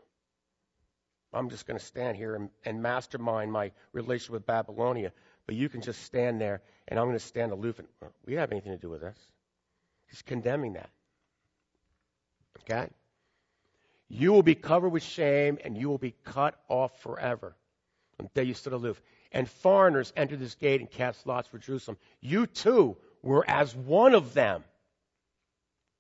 I'm 1.37 1.51
just 1.51 1.67
going 1.67 1.79
to 1.79 1.85
stand 1.85 2.17
here 2.17 2.35
and, 2.35 2.51
and 2.65 2.83
mastermind 2.83 3.53
my 3.53 3.73
relationship 3.93 4.33
with 4.33 4.47
Babylonia, 4.47 5.13
but 5.47 5.55
you 5.55 5.69
can 5.69 5.81
just 5.83 6.03
stand 6.03 6.41
there 6.41 6.63
and 6.89 6.99
I'm 6.99 7.07
going 7.07 7.19
to 7.19 7.25
stand 7.25 7.53
aloof. 7.53 7.79
And, 7.79 7.89
we 8.25 8.35
have 8.35 8.53
anything 8.53 8.73
to 8.73 8.79
do 8.79 8.89
with 8.89 9.03
this. 9.03 9.19
He's 10.09 10.23
condemning 10.23 10.75
that. 10.75 10.91
Okay? 12.63 12.89
You 14.09 14.33
will 14.33 14.43
be 14.43 14.55
covered 14.55 14.91
with 14.91 15.03
shame 15.03 15.59
and 15.65 15.77
you 15.77 15.89
will 15.89 15.99
be 15.99 16.15
cut 16.25 16.59
off 16.69 17.01
forever. 17.03 17.55
Until 18.19 18.45
you 18.45 18.55
stood 18.55 18.73
aloof. 18.73 19.01
And 19.31 19.49
foreigners 19.49 20.13
entered 20.17 20.41
this 20.41 20.55
gate 20.55 20.81
and 20.81 20.91
cast 20.91 21.27
lots 21.27 21.49
for 21.49 21.59
Jerusalem. 21.59 21.99
You 22.21 22.47
too 22.47 22.97
were 23.23 23.45
as 23.49 23.75
one 23.75 24.15
of 24.15 24.33
them. 24.33 24.65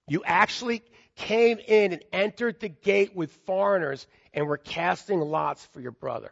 You 0.08 0.22
actually 0.24 0.82
came 1.16 1.58
in 1.58 1.92
and 1.92 2.04
entered 2.12 2.60
the 2.60 2.68
gate 2.68 3.16
with 3.16 3.32
foreigners 3.46 4.06
and 4.32 4.46
were 4.46 4.58
casting 4.58 5.20
lots 5.20 5.64
for 5.72 5.80
your 5.80 5.92
brother. 5.92 6.30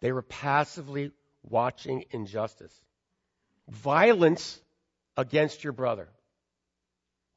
They 0.00 0.12
were 0.12 0.22
passively 0.22 1.12
watching 1.42 2.04
injustice. 2.10 2.74
Violence 3.68 4.60
against 5.16 5.64
your 5.64 5.72
brother. 5.72 6.08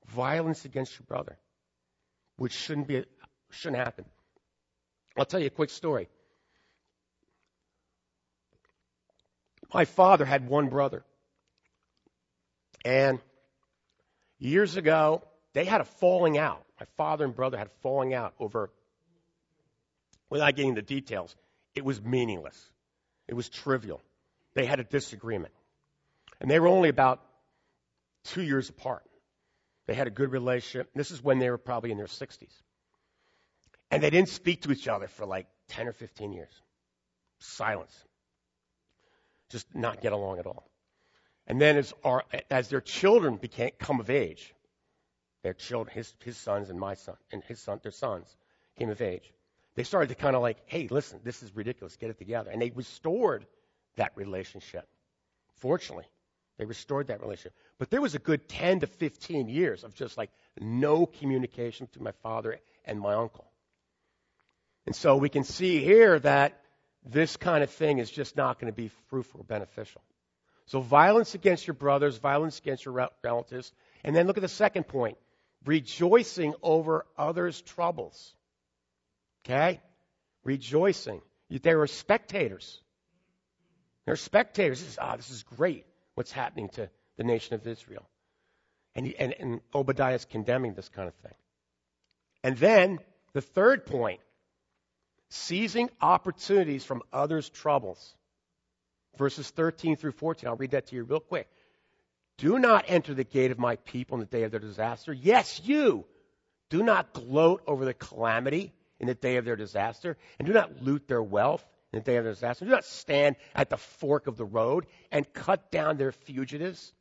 Violence 0.07 0.65
against 0.65 0.97
your 0.97 1.05
brother, 1.07 1.37
which 2.37 2.53
shouldn't 2.53 2.87
be, 2.87 3.05
shouldn't 3.51 3.83
happen. 3.83 4.05
I'll 5.17 5.25
tell 5.25 5.39
you 5.39 5.47
a 5.47 5.51
quick 5.51 5.69
story. 5.69 6.07
My 9.73 9.85
father 9.85 10.25
had 10.25 10.47
one 10.47 10.69
brother. 10.69 11.03
And 12.85 13.19
years 14.39 14.77
ago, 14.77 15.23
they 15.57 15.65
had 15.65 15.81
a 15.81 15.85
falling 15.85 16.37
out. 16.37 16.63
My 16.79 16.85
father 16.97 17.25
and 17.25 17.35
brother 17.35 17.57
had 17.57 17.65
a 17.65 17.81
falling 17.81 18.13
out 18.13 18.35
over, 18.39 18.69
without 20.29 20.55
getting 20.55 20.75
the 20.75 20.83
details, 20.83 21.35
it 21.73 21.83
was 21.83 21.99
meaningless. 21.99 22.63
It 23.27 23.33
was 23.33 23.49
trivial. 23.49 23.99
They 24.53 24.67
had 24.67 24.79
a 24.79 24.83
disagreement. 24.83 25.55
And 26.39 26.47
they 26.51 26.59
were 26.59 26.67
only 26.67 26.89
about 26.89 27.23
two 28.25 28.43
years 28.43 28.69
apart. 28.69 29.03
They 29.87 29.95
had 29.95 30.05
a 30.05 30.11
good 30.11 30.31
relationship. 30.31 30.91
This 30.93 31.09
is 31.09 31.23
when 31.23 31.39
they 31.39 31.49
were 31.49 31.57
probably 31.57 31.89
in 31.89 31.97
their 31.97 32.05
60s. 32.05 32.53
And 33.89 34.03
they 34.03 34.11
didn't 34.11 34.29
speak 34.29 34.61
to 34.61 34.71
each 34.71 34.87
other 34.87 35.07
for 35.07 35.25
like 35.25 35.47
10 35.69 35.87
or 35.87 35.93
15 35.93 36.33
years. 36.33 36.51
Silence. 37.39 37.95
Just 39.49 39.73
not 39.73 40.01
get 40.01 40.13
along 40.13 40.37
at 40.37 40.45
all. 40.45 40.69
And 41.47 41.59
then 41.59 41.77
as, 41.77 41.95
our, 42.03 42.25
as 42.51 42.67
their 42.67 42.81
children 42.81 43.37
became 43.37 43.71
come 43.79 43.99
of 43.99 44.11
age, 44.11 44.53
their 45.43 45.53
children, 45.53 45.93
his, 45.95 46.13
his 46.23 46.37
sons 46.37 46.69
and 46.69 46.79
my 46.79 46.93
son, 46.93 47.15
and 47.31 47.43
his 47.43 47.59
son, 47.59 47.79
their 47.83 47.91
sons 47.91 48.35
came 48.77 48.89
of 48.89 49.01
age, 49.01 49.33
they 49.75 49.83
started 49.83 50.09
to 50.09 50.15
kind 50.15 50.35
of 50.35 50.41
like, 50.41 50.57
hey, 50.65 50.87
listen, 50.89 51.19
this 51.23 51.43
is 51.43 51.55
ridiculous, 51.55 51.95
get 51.97 52.09
it 52.09 52.17
together. 52.17 52.49
And 52.49 52.61
they 52.61 52.71
restored 52.71 53.45
that 53.95 54.11
relationship. 54.15 54.87
Fortunately, 55.57 56.05
they 56.57 56.65
restored 56.65 57.07
that 57.07 57.21
relationship. 57.21 57.53
But 57.77 57.91
there 57.91 58.01
was 58.01 58.15
a 58.15 58.19
good 58.19 58.49
10 58.49 58.79
to 58.81 58.87
15 58.87 59.47
years 59.47 59.83
of 59.83 59.93
just 59.93 60.17
like 60.17 60.31
no 60.59 61.05
communication 61.05 61.85
between 61.85 62.05
my 62.05 62.13
father 62.23 62.59
and 62.85 62.99
my 62.99 63.13
uncle. 63.13 63.45
And 64.87 64.95
so 64.95 65.17
we 65.17 65.29
can 65.29 65.43
see 65.43 65.83
here 65.83 66.17
that 66.19 66.59
this 67.05 67.37
kind 67.37 67.63
of 67.63 67.69
thing 67.69 67.99
is 67.99 68.09
just 68.09 68.35
not 68.35 68.59
going 68.59 68.71
to 68.71 68.75
be 68.75 68.89
fruitful 69.09 69.41
or 69.41 69.43
beneficial. 69.43 70.01
So 70.65 70.81
violence 70.81 71.35
against 71.35 71.67
your 71.67 71.75
brothers, 71.75 72.17
violence 72.17 72.59
against 72.59 72.85
your 72.85 73.09
relatives. 73.23 73.71
And 74.03 74.15
then 74.15 74.27
look 74.27 74.37
at 74.37 74.41
the 74.41 74.47
second 74.47 74.87
point. 74.87 75.17
Rejoicing 75.65 76.53
over 76.61 77.05
others' 77.17 77.61
troubles. 77.61 78.33
Okay? 79.45 79.81
Rejoicing. 80.43 81.21
They 81.49 81.75
were 81.75 81.87
spectators. 81.87 82.79
They're 84.05 84.15
spectators. 84.15 84.79
This 84.79 84.89
is, 84.89 84.97
ah, 85.01 85.15
this 85.15 85.29
is 85.29 85.43
great 85.43 85.85
what's 86.15 86.31
happening 86.31 86.69
to 86.69 86.89
the 87.17 87.23
nation 87.23 87.55
of 87.55 87.67
Israel. 87.67 88.07
And, 88.95 89.13
and, 89.19 89.35
and 89.39 89.61
Obadiah 89.75 90.15
is 90.15 90.25
condemning 90.25 90.73
this 90.73 90.89
kind 90.89 91.07
of 91.07 91.13
thing. 91.15 91.35
And 92.43 92.57
then 92.57 92.99
the 93.33 93.41
third 93.41 93.85
point 93.85 94.21
seizing 95.29 95.89
opportunities 96.01 96.83
from 96.83 97.01
others' 97.11 97.49
troubles. 97.49 98.15
Verses 99.17 99.49
13 99.49 99.95
through 99.95 100.11
14. 100.13 100.47
I'll 100.47 100.55
read 100.55 100.71
that 100.71 100.87
to 100.87 100.95
you 100.95 101.03
real 101.03 101.19
quick. 101.19 101.49
Do 102.37 102.59
not 102.59 102.85
enter 102.87 103.13
the 103.13 103.23
gate 103.23 103.51
of 103.51 103.57
my 103.57 103.77
people 103.77 104.15
in 104.15 104.19
the 104.19 104.25
day 104.25 104.43
of 104.43 104.51
their 104.51 104.59
disaster. 104.59 105.11
Yes, 105.11 105.61
you. 105.63 106.05
Do 106.69 106.83
not 106.83 107.13
gloat 107.13 107.63
over 107.65 107.85
the 107.85 107.93
calamity 107.93 108.73
in 108.99 109.07
the 109.07 109.15
day 109.15 109.37
of 109.37 109.45
their 109.45 109.55
disaster, 109.55 110.17
and 110.37 110.45
do 110.45 110.53
not 110.53 110.81
loot 110.81 111.07
their 111.07 111.23
wealth 111.23 111.65
in 111.93 111.99
the 111.99 112.03
day 112.03 112.17
of 112.17 112.23
their 112.23 112.33
disaster. 112.33 112.65
Do 112.65 112.71
not 112.71 112.85
stand 112.85 113.37
at 113.55 113.69
the 113.69 113.77
fork 113.77 114.27
of 114.27 114.37
the 114.37 114.45
road 114.45 114.85
and 115.11 115.31
cut 115.33 115.71
down 115.71 115.97
their 115.97 116.11
fugitives, 116.11 116.93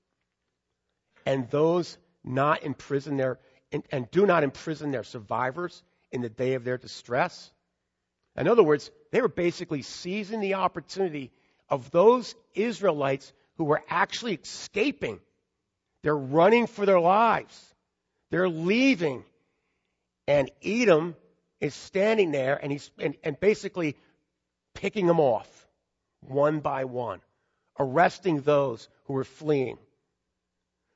and 1.24 1.50
those 1.50 1.98
not 2.22 2.62
imprison 2.62 3.16
their 3.16 3.38
and, 3.72 3.82
and 3.90 4.10
do 4.10 4.26
not 4.26 4.44
imprison 4.44 4.92
their 4.92 5.02
survivors 5.02 5.82
in 6.12 6.20
the 6.20 6.28
day 6.28 6.54
of 6.54 6.64
their 6.64 6.78
distress. 6.78 7.50
In 8.36 8.46
other 8.46 8.62
words, 8.62 8.90
they 9.10 9.20
were 9.20 9.28
basically 9.28 9.82
seizing 9.82 10.40
the 10.40 10.54
opportunity 10.54 11.32
of 11.68 11.90
those 11.90 12.34
Israelites 12.54 13.32
who 13.56 13.64
were 13.64 13.82
actually 13.88 14.34
escaping. 14.34 15.20
They're 16.02 16.16
running 16.16 16.66
for 16.66 16.86
their 16.86 17.00
lives. 17.00 17.74
They're 18.30 18.48
leaving. 18.48 19.24
And 20.26 20.50
Edom 20.62 21.16
is 21.60 21.74
standing 21.74 22.32
there 22.32 22.56
and 22.56 22.70
he's 22.70 22.90
and, 22.98 23.16
and 23.22 23.38
basically 23.38 23.96
picking 24.74 25.06
them 25.06 25.20
off 25.20 25.48
one 26.20 26.60
by 26.60 26.84
one, 26.84 27.20
arresting 27.78 28.40
those 28.40 28.88
who 29.04 29.16
are 29.16 29.24
fleeing. 29.24 29.78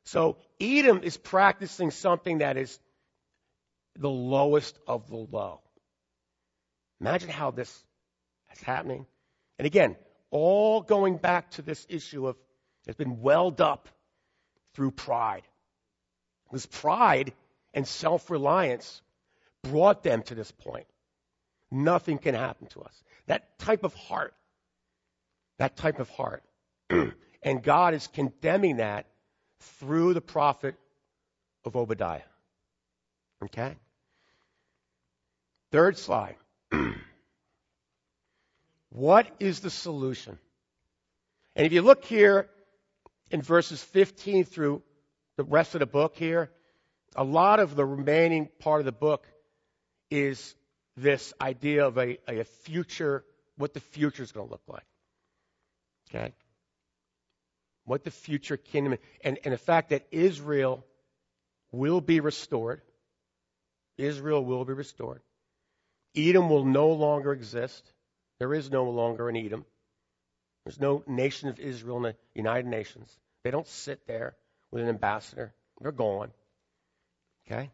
So 0.05 0.39
Edom 0.61 1.01
is 1.03 1.17
practicing 1.17 1.91
something 1.91 2.39
that 2.39 2.57
is 2.57 2.79
the 3.97 4.11
lowest 4.11 4.79
of 4.87 5.09
the 5.09 5.17
low. 5.17 5.61
Imagine 7.01 7.31
how 7.31 7.51
this 7.51 7.71
is 8.53 8.63
happening. 8.63 9.07
And 9.59 9.67
again, 9.67 9.97
all 10.31 10.81
going 10.81 11.17
back 11.17 11.51
to 11.53 11.63
this 11.63 11.87
issue 11.89 12.27
of 12.27 12.37
has 12.91 12.97
been 12.97 13.21
welled 13.21 13.61
up 13.61 13.89
through 14.75 14.91
pride. 14.91 15.45
This 16.51 16.67
pride 16.67 17.33
and 17.73 17.87
self 17.87 18.31
reliance 18.31 19.01
brought 19.63 20.03
them 20.03 20.25
to 20.25 20.35
this 20.35 20.51
point. 20.51 20.87
Nothing 21.71 22.19
can 22.19 22.35
happen 22.35 22.67
to 22.69 22.81
us. 22.81 23.03
That 23.29 23.61
type 23.61 23.85
of 23.85 23.95
heart, 23.95 24.35
that 25.59 25.77
type 25.77 26.01
of 26.01 26.11
heart. 26.11 26.43
and 27.45 27.63
God 27.63 27.95
is 27.95 28.09
condemning 28.09 28.79
that 28.79 29.07
through 29.79 30.15
the 30.15 30.21
prophet 30.21 30.75
of 31.65 31.77
Obadiah. 31.77 32.23
Okay? 33.45 33.77
Third 35.71 35.97
slide. 35.97 36.35
what 38.91 39.29
is 39.39 39.61
the 39.61 39.71
solution? 39.71 40.41
And 41.55 41.67
if 41.67 41.73
you 41.73 41.83
look 41.83 42.05
here 42.05 42.49
in 43.31 43.43
verses 43.43 43.83
15 43.83 44.45
through 44.45 44.83
the 45.37 45.45
rest 45.45 45.75
of 45.75 45.81
the 45.81 45.87
book 45.87 46.17
here, 46.17 46.51
a 47.17 47.25
lot 47.25 47.61
of 47.61 47.75
the 47.75 47.85
remaining 47.85 48.49
part 48.59 48.81
of 48.81 48.85
the 48.85 48.93
book 48.93 49.27
is 50.11 50.55
this 50.97 51.33
idea 51.41 51.87
of 51.87 51.99
a, 51.99 52.19
a 52.29 52.45
future, 52.45 53.25
what 53.57 53.75
the 53.75 53.81
future 53.81 54.23
is 54.23 54.33
going 54.33 54.47
to 54.47 54.53
look 54.53 54.63
like. 54.67 54.85
Okay? 56.09 56.33
What 57.85 58.05
the 58.05 58.11
future 58.11 58.57
kingdom, 58.57 58.99
and, 59.23 59.39
and 59.45 59.55
the 59.55 59.59
fact 59.59 59.91
that 59.91 60.07
Israel 60.11 60.85
will 61.73 62.01
be 62.01 62.21
restored. 62.21 62.83
Israel 63.97 64.45
will 64.45 64.65
be 64.65 64.73
restored. 64.73 65.21
Edom 66.17 66.51
will 66.51 66.65
no 66.65 66.91
longer 66.91 67.33
exist. 67.33 67.85
There 68.39 68.55
is 68.55 68.71
no 68.71 68.91
longer 68.91 69.29
an 69.29 69.37
Edom. 69.37 69.65
There's 70.71 70.81
no 70.81 71.03
nation 71.09 71.49
of 71.49 71.59
Israel 71.59 71.97
in 71.97 72.03
the 72.05 72.15
United 72.33 72.67
Nations. 72.67 73.11
They 73.43 73.51
don't 73.51 73.67
sit 73.67 74.07
there 74.07 74.37
with 74.71 74.85
an 74.85 74.89
ambassador. 74.89 75.53
They're 75.81 75.91
gone. 75.91 76.31
Okay? 77.45 77.73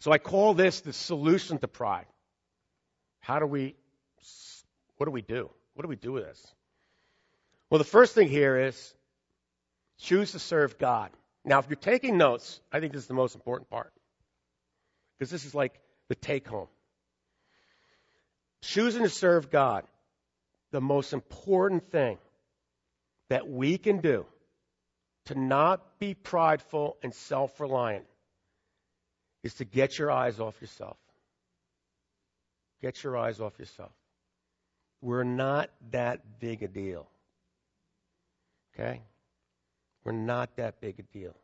So 0.00 0.12
I 0.12 0.18
call 0.18 0.52
this 0.52 0.82
the 0.82 0.92
solution 0.92 1.56
to 1.56 1.68
pride. 1.68 2.04
How 3.20 3.38
do 3.38 3.46
we, 3.46 3.76
what 4.98 5.06
do 5.06 5.10
we 5.10 5.22
do? 5.22 5.48
What 5.72 5.84
do 5.84 5.88
we 5.88 5.96
do 5.96 6.12
with 6.12 6.24
this? 6.24 6.54
Well, 7.70 7.78
the 7.78 7.84
first 7.84 8.14
thing 8.14 8.28
here 8.28 8.58
is 8.58 8.94
choose 10.00 10.32
to 10.32 10.38
serve 10.38 10.76
God. 10.76 11.12
Now, 11.46 11.60
if 11.60 11.66
you're 11.70 11.76
taking 11.76 12.18
notes, 12.18 12.60
I 12.70 12.80
think 12.80 12.92
this 12.92 13.00
is 13.00 13.08
the 13.08 13.14
most 13.14 13.34
important 13.34 13.70
part. 13.70 13.90
Because 15.18 15.30
this 15.30 15.46
is 15.46 15.54
like 15.54 15.80
the 16.10 16.14
take 16.14 16.46
home. 16.46 16.68
Choosing 18.60 19.02
to 19.02 19.08
serve 19.08 19.50
God, 19.50 19.84
the 20.72 20.80
most 20.80 21.12
important 21.12 21.90
thing 21.90 22.18
that 23.28 23.48
we 23.48 23.78
can 23.78 24.00
do 24.00 24.26
to 25.26 25.38
not 25.38 25.98
be 26.00 26.14
prideful 26.14 26.96
and 27.02 27.14
self 27.14 27.60
reliant 27.60 28.04
is 29.44 29.54
to 29.54 29.64
get 29.64 29.98
your 29.98 30.10
eyes 30.10 30.40
off 30.40 30.60
yourself. 30.60 30.96
Get 32.80 33.04
your 33.04 33.16
eyes 33.16 33.40
off 33.40 33.58
yourself. 33.58 33.92
We're 35.00 35.24
not 35.24 35.70
that 35.90 36.40
big 36.40 36.62
a 36.62 36.68
deal. 36.68 37.08
Okay? 38.74 39.02
We're 40.04 40.12
not 40.12 40.56
that 40.56 40.80
big 40.80 40.98
a 40.98 41.02
deal. 41.02 41.36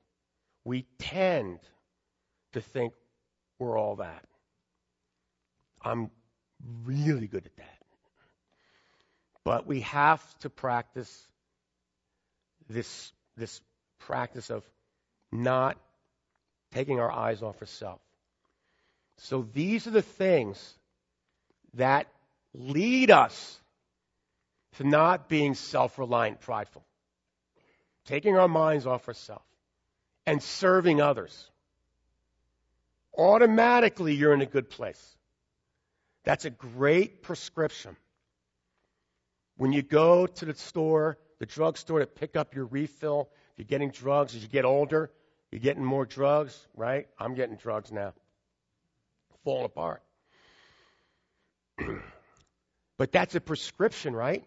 We 0.64 0.86
tend 0.98 1.60
to 2.52 2.60
think 2.60 2.92
we're 3.58 3.78
all 3.78 3.96
that. 3.96 4.24
I'm 5.82 6.10
really 6.84 7.26
good 7.26 7.46
at 7.46 7.56
that. 7.56 7.77
But 9.48 9.66
we 9.66 9.80
have 9.80 10.22
to 10.40 10.50
practice 10.50 11.26
this, 12.68 13.12
this 13.38 13.62
practice 13.98 14.50
of 14.50 14.62
not 15.32 15.78
taking 16.74 17.00
our 17.00 17.10
eyes 17.10 17.42
off 17.42 17.58
ourselves. 17.62 18.02
So 19.16 19.48
these 19.54 19.86
are 19.86 19.90
the 19.90 20.02
things 20.02 20.74
that 21.72 22.08
lead 22.52 23.10
us 23.10 23.58
to 24.76 24.84
not 24.84 25.30
being 25.30 25.54
self 25.54 25.98
reliant, 25.98 26.42
prideful, 26.42 26.84
taking 28.04 28.36
our 28.36 28.48
minds 28.48 28.86
off 28.86 29.08
ourselves, 29.08 29.48
and 30.26 30.42
serving 30.42 31.00
others. 31.00 31.50
Automatically, 33.16 34.12
you're 34.12 34.34
in 34.34 34.42
a 34.42 34.46
good 34.46 34.68
place. 34.68 35.16
That's 36.24 36.44
a 36.44 36.50
great 36.50 37.22
prescription. 37.22 37.96
When 39.58 39.72
you 39.72 39.82
go 39.82 40.26
to 40.26 40.44
the 40.44 40.54
store, 40.54 41.18
the 41.40 41.46
drugstore 41.46 41.98
to 41.98 42.06
pick 42.06 42.36
up 42.36 42.54
your 42.54 42.64
refill, 42.66 43.28
if 43.52 43.58
you're 43.58 43.66
getting 43.66 43.90
drugs 43.90 44.36
as 44.36 44.42
you 44.42 44.48
get 44.48 44.64
older, 44.64 45.10
you're 45.50 45.60
getting 45.60 45.84
more 45.84 46.06
drugs, 46.06 46.56
right? 46.76 47.08
I'm 47.18 47.34
getting 47.34 47.56
drugs 47.56 47.90
now. 47.90 48.14
Falling 49.44 49.64
apart. 49.64 50.00
but 52.98 53.10
that's 53.10 53.34
a 53.34 53.40
prescription, 53.40 54.14
right? 54.14 54.44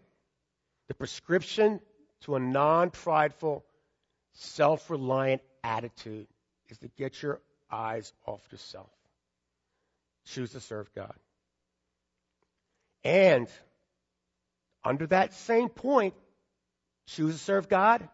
The 0.88 0.94
prescription 0.94 1.82
to 2.22 2.36
a 2.36 2.40
non 2.40 2.90
prideful, 2.90 3.66
self 4.34 4.90
reliant 4.90 5.42
attitude 5.62 6.28
is 6.70 6.78
to 6.80 6.88
get 6.98 7.22
your 7.22 7.42
eyes 7.70 8.14
off 8.26 8.42
yourself. 8.50 8.90
Choose 10.26 10.52
to 10.52 10.62
serve 10.62 10.90
God. 10.96 11.16
And 13.04 13.50
under 14.84 15.08
that 15.08 15.34
same 15.34 15.70
point, 15.70 16.14
choose 17.08 17.36
to 17.36 17.44
serve 17.44 17.70
God. 17.70 18.08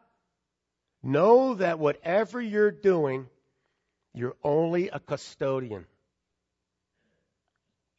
Know 1.04 1.56
that 1.56 1.80
whatever 1.80 2.42
you're 2.42 2.72
doing, 2.72 3.28
you're 4.14 4.36
only 4.44 4.90
a 4.90 5.00
custodian. 5.00 5.86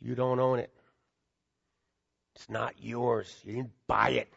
You 0.00 0.14
don't 0.14 0.40
own 0.40 0.58
it. 0.58 0.72
It's 2.34 2.48
not 2.48 2.74
yours. 2.80 3.34
You 3.44 3.54
didn't 3.54 3.72
buy 3.86 4.10
it. 4.10 4.32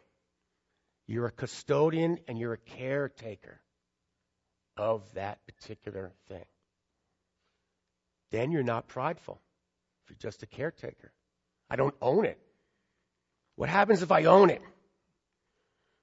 You're 1.07 1.27
a 1.27 1.31
custodian 1.31 2.19
and 2.27 2.39
you're 2.39 2.53
a 2.53 2.57
caretaker 2.57 3.59
of 4.77 5.03
that 5.13 5.39
particular 5.45 6.11
thing. 6.27 6.45
Then 8.31 8.51
you're 8.51 8.63
not 8.63 8.87
prideful. 8.87 9.41
If 10.03 10.11
you're 10.11 10.31
just 10.31 10.41
a 10.41 10.47
caretaker, 10.47 11.11
I 11.69 11.75
don't 11.75 11.95
own 12.01 12.25
it. 12.25 12.39
What 13.61 13.69
happens 13.69 14.01
if 14.01 14.11
I 14.11 14.23
own 14.23 14.49
it? 14.49 14.63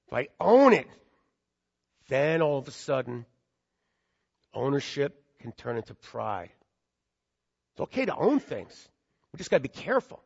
If 0.06 0.12
I 0.12 0.28
own 0.38 0.72
it, 0.72 0.86
then 2.06 2.40
all 2.40 2.58
of 2.58 2.68
a 2.68 2.70
sudden, 2.70 3.26
ownership 4.54 5.20
can 5.40 5.50
turn 5.50 5.76
into 5.76 5.92
pride. 5.96 6.50
It's 7.72 7.80
okay 7.80 8.04
to 8.04 8.14
own 8.14 8.38
things. 8.38 8.88
We 9.32 9.38
just 9.38 9.50
got 9.50 9.56
to 9.56 9.62
be 9.62 9.68
careful. 9.68 10.22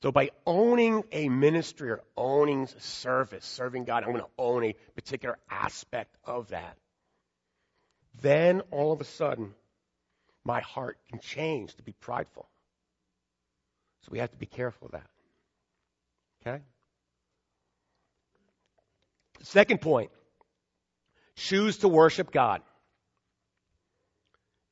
So 0.00 0.10
by 0.10 0.30
owning 0.46 1.04
a 1.12 1.28
ministry 1.28 1.90
or 1.90 2.02
owning 2.16 2.68
service, 2.78 3.44
serving 3.44 3.84
God, 3.84 4.02
I'm 4.02 4.12
going 4.12 4.24
to 4.24 4.30
own 4.38 4.64
a 4.64 4.74
particular 4.94 5.36
aspect 5.50 6.16
of 6.24 6.48
that. 6.48 6.78
Then 8.22 8.62
all 8.70 8.92
of 8.92 9.02
a 9.02 9.04
sudden, 9.04 9.52
my 10.42 10.62
heart 10.62 10.96
can 11.10 11.18
change 11.18 11.74
to 11.74 11.82
be 11.82 11.92
prideful. 11.92 12.48
So 14.04 14.08
we 14.12 14.20
have 14.20 14.30
to 14.30 14.38
be 14.38 14.46
careful 14.46 14.86
of 14.86 14.92
that. 14.92 15.10
Okay? 16.46 16.62
Second 19.42 19.80
point 19.80 20.10
choose 21.36 21.78
to 21.78 21.88
worship 21.88 22.30
God 22.32 22.62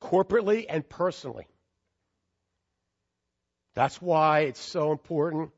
corporately 0.00 0.66
and 0.68 0.88
personally. 0.88 1.46
That's 3.74 4.00
why 4.00 4.40
it's 4.40 4.60
so 4.60 4.92
important 4.92 5.50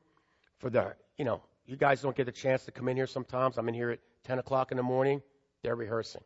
for 0.58 0.70
the, 0.70 0.94
you 1.18 1.24
know, 1.24 1.42
you 1.66 1.76
guys 1.76 2.00
don't 2.00 2.16
get 2.16 2.28
a 2.28 2.32
chance 2.32 2.64
to 2.64 2.70
come 2.70 2.88
in 2.88 2.96
here 2.96 3.06
sometimes. 3.06 3.58
I'm 3.58 3.68
in 3.68 3.74
here 3.74 3.90
at 3.90 3.98
10 4.24 4.38
o'clock 4.38 4.70
in 4.70 4.76
the 4.76 4.82
morning. 4.82 5.20
They're 5.62 5.76
rehearsing. 5.76 6.22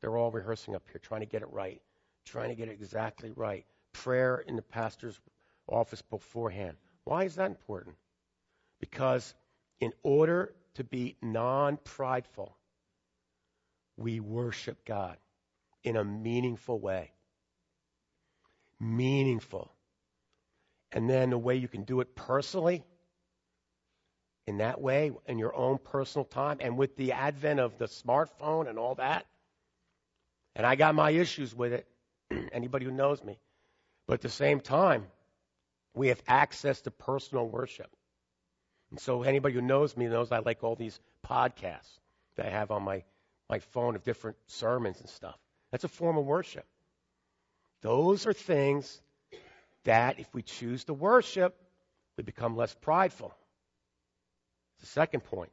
They're 0.00 0.16
all 0.16 0.30
rehearsing 0.30 0.74
up 0.74 0.82
here, 0.90 1.00
trying 1.02 1.20
to 1.20 1.26
get 1.26 1.42
it 1.42 1.48
right, 1.52 1.80
trying 2.26 2.50
to 2.50 2.54
get 2.54 2.68
it 2.68 2.72
exactly 2.72 3.30
right. 3.34 3.64
Prayer 3.92 4.36
in 4.46 4.56
the 4.56 4.62
pastor's 4.62 5.18
office 5.66 6.02
beforehand. 6.02 6.76
Why 7.04 7.24
is 7.24 7.36
that 7.36 7.46
important? 7.46 7.96
Because 8.80 9.34
in 9.80 9.92
order 10.02 10.54
to 10.74 10.84
be 10.84 11.16
non 11.22 11.76
prideful, 11.78 12.56
we 13.96 14.20
worship 14.20 14.84
God 14.84 15.16
in 15.84 15.96
a 15.96 16.04
meaningful 16.04 16.78
way. 16.78 17.12
Meaningful. 18.78 19.70
And 20.92 21.08
then 21.08 21.30
the 21.30 21.38
way 21.38 21.56
you 21.56 21.68
can 21.68 21.84
do 21.84 22.00
it 22.00 22.16
personally, 22.16 22.82
in 24.46 24.58
that 24.58 24.80
way, 24.80 25.12
in 25.26 25.38
your 25.38 25.54
own 25.54 25.78
personal 25.78 26.24
time, 26.24 26.58
and 26.60 26.76
with 26.76 26.96
the 26.96 27.12
advent 27.12 27.60
of 27.60 27.78
the 27.78 27.84
smartphone 27.84 28.68
and 28.68 28.78
all 28.78 28.96
that. 28.96 29.26
And 30.56 30.66
I 30.66 30.74
got 30.74 30.94
my 30.94 31.10
issues 31.10 31.54
with 31.54 31.72
it, 31.72 31.86
anybody 32.52 32.86
who 32.86 32.90
knows 32.90 33.22
me. 33.22 33.38
But 34.08 34.14
at 34.14 34.20
the 34.22 34.28
same 34.28 34.60
time, 34.60 35.06
we 35.94 36.08
have 36.08 36.20
access 36.26 36.80
to 36.82 36.90
personal 36.90 37.46
worship. 37.46 37.94
And 38.90 38.98
so 38.98 39.22
anybody 39.22 39.54
who 39.54 39.60
knows 39.60 39.96
me 39.96 40.06
knows 40.06 40.32
I 40.32 40.40
like 40.40 40.64
all 40.64 40.74
these 40.74 40.98
podcasts 41.26 41.98
that 42.36 42.46
I 42.46 42.50
have 42.50 42.70
on 42.70 42.82
my, 42.82 43.04
my 43.48 43.60
phone 43.60 43.94
of 43.94 44.02
different 44.02 44.36
sermons 44.46 45.00
and 45.00 45.08
stuff. 45.08 45.38
That's 45.70 45.84
a 45.84 45.88
form 45.88 46.18
of 46.18 46.24
worship. 46.24 46.66
Those 47.82 48.26
are 48.26 48.32
things 48.32 49.00
that 49.84 50.18
if 50.18 50.32
we 50.34 50.42
choose 50.42 50.84
to 50.84 50.94
worship, 50.94 51.56
we 52.16 52.24
become 52.24 52.56
less 52.56 52.74
prideful. 52.74 53.32
The 54.80 54.86
second 54.86 55.20
point. 55.24 55.52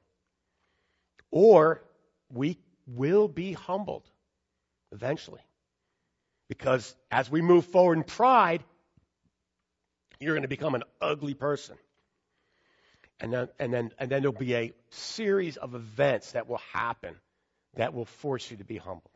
Or 1.31 1.83
we 2.33 2.57
will 2.87 3.27
be 3.27 3.53
humbled 3.53 4.03
eventually. 4.91 5.41
Because 6.49 6.95
as 7.11 7.29
we 7.29 7.41
move 7.41 7.65
forward 7.65 7.97
in 7.97 8.03
pride, 8.03 8.63
you're 10.19 10.33
going 10.33 10.43
to 10.43 10.47
become 10.47 10.75
an 10.75 10.83
ugly 11.01 11.33
person. 11.33 11.77
And 13.19 13.33
then, 13.33 13.47
and 13.59 13.73
then, 13.73 13.91
and 13.97 14.09
then 14.09 14.21
there'll 14.21 14.37
be 14.37 14.55
a 14.55 14.73
series 14.89 15.57
of 15.57 15.73
events 15.73 16.33
that 16.33 16.47
will 16.47 16.61
happen 16.71 17.15
that 17.75 17.93
will 17.93 18.05
force 18.05 18.49
you 18.51 18.57
to 18.57 18.63
be 18.63 18.77
humbled. 18.77 19.09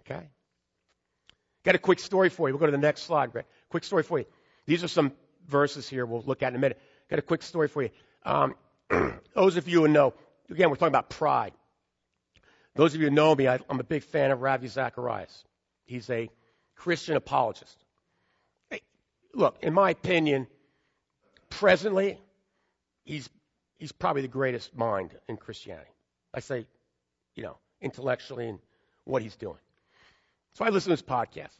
Okay? 0.00 0.28
Got 1.64 1.74
a 1.74 1.78
quick 1.78 1.98
story 1.98 2.28
for 2.28 2.48
you. 2.48 2.54
We'll 2.54 2.60
go 2.60 2.66
to 2.66 2.72
the 2.72 2.78
next 2.78 3.02
slide, 3.02 3.32
Greg. 3.32 3.44
Quick 3.68 3.84
story 3.84 4.02
for 4.02 4.18
you. 4.18 4.24
These 4.66 4.84
are 4.84 4.88
some 4.88 5.12
verses 5.46 5.88
here 5.88 6.06
we'll 6.06 6.22
look 6.22 6.42
at 6.42 6.48
in 6.48 6.56
a 6.56 6.58
minute. 6.58 6.80
Got 7.10 7.18
a 7.18 7.22
quick 7.22 7.42
story 7.42 7.68
for 7.68 7.82
you. 7.82 7.90
Um, 8.24 8.54
those 9.34 9.56
of 9.56 9.68
you 9.68 9.82
who 9.82 9.88
know, 9.88 10.14
again, 10.50 10.70
we're 10.70 10.76
talking 10.76 10.88
about 10.88 11.10
pride. 11.10 11.52
Those 12.74 12.94
of 12.94 13.00
you 13.00 13.08
who 13.08 13.14
know 13.14 13.34
me, 13.34 13.48
I, 13.48 13.58
am 13.68 13.80
a 13.80 13.84
big 13.84 14.02
fan 14.02 14.30
of 14.30 14.40
Ravi 14.40 14.68
Zacharias. 14.68 15.44
He's 15.84 16.08
a 16.10 16.30
Christian 16.76 17.16
apologist. 17.16 17.76
Hey, 18.70 18.82
look, 19.34 19.56
in 19.62 19.74
my 19.74 19.90
opinion, 19.90 20.46
presently, 21.50 22.18
he's, 23.08 23.28
he's 23.78 23.90
probably 23.92 24.22
the 24.22 24.28
greatest 24.28 24.76
mind 24.76 25.14
in 25.28 25.36
Christianity. 25.38 25.90
I 26.34 26.40
say, 26.40 26.66
you 27.34 27.42
know, 27.42 27.56
intellectually 27.80 28.48
and 28.48 28.58
what 29.04 29.22
he's 29.22 29.36
doing. 29.36 29.56
So 30.54 30.64
I 30.64 30.68
listen 30.68 30.90
to 30.90 30.92
his 30.92 31.02
podcast. 31.02 31.56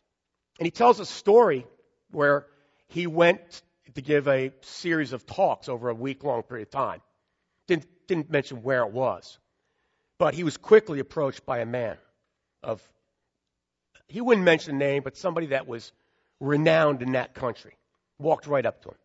And 0.58 0.66
he 0.66 0.70
tells 0.70 1.00
a 1.00 1.06
story 1.06 1.66
where 2.10 2.46
he 2.88 3.06
went 3.06 3.62
to 3.94 4.02
give 4.02 4.28
a 4.28 4.52
series 4.60 5.14
of 5.14 5.24
talks 5.24 5.68
over 5.68 5.88
a 5.88 5.94
week 5.94 6.22
long 6.22 6.42
period 6.42 6.68
of 6.68 6.70
time. 6.70 7.00
Didn't, 7.66 7.86
didn't 8.06 8.30
mention 8.30 8.62
where 8.62 8.82
it 8.82 8.92
was. 8.92 9.38
But 10.18 10.34
he 10.34 10.44
was 10.44 10.58
quickly 10.58 10.98
approached 10.98 11.46
by 11.46 11.60
a 11.60 11.66
man 11.66 11.96
of, 12.62 12.82
he 14.06 14.20
wouldn't 14.20 14.44
mention 14.44 14.74
a 14.74 14.78
name, 14.78 15.02
but 15.02 15.16
somebody 15.16 15.46
that 15.48 15.66
was 15.66 15.92
renowned 16.40 17.00
in 17.00 17.12
that 17.12 17.34
country. 17.34 17.74
Walked 18.18 18.46
right 18.46 18.66
up 18.66 18.82
to 18.82 18.88
him. 18.90 18.96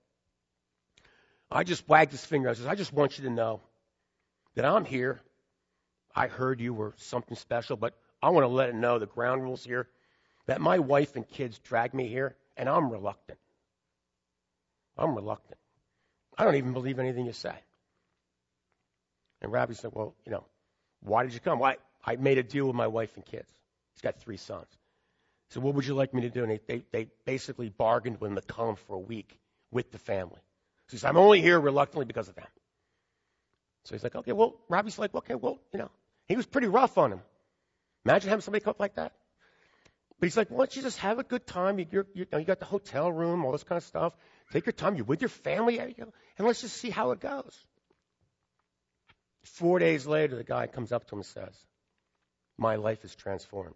I 1.54 1.64
just 1.64 1.88
wagged 1.88 2.12
his 2.12 2.26
finger. 2.26 2.50
I 2.50 2.54
said, 2.54 2.68
I 2.68 2.76
just 2.76 2.94
want 2.94 3.18
you 3.18 3.26
to 3.26 3.30
know 3.30 3.62
that 4.56 4.66
I'm 4.66 4.86
here. 4.86 5.22
I 6.16 6.28
heard 6.28 6.60
you 6.60 6.74
were 6.74 6.94
something 6.98 7.38
special, 7.38 7.78
but 7.78 7.96
I 8.22 8.30
want 8.30 8.44
to 8.44 8.48
let 8.48 8.70
it 8.70 8.76
know 8.76 8.98
the 8.98 9.06
ground 9.06 9.44
rules 9.44 9.64
here 9.64 9.88
that 10.48 10.62
my 10.62 10.80
wife 10.80 11.16
and 11.16 11.28
kids 11.28 11.60
dragged 11.60 11.94
me 11.94 12.08
here, 12.08 12.36
and 12.58 12.68
I'm 12.68 12.90
reluctant. 12.90 13.40
I'm 14.98 15.16
reluctant. 15.16 15.58
I 16.38 16.44
don't 16.44 16.56
even 16.56 16.74
believe 16.74 17.00
anything 17.00 17.26
you 17.26 17.34
say. 17.34 17.56
And 19.42 19.52
Ravi 19.52 19.76
said, 19.76 19.92
Well, 19.94 20.16
you 20.26 20.32
know, 20.32 20.46
why 21.02 21.24
did 21.24 21.34
you 21.34 21.40
come? 21.40 21.60
Why? 21.60 21.78
I 22.06 22.16
made 22.16 22.38
a 22.38 22.44
deal 22.44 22.66
with 22.66 22.76
my 22.76 22.88
wife 22.88 23.16
and 23.16 23.26
kids. 23.26 23.50
He's 23.94 24.02
got 24.02 24.20
three 24.20 24.38
sons. 24.38 24.68
So 25.50 25.62
what 25.62 25.76
would 25.76 25.86
you 25.86 25.94
like 25.94 26.14
me 26.14 26.22
to 26.24 26.30
do? 26.30 26.44
And 26.44 26.52
they, 26.52 26.60
they, 26.68 26.84
they 26.92 27.08
basically 27.26 27.70
bargained 27.70 28.20
with 28.20 28.32
him 28.32 28.36
to 28.36 28.42
come 28.42 28.76
for 28.76 28.96
a 28.96 29.00
week 29.00 29.38
with 29.72 29.92
the 29.92 30.00
family. 30.00 30.40
He 30.90 30.98
said, 30.98 31.10
I'm 31.10 31.18
only 31.18 31.42
here 31.42 31.60
reluctantly 31.60 32.06
because 32.06 32.30
of 32.30 32.36
them. 32.36 32.48
So 33.86 33.96
he's 33.96 34.04
like, 34.04 34.16
okay, 34.16 34.32
well, 34.32 34.56
Ravi's 34.70 34.98
like, 34.98 35.14
okay, 35.14 35.36
well, 35.36 35.60
you 35.74 35.80
know, 35.80 35.90
he 36.28 36.36
was 36.36 36.46
pretty 36.46 36.68
rough 36.68 36.98
on 36.98 37.12
him. 37.12 37.22
Imagine 38.06 38.30
having 38.30 38.42
somebody 38.42 38.64
come 38.64 38.72
up 38.72 38.80
like 38.80 38.96
that. 38.96 39.14
But 40.20 40.28
he's 40.28 40.38
like, 40.38 40.50
why 40.50 40.60
don't 40.60 40.76
you 40.76 40.82
just 40.82 41.00
have 41.00 41.20
a 41.20 41.24
good 41.24 41.46
time? 41.46 41.80
You, 41.80 41.86
you're, 41.92 42.08
you, 42.14 42.26
know, 42.32 42.38
you 42.38 42.46
got 42.46 42.60
the 42.60 42.66
hotel 42.66 43.12
room, 43.12 43.44
all 43.44 43.52
this 43.52 43.64
kind 43.64 43.78
of 43.78 43.84
stuff. 43.84 44.16
Take 44.52 44.66
your 44.66 44.74
time. 44.74 44.96
You're 44.96 45.06
with 45.06 45.22
your 45.22 45.30
family, 45.30 45.80
and 45.80 45.96
let's 46.40 46.62
just 46.62 46.78
see 46.78 46.90
how 46.90 47.12
it 47.12 47.20
goes. 47.20 47.58
Four 49.44 49.80
days 49.80 50.06
later, 50.06 50.36
the 50.36 50.44
guy 50.44 50.68
comes 50.68 50.92
up 50.92 51.08
to 51.08 51.16
him 51.16 51.20
and 51.20 51.26
says, 51.26 51.56
My 52.58 52.76
life 52.76 53.04
is 53.04 53.16
transformed. 53.16 53.76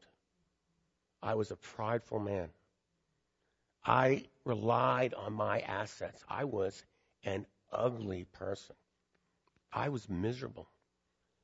I 1.22 1.36
was 1.36 1.51
a 1.51 1.55
prideful 1.55 2.20
man. 2.20 2.49
I 3.86 4.26
relied 4.45 5.14
on 5.14 5.34
my 5.34 5.60
assets. 5.60 6.24
I 6.30 6.45
was 6.45 6.82
an 7.24 7.45
ugly 7.72 8.26
person. 8.34 8.76
I 9.72 9.89
was 9.89 10.07
miserable. 10.09 10.68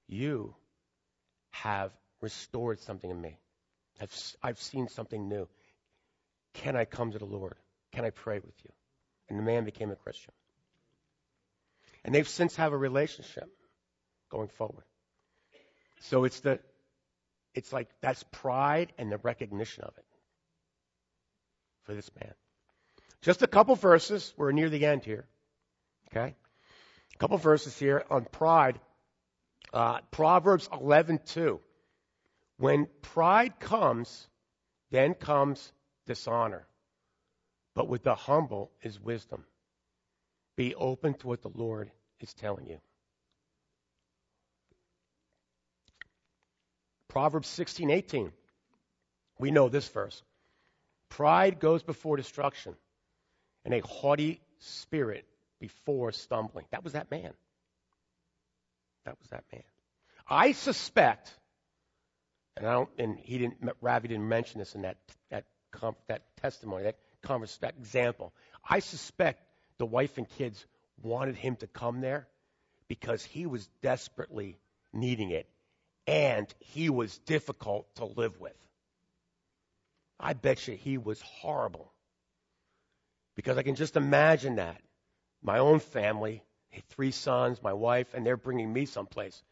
You 0.08 0.56
have 1.52 1.92
restored 2.22 2.80
something 2.80 3.10
in 3.10 3.20
me. 3.20 3.38
I've, 4.02 4.36
I've 4.42 4.62
seen 4.62 4.88
something 4.88 5.28
new. 5.28 5.48
Can 6.54 6.76
I 6.76 6.86
come 6.86 7.12
to 7.12 7.20
the 7.20 7.26
Lord? 7.26 7.56
Can 7.92 8.06
I 8.06 8.10
pray 8.10 8.40
with 8.40 8.56
you? 8.64 8.72
And 9.30 9.38
the 9.38 9.44
man 9.44 9.66
became 9.66 9.92
a 9.92 9.96
Christian. 9.96 10.34
And 12.04 12.14
they've 12.14 12.28
since 12.28 12.56
have 12.56 12.74
a 12.74 12.78
relationship 12.78 13.50
going 14.30 14.50
forward. 14.50 14.84
So 16.02 16.26
it's 16.26 16.40
the 16.42 16.60
it's 17.54 17.72
like 17.72 17.88
that's 18.02 18.24
pride 18.32 18.92
and 18.98 19.12
the 19.12 19.20
recognition 19.20 19.84
of 19.84 19.94
it 19.98 20.06
for 21.84 21.94
this 21.94 22.10
man. 22.20 22.34
Just 23.22 23.42
a 23.42 23.48
couple 23.48 23.76
verses. 23.76 24.34
We're 24.36 24.52
near 24.52 24.70
the 24.70 24.86
end 24.86 25.04
here. 25.04 25.26
Okay? 26.16 26.36
A 27.16 27.18
couple 27.18 27.38
verses 27.38 27.78
here 27.78 28.04
on 28.10 28.26
pride. 28.26 28.80
Uh, 29.74 30.02
Proverbs 30.12 30.68
11:2. 30.68 31.60
When 32.58 32.88
pride 33.02 33.60
comes, 33.60 34.28
then 34.92 35.16
comes 35.16 35.74
dishonor. 36.06 36.68
But 37.74 37.88
with 37.88 38.04
the 38.04 38.14
humble 38.14 38.72
is 38.84 39.00
wisdom. 39.00 39.44
Be 40.56 40.76
open 40.76 41.16
to 41.16 41.28
what 41.28 41.42
the 41.42 41.50
Lord 41.50 41.92
is 42.20 42.34
telling 42.36 42.68
you. 42.68 42.80
Proverbs 47.08 47.48
16:18. 47.48 48.32
We 49.40 49.50
know 49.50 49.70
this 49.70 49.88
verse. 49.90 50.22
Pride 51.10 51.60
goes 51.60 51.82
before 51.82 52.18
destruction, 52.18 52.76
and 53.66 53.74
a 53.74 53.80
haughty 53.80 54.42
spirit 54.60 55.28
before 55.64 56.12
stumbling. 56.12 56.66
That 56.72 56.84
was 56.84 56.92
that 56.92 57.10
man. 57.10 57.32
That 59.06 59.16
was 59.18 59.30
that 59.30 59.46
man. 59.50 59.64
I 60.28 60.52
suspect 60.52 61.34
and 62.58 62.68
I 62.68 62.74
don't, 62.74 62.90
and 63.00 63.18
he 63.18 63.38
didn't, 63.38 63.56
Ravi 63.80 64.10
didn't 64.10 64.28
mention 64.28 64.60
this 64.60 64.76
in 64.76 64.82
that, 64.82 64.98
that, 65.30 65.46
that 66.10 66.24
testimony, 66.42 66.84
that, 66.84 66.98
converse, 67.22 67.56
that 67.62 67.76
example. 67.80 68.34
I 68.70 68.80
suspect 68.80 69.42
the 69.78 69.86
wife 69.86 70.18
and 70.18 70.28
kids 70.38 70.66
wanted 71.02 71.38
him 71.38 71.56
to 71.58 71.68
come 71.68 72.02
there 72.02 72.28
because 72.90 73.24
he 73.24 73.46
was 73.46 73.66
desperately 73.82 74.60
needing 74.92 75.32
it 75.32 75.48
and 76.08 76.54
he 76.60 76.90
was 76.90 77.18
difficult 77.20 77.88
to 77.96 78.04
live 78.06 78.38
with. 78.42 78.58
I 80.20 80.34
bet 80.34 80.68
you 80.68 80.76
he 80.76 80.98
was 80.98 81.22
horrible. 81.22 81.94
Because 83.36 83.58
I 83.58 83.64
can 83.64 83.76
just 83.76 83.96
imagine 83.96 84.58
that. 84.58 84.82
My 85.44 85.60
own 85.60 85.80
family, 85.80 86.42
three 86.90 87.12
sons, 87.12 87.62
my 87.62 87.74
wife, 87.74 88.14
and 88.14 88.26
they're 88.26 88.38
bringing 88.38 88.72
me 88.72 88.86
someplace. 88.86 89.44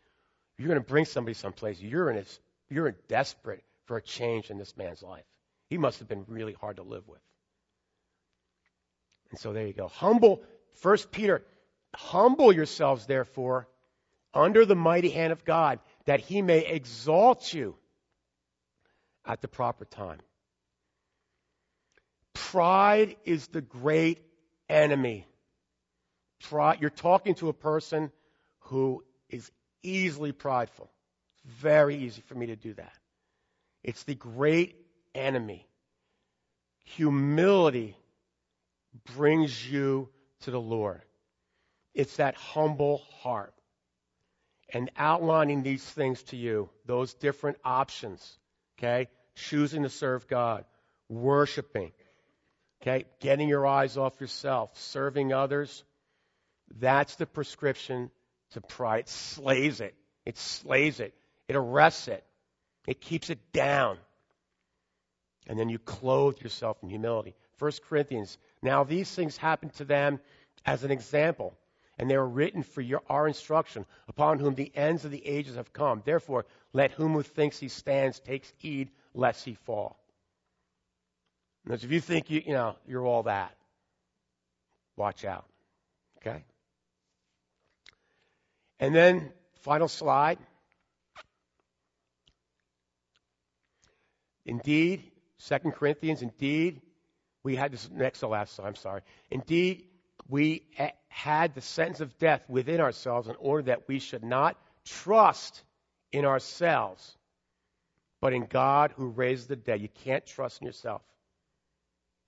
You're 0.58 0.70
going 0.70 0.80
to 0.80 0.88
bring 0.88 1.06
somebody 1.06 1.34
someplace. 1.34 1.80
You're 1.80 2.10
in 2.10 2.26
you're 2.70 2.92
desperate 3.10 3.64
for 3.86 3.98
a 3.98 4.02
change 4.02 4.50
in 4.50 4.58
this 4.58 4.78
man's 4.78 5.04
life. 5.04 5.26
He 5.70 5.78
must 5.78 6.00
have 6.00 6.08
been 6.08 6.24
really 6.28 6.54
hard 6.54 6.78
to 6.78 6.84
live 6.84 7.08
with. 7.08 7.20
And 9.32 9.40
so 9.40 9.54
there 9.54 9.68
you 9.68 9.74
go. 9.74 9.88
Humble, 9.88 10.42
First 10.76 11.12
Peter, 11.12 11.44
humble 11.96 12.54
yourselves, 12.54 13.06
therefore, 13.06 13.68
under 14.34 14.66
the 14.66 14.76
mighty 14.76 15.10
hand 15.10 15.34
of 15.34 15.44
God, 15.44 15.80
that 16.06 16.22
he 16.22 16.42
may 16.42 16.66
exalt 16.66 17.54
you 17.54 17.76
at 19.26 19.42
the 19.42 19.48
proper 19.48 19.86
time. 19.86 20.20
Pride 22.34 23.16
is 23.26 23.48
the 23.48 23.62
great 23.62 24.22
enemy. 24.70 25.28
You're 26.80 26.90
talking 26.90 27.36
to 27.36 27.50
a 27.50 27.54
person 27.54 28.12
who 28.60 29.04
is 29.30 29.52
easily 29.84 30.32
prideful. 30.32 30.90
It's 31.44 31.54
Very 31.56 31.96
easy 31.98 32.22
for 32.22 32.36
me 32.36 32.48
to 32.48 32.56
do 32.56 32.74
that. 32.74 32.94
It's 33.84 34.04
the 34.04 34.16
great 34.16 34.76
enemy. 35.16 35.68
Humility 36.84 37.96
brings 39.16 39.70
you 39.70 40.10
to 40.42 40.52
the 40.52 40.62
Lord. 40.62 41.02
It's 41.94 42.18
that 42.18 42.36
humble 42.36 43.00
heart. 43.22 43.54
And 44.74 44.90
outlining 44.98 45.64
these 45.64 45.84
things 45.84 46.24
to 46.24 46.38
you, 46.38 46.70
those 46.86 47.14
different 47.14 47.58
options, 47.66 48.38
okay? 48.80 49.10
Choosing 49.36 49.84
to 49.84 49.90
serve 49.90 50.28
God, 50.28 50.64
worshiping, 51.10 51.92
okay? 52.82 53.06
Getting 53.20 53.50
your 53.50 53.68
eyes 53.68 53.98
off 53.98 54.22
yourself, 54.22 54.70
serving 54.80 55.34
others. 55.34 55.84
That's 56.80 57.16
the 57.16 57.26
prescription 57.26 58.12
to 58.52 58.62
pride. 58.62 59.02
It 59.02 59.10
slays 59.10 59.82
it. 59.82 59.96
It 60.26 60.38
slays 60.38 61.00
it. 61.00 61.14
It 61.48 61.56
arrests 61.56 62.08
it, 62.08 62.24
it 62.88 63.02
keeps 63.02 63.30
it 63.30 63.52
down. 63.52 63.98
And 65.48 65.60
then 65.60 65.68
you 65.68 65.80
clothe 65.80 66.40
yourself 66.40 66.78
in 66.82 66.90
humility. 66.90 67.36
1 67.60 67.72
Corinthians. 67.90 68.38
Now 68.62 68.86
these 68.86 69.14
things 69.14 69.36
happened 69.36 69.74
to 69.74 69.86
them 69.86 70.20
as 70.66 70.84
an 70.84 70.92
example, 70.92 71.58
and 71.98 72.10
they 72.10 72.16
were 72.16 72.28
written 72.28 72.64
for 72.64 72.80
your, 72.80 73.02
our 73.10 73.28
instruction, 73.28 73.86
upon 74.08 74.40
whom 74.40 74.56
the 74.56 74.72
ends 74.76 75.04
of 75.04 75.12
the 75.12 75.28
ages 75.28 75.56
have 75.56 75.74
come. 75.74 76.04
Therefore, 76.06 76.46
let 76.74 76.92
whom 76.92 77.14
who 77.14 77.24
thinks 77.24 77.60
he 77.60 77.68
stands 77.68 78.20
take 78.20 78.46
heed 78.58 78.92
lest 79.14 79.44
he 79.44 79.56
fall. 79.56 80.00
Because 81.66 81.84
if 81.84 81.92
you 81.92 82.00
think 82.00 82.30
you, 82.30 82.42
you 82.46 82.54
know, 82.54 82.76
you're 82.88 83.06
all 83.06 83.24
that, 83.24 83.56
watch 84.96 85.26
out. 85.26 85.46
Okay? 86.20 86.46
And 88.82 88.96
then, 88.96 89.32
final 89.62 89.88
slide. 89.88 90.40
Indeed, 94.44 95.04
2 95.48 95.58
Corinthians, 95.72 96.24
indeed, 96.24 96.82
we 97.44 97.56
had 97.56 97.72
this 97.72 97.88
next 97.92 98.20
to 98.20 98.28
last, 98.28 98.56
slide, 98.56 98.68
I'm 98.68 98.76
sorry. 98.76 99.02
Indeed, 99.30 99.86
we 100.28 100.64
had 101.10 101.54
the 101.54 101.62
sentence 101.62 102.02
of 102.02 102.18
death 102.18 102.42
within 102.50 102.82
ourselves 102.82 103.28
in 103.28 103.36
order 103.38 103.64
that 103.64 103.88
we 103.88 104.00
should 104.00 104.24
not 104.24 104.58
trust 104.84 105.62
in 106.12 106.26
ourselves, 106.26 107.16
but 108.20 108.34
in 108.34 108.46
God 108.46 108.94
who 108.98 109.10
raised 109.10 109.48
the 109.48 109.56
dead. 109.56 109.80
You 109.80 109.90
can't 110.04 110.26
trust 110.26 110.60
in 110.60 110.66
yourself. 110.66 111.04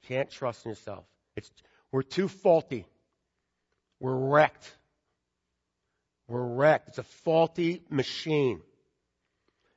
Can't 0.03 0.29
trust 0.29 0.65
in 0.65 0.69
yourself. 0.69 1.03
It's, 1.35 1.51
we're 1.91 2.03
too 2.03 2.27
faulty. 2.27 2.85
We're 3.99 4.15
wrecked. 4.15 4.71
We're 6.27 6.43
wrecked. 6.43 6.89
It's 6.89 6.97
a 6.97 7.03
faulty 7.03 7.81
machine. 7.89 8.61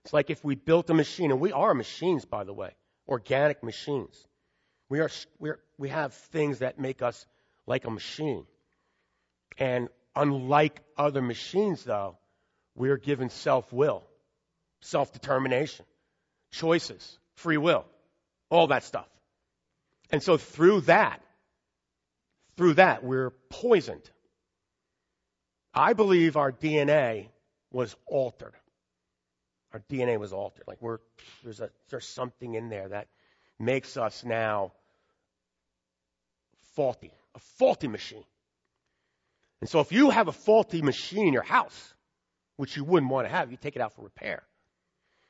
It's 0.05 0.13
like 0.13 0.31
if 0.31 0.45
we 0.45 0.55
built 0.55 0.89
a 0.91 0.95
machine, 0.95 1.31
and 1.31 1.41
we 1.41 1.53
are 1.53 1.75
machines, 1.75 2.25
by 2.25 2.45
the 2.45 2.53
way, 2.53 2.71
organic 3.09 3.63
machines. 3.63 4.25
We, 4.89 5.01
are, 5.01 5.11
we're, 5.39 5.59
we 5.79 5.89
have 5.89 6.15
things 6.15 6.61
that 6.61 6.79
make 6.79 7.03
us 7.03 7.27
like 7.67 7.87
a 7.87 7.91
machine. 7.91 8.47
And 9.59 9.89
unlike 10.15 10.81
other 10.97 11.21
machines, 11.21 11.83
though, 11.83 12.19
we're 12.77 12.99
given 12.99 13.31
self 13.31 13.73
will, 13.73 14.05
self 14.81 15.13
determination, 15.13 15.85
choices, 16.53 17.19
free 17.35 17.57
will, 17.57 17.85
all 18.51 18.69
that 18.69 18.85
stuff. 18.85 19.09
And 20.11 20.23
so 20.23 20.37
through 20.37 20.83
that, 20.83 21.21
through 22.57 22.75
that, 22.75 23.03
we're 23.03 23.31
poisoned. 23.51 24.09
I 25.77 25.93
believe 25.93 26.37
our 26.39 26.53
DNA 26.53 27.29
was 27.71 27.95
altered 28.07 28.55
Our 29.75 29.81
DNA 29.91 30.19
was 30.19 30.33
altered. 30.33 30.65
Like 30.67 30.81
we're 30.81 30.99
there's 31.45 31.61
a 31.61 31.71
there's 31.91 32.07
something 32.09 32.55
in 32.55 32.71
there 32.71 32.89
that 32.89 33.09
makes 33.59 33.99
us 33.99 34.25
now 34.25 34.73
faulty, 36.75 37.13
a 37.35 37.39
faulty 37.59 37.89
machine. 37.89 38.25
And 39.61 39.69
so 39.71 39.81
if 39.81 39.93
you 39.93 40.11
have 40.11 40.29
a 40.29 40.33
faulty 40.33 40.83
machine 40.83 41.27
in 41.27 41.35
your 41.35 41.43
house, 41.43 41.95
which 42.57 42.77
you 42.77 42.85
wouldn't 42.85 43.13
want 43.13 43.27
to 43.27 43.31
have, 43.31 43.51
you 43.51 43.59
take 43.59 43.77
it 43.77 43.83
out 43.83 43.95
for 43.95 44.03
repair. 44.03 44.45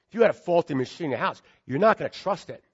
If 0.08 0.14
you 0.14 0.22
had 0.22 0.30
a 0.30 0.34
faulty 0.34 0.74
machine 0.74 1.06
in 1.06 1.10
your 1.12 1.20
house, 1.20 1.42
you're 1.66 1.80
not 1.80 1.98
going 1.98 2.10
to 2.10 2.18
trust 2.18 2.50
it. 2.50 2.64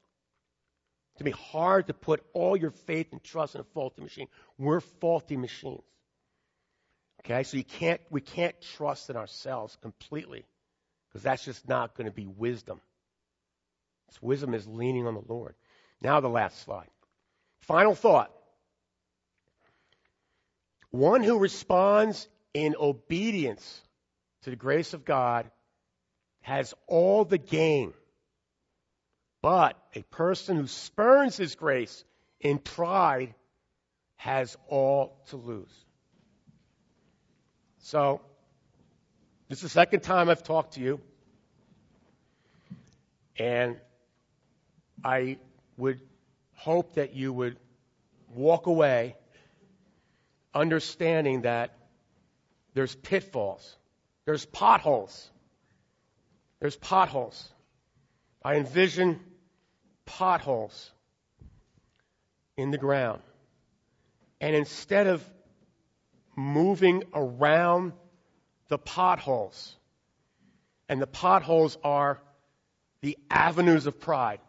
It's 1.15 1.23
going 1.23 1.33
to 1.33 1.39
be 1.39 1.45
hard 1.53 1.87
to 1.89 1.95
put 1.95 2.25
all 2.35 2.57
your 2.57 2.71
faith 2.71 3.09
and 3.13 3.23
trust 3.23 3.55
in 3.55 3.63
a 3.63 3.65
faulty 3.65 4.03
machine. 4.03 4.29
We're 4.59 4.81
faulty 4.81 5.39
machines. 5.39 5.85
Okay, 7.25 7.45
so 7.45 7.57
you 7.57 7.65
can't, 7.65 8.01
we 8.11 8.21
can't 8.21 8.55
trust 8.77 9.09
in 9.09 9.17
ourselves 9.17 9.77
completely 9.81 10.45
because 11.09 11.23
that's 11.23 11.45
just 11.45 11.69
not 11.69 11.95
going 11.95 12.07
to 12.07 12.15
be 12.15 12.27
wisdom. 12.27 12.81
It's 14.09 14.21
wisdom 14.21 14.55
is 14.55 14.67
leaning 14.67 15.07
on 15.07 15.15
the 15.15 15.23
Lord. 15.33 15.55
Now 16.01 16.21
the 16.21 16.29
last 16.29 16.63
slide. 16.65 16.89
Final 17.61 17.95
thought. 17.95 18.33
One 20.91 21.23
who 21.23 21.39
responds 21.39 22.29
in 22.53 22.75
obedience 22.79 23.81
to 24.43 24.51
the 24.51 24.57
grace 24.57 24.93
of 24.93 25.05
God 25.05 25.51
has 26.41 26.75
all 26.89 27.25
the 27.25 27.39
gain. 27.39 27.95
But 29.43 29.77
a 29.95 30.03
person 30.03 30.57
who 30.57 30.67
spurns 30.67 31.37
his 31.37 31.55
grace 31.55 32.05
in 32.41 32.59
pride 32.59 33.35
has 34.17 34.57
all 34.69 35.23
to 35.29 35.37
lose. 35.37 35.73
So, 37.83 38.21
this 39.49 39.59
is 39.59 39.65
the 39.65 39.69
second 39.69 40.01
time 40.01 40.31
I've 40.31 40.43
talked 40.43 40.75
to 40.75 40.81
you. 40.81 41.01
And 43.39 43.77
I 45.05 45.39
would 45.77 46.01
hope 46.55 46.95
that 46.95 47.15
you 47.15 47.33
would 47.33 47.59
walk 48.35 48.67
away 48.67 49.17
understanding 50.55 51.43
that 51.43 51.77
there's 52.75 52.95
pitfalls, 52.95 53.77
there's 54.25 54.47
potholes. 54.47 55.29
There's 56.61 56.77
potholes. 56.77 57.53
I 58.45 58.55
envision 58.55 59.19
potholes 60.05 60.93
in 62.57 62.71
the 62.71 62.79
ground. 62.79 63.21
And 64.41 64.55
instead 64.55 65.09
of 65.09 65.29
moving 66.37 67.05
around 67.15 67.93
the 68.69 68.79
potholes, 68.79 69.77
and 70.89 71.01
the 71.01 71.07
potholes 71.07 71.77
are 71.85 72.21
the 73.01 73.19
avenues 73.31 73.87
of 73.87 74.01
pride. 74.01 74.41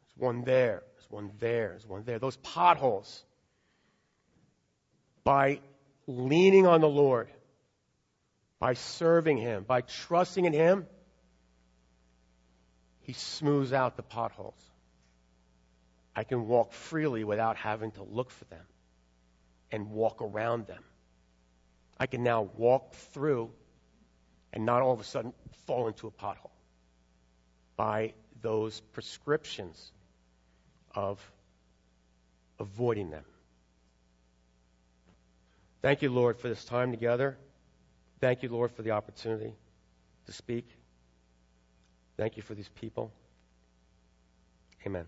There's 0.00 0.28
one 0.28 0.44
there, 0.44 0.82
there's 0.94 1.10
one 1.10 1.30
there, 1.38 1.68
there's 1.70 1.86
one 1.86 2.02
there. 2.04 2.18
Those 2.18 2.36
potholes 2.36 3.24
by 5.24 5.60
leaning 6.06 6.66
on 6.66 6.80
the 6.80 6.88
Lord, 6.88 7.28
by 8.58 8.74
serving 8.74 9.38
Him, 9.38 9.64
by 9.64 9.80
trusting 9.80 10.44
in 10.44 10.52
Him, 10.52 10.86
He 13.00 13.12
smooths 13.12 13.72
out 13.72 13.96
the 13.96 14.02
potholes. 14.02 14.60
I 16.14 16.24
can 16.24 16.46
walk 16.46 16.72
freely 16.72 17.24
without 17.24 17.56
having 17.56 17.90
to 17.92 18.02
look 18.02 18.30
for 18.30 18.44
them 18.46 18.64
and 19.72 19.90
walk 19.90 20.22
around 20.22 20.66
them. 20.66 20.82
I 21.98 22.06
can 22.06 22.22
now 22.22 22.48
walk 22.56 22.94
through 22.94 23.50
and 24.52 24.64
not 24.64 24.82
all 24.82 24.92
of 24.92 25.00
a 25.00 25.04
sudden 25.04 25.32
fall 25.66 25.88
into 25.88 26.06
a 26.06 26.10
pothole 26.10 26.50
by 27.76 28.14
those 28.42 28.80
prescriptions 28.92 29.92
of 30.94 31.20
avoiding 32.58 33.10
them. 33.10 33.24
Thank 35.82 36.02
you, 36.02 36.10
Lord, 36.10 36.38
for 36.38 36.48
this 36.48 36.64
time 36.64 36.90
together. 36.90 37.36
Thank 38.20 38.42
you, 38.42 38.48
Lord, 38.48 38.72
for 38.72 38.82
the 38.82 38.92
opportunity 38.92 39.54
to 40.26 40.32
speak. 40.32 40.66
Thank 42.16 42.36
you 42.36 42.42
for 42.42 42.54
these 42.54 42.68
people. 42.68 43.12
Amen. 44.86 45.06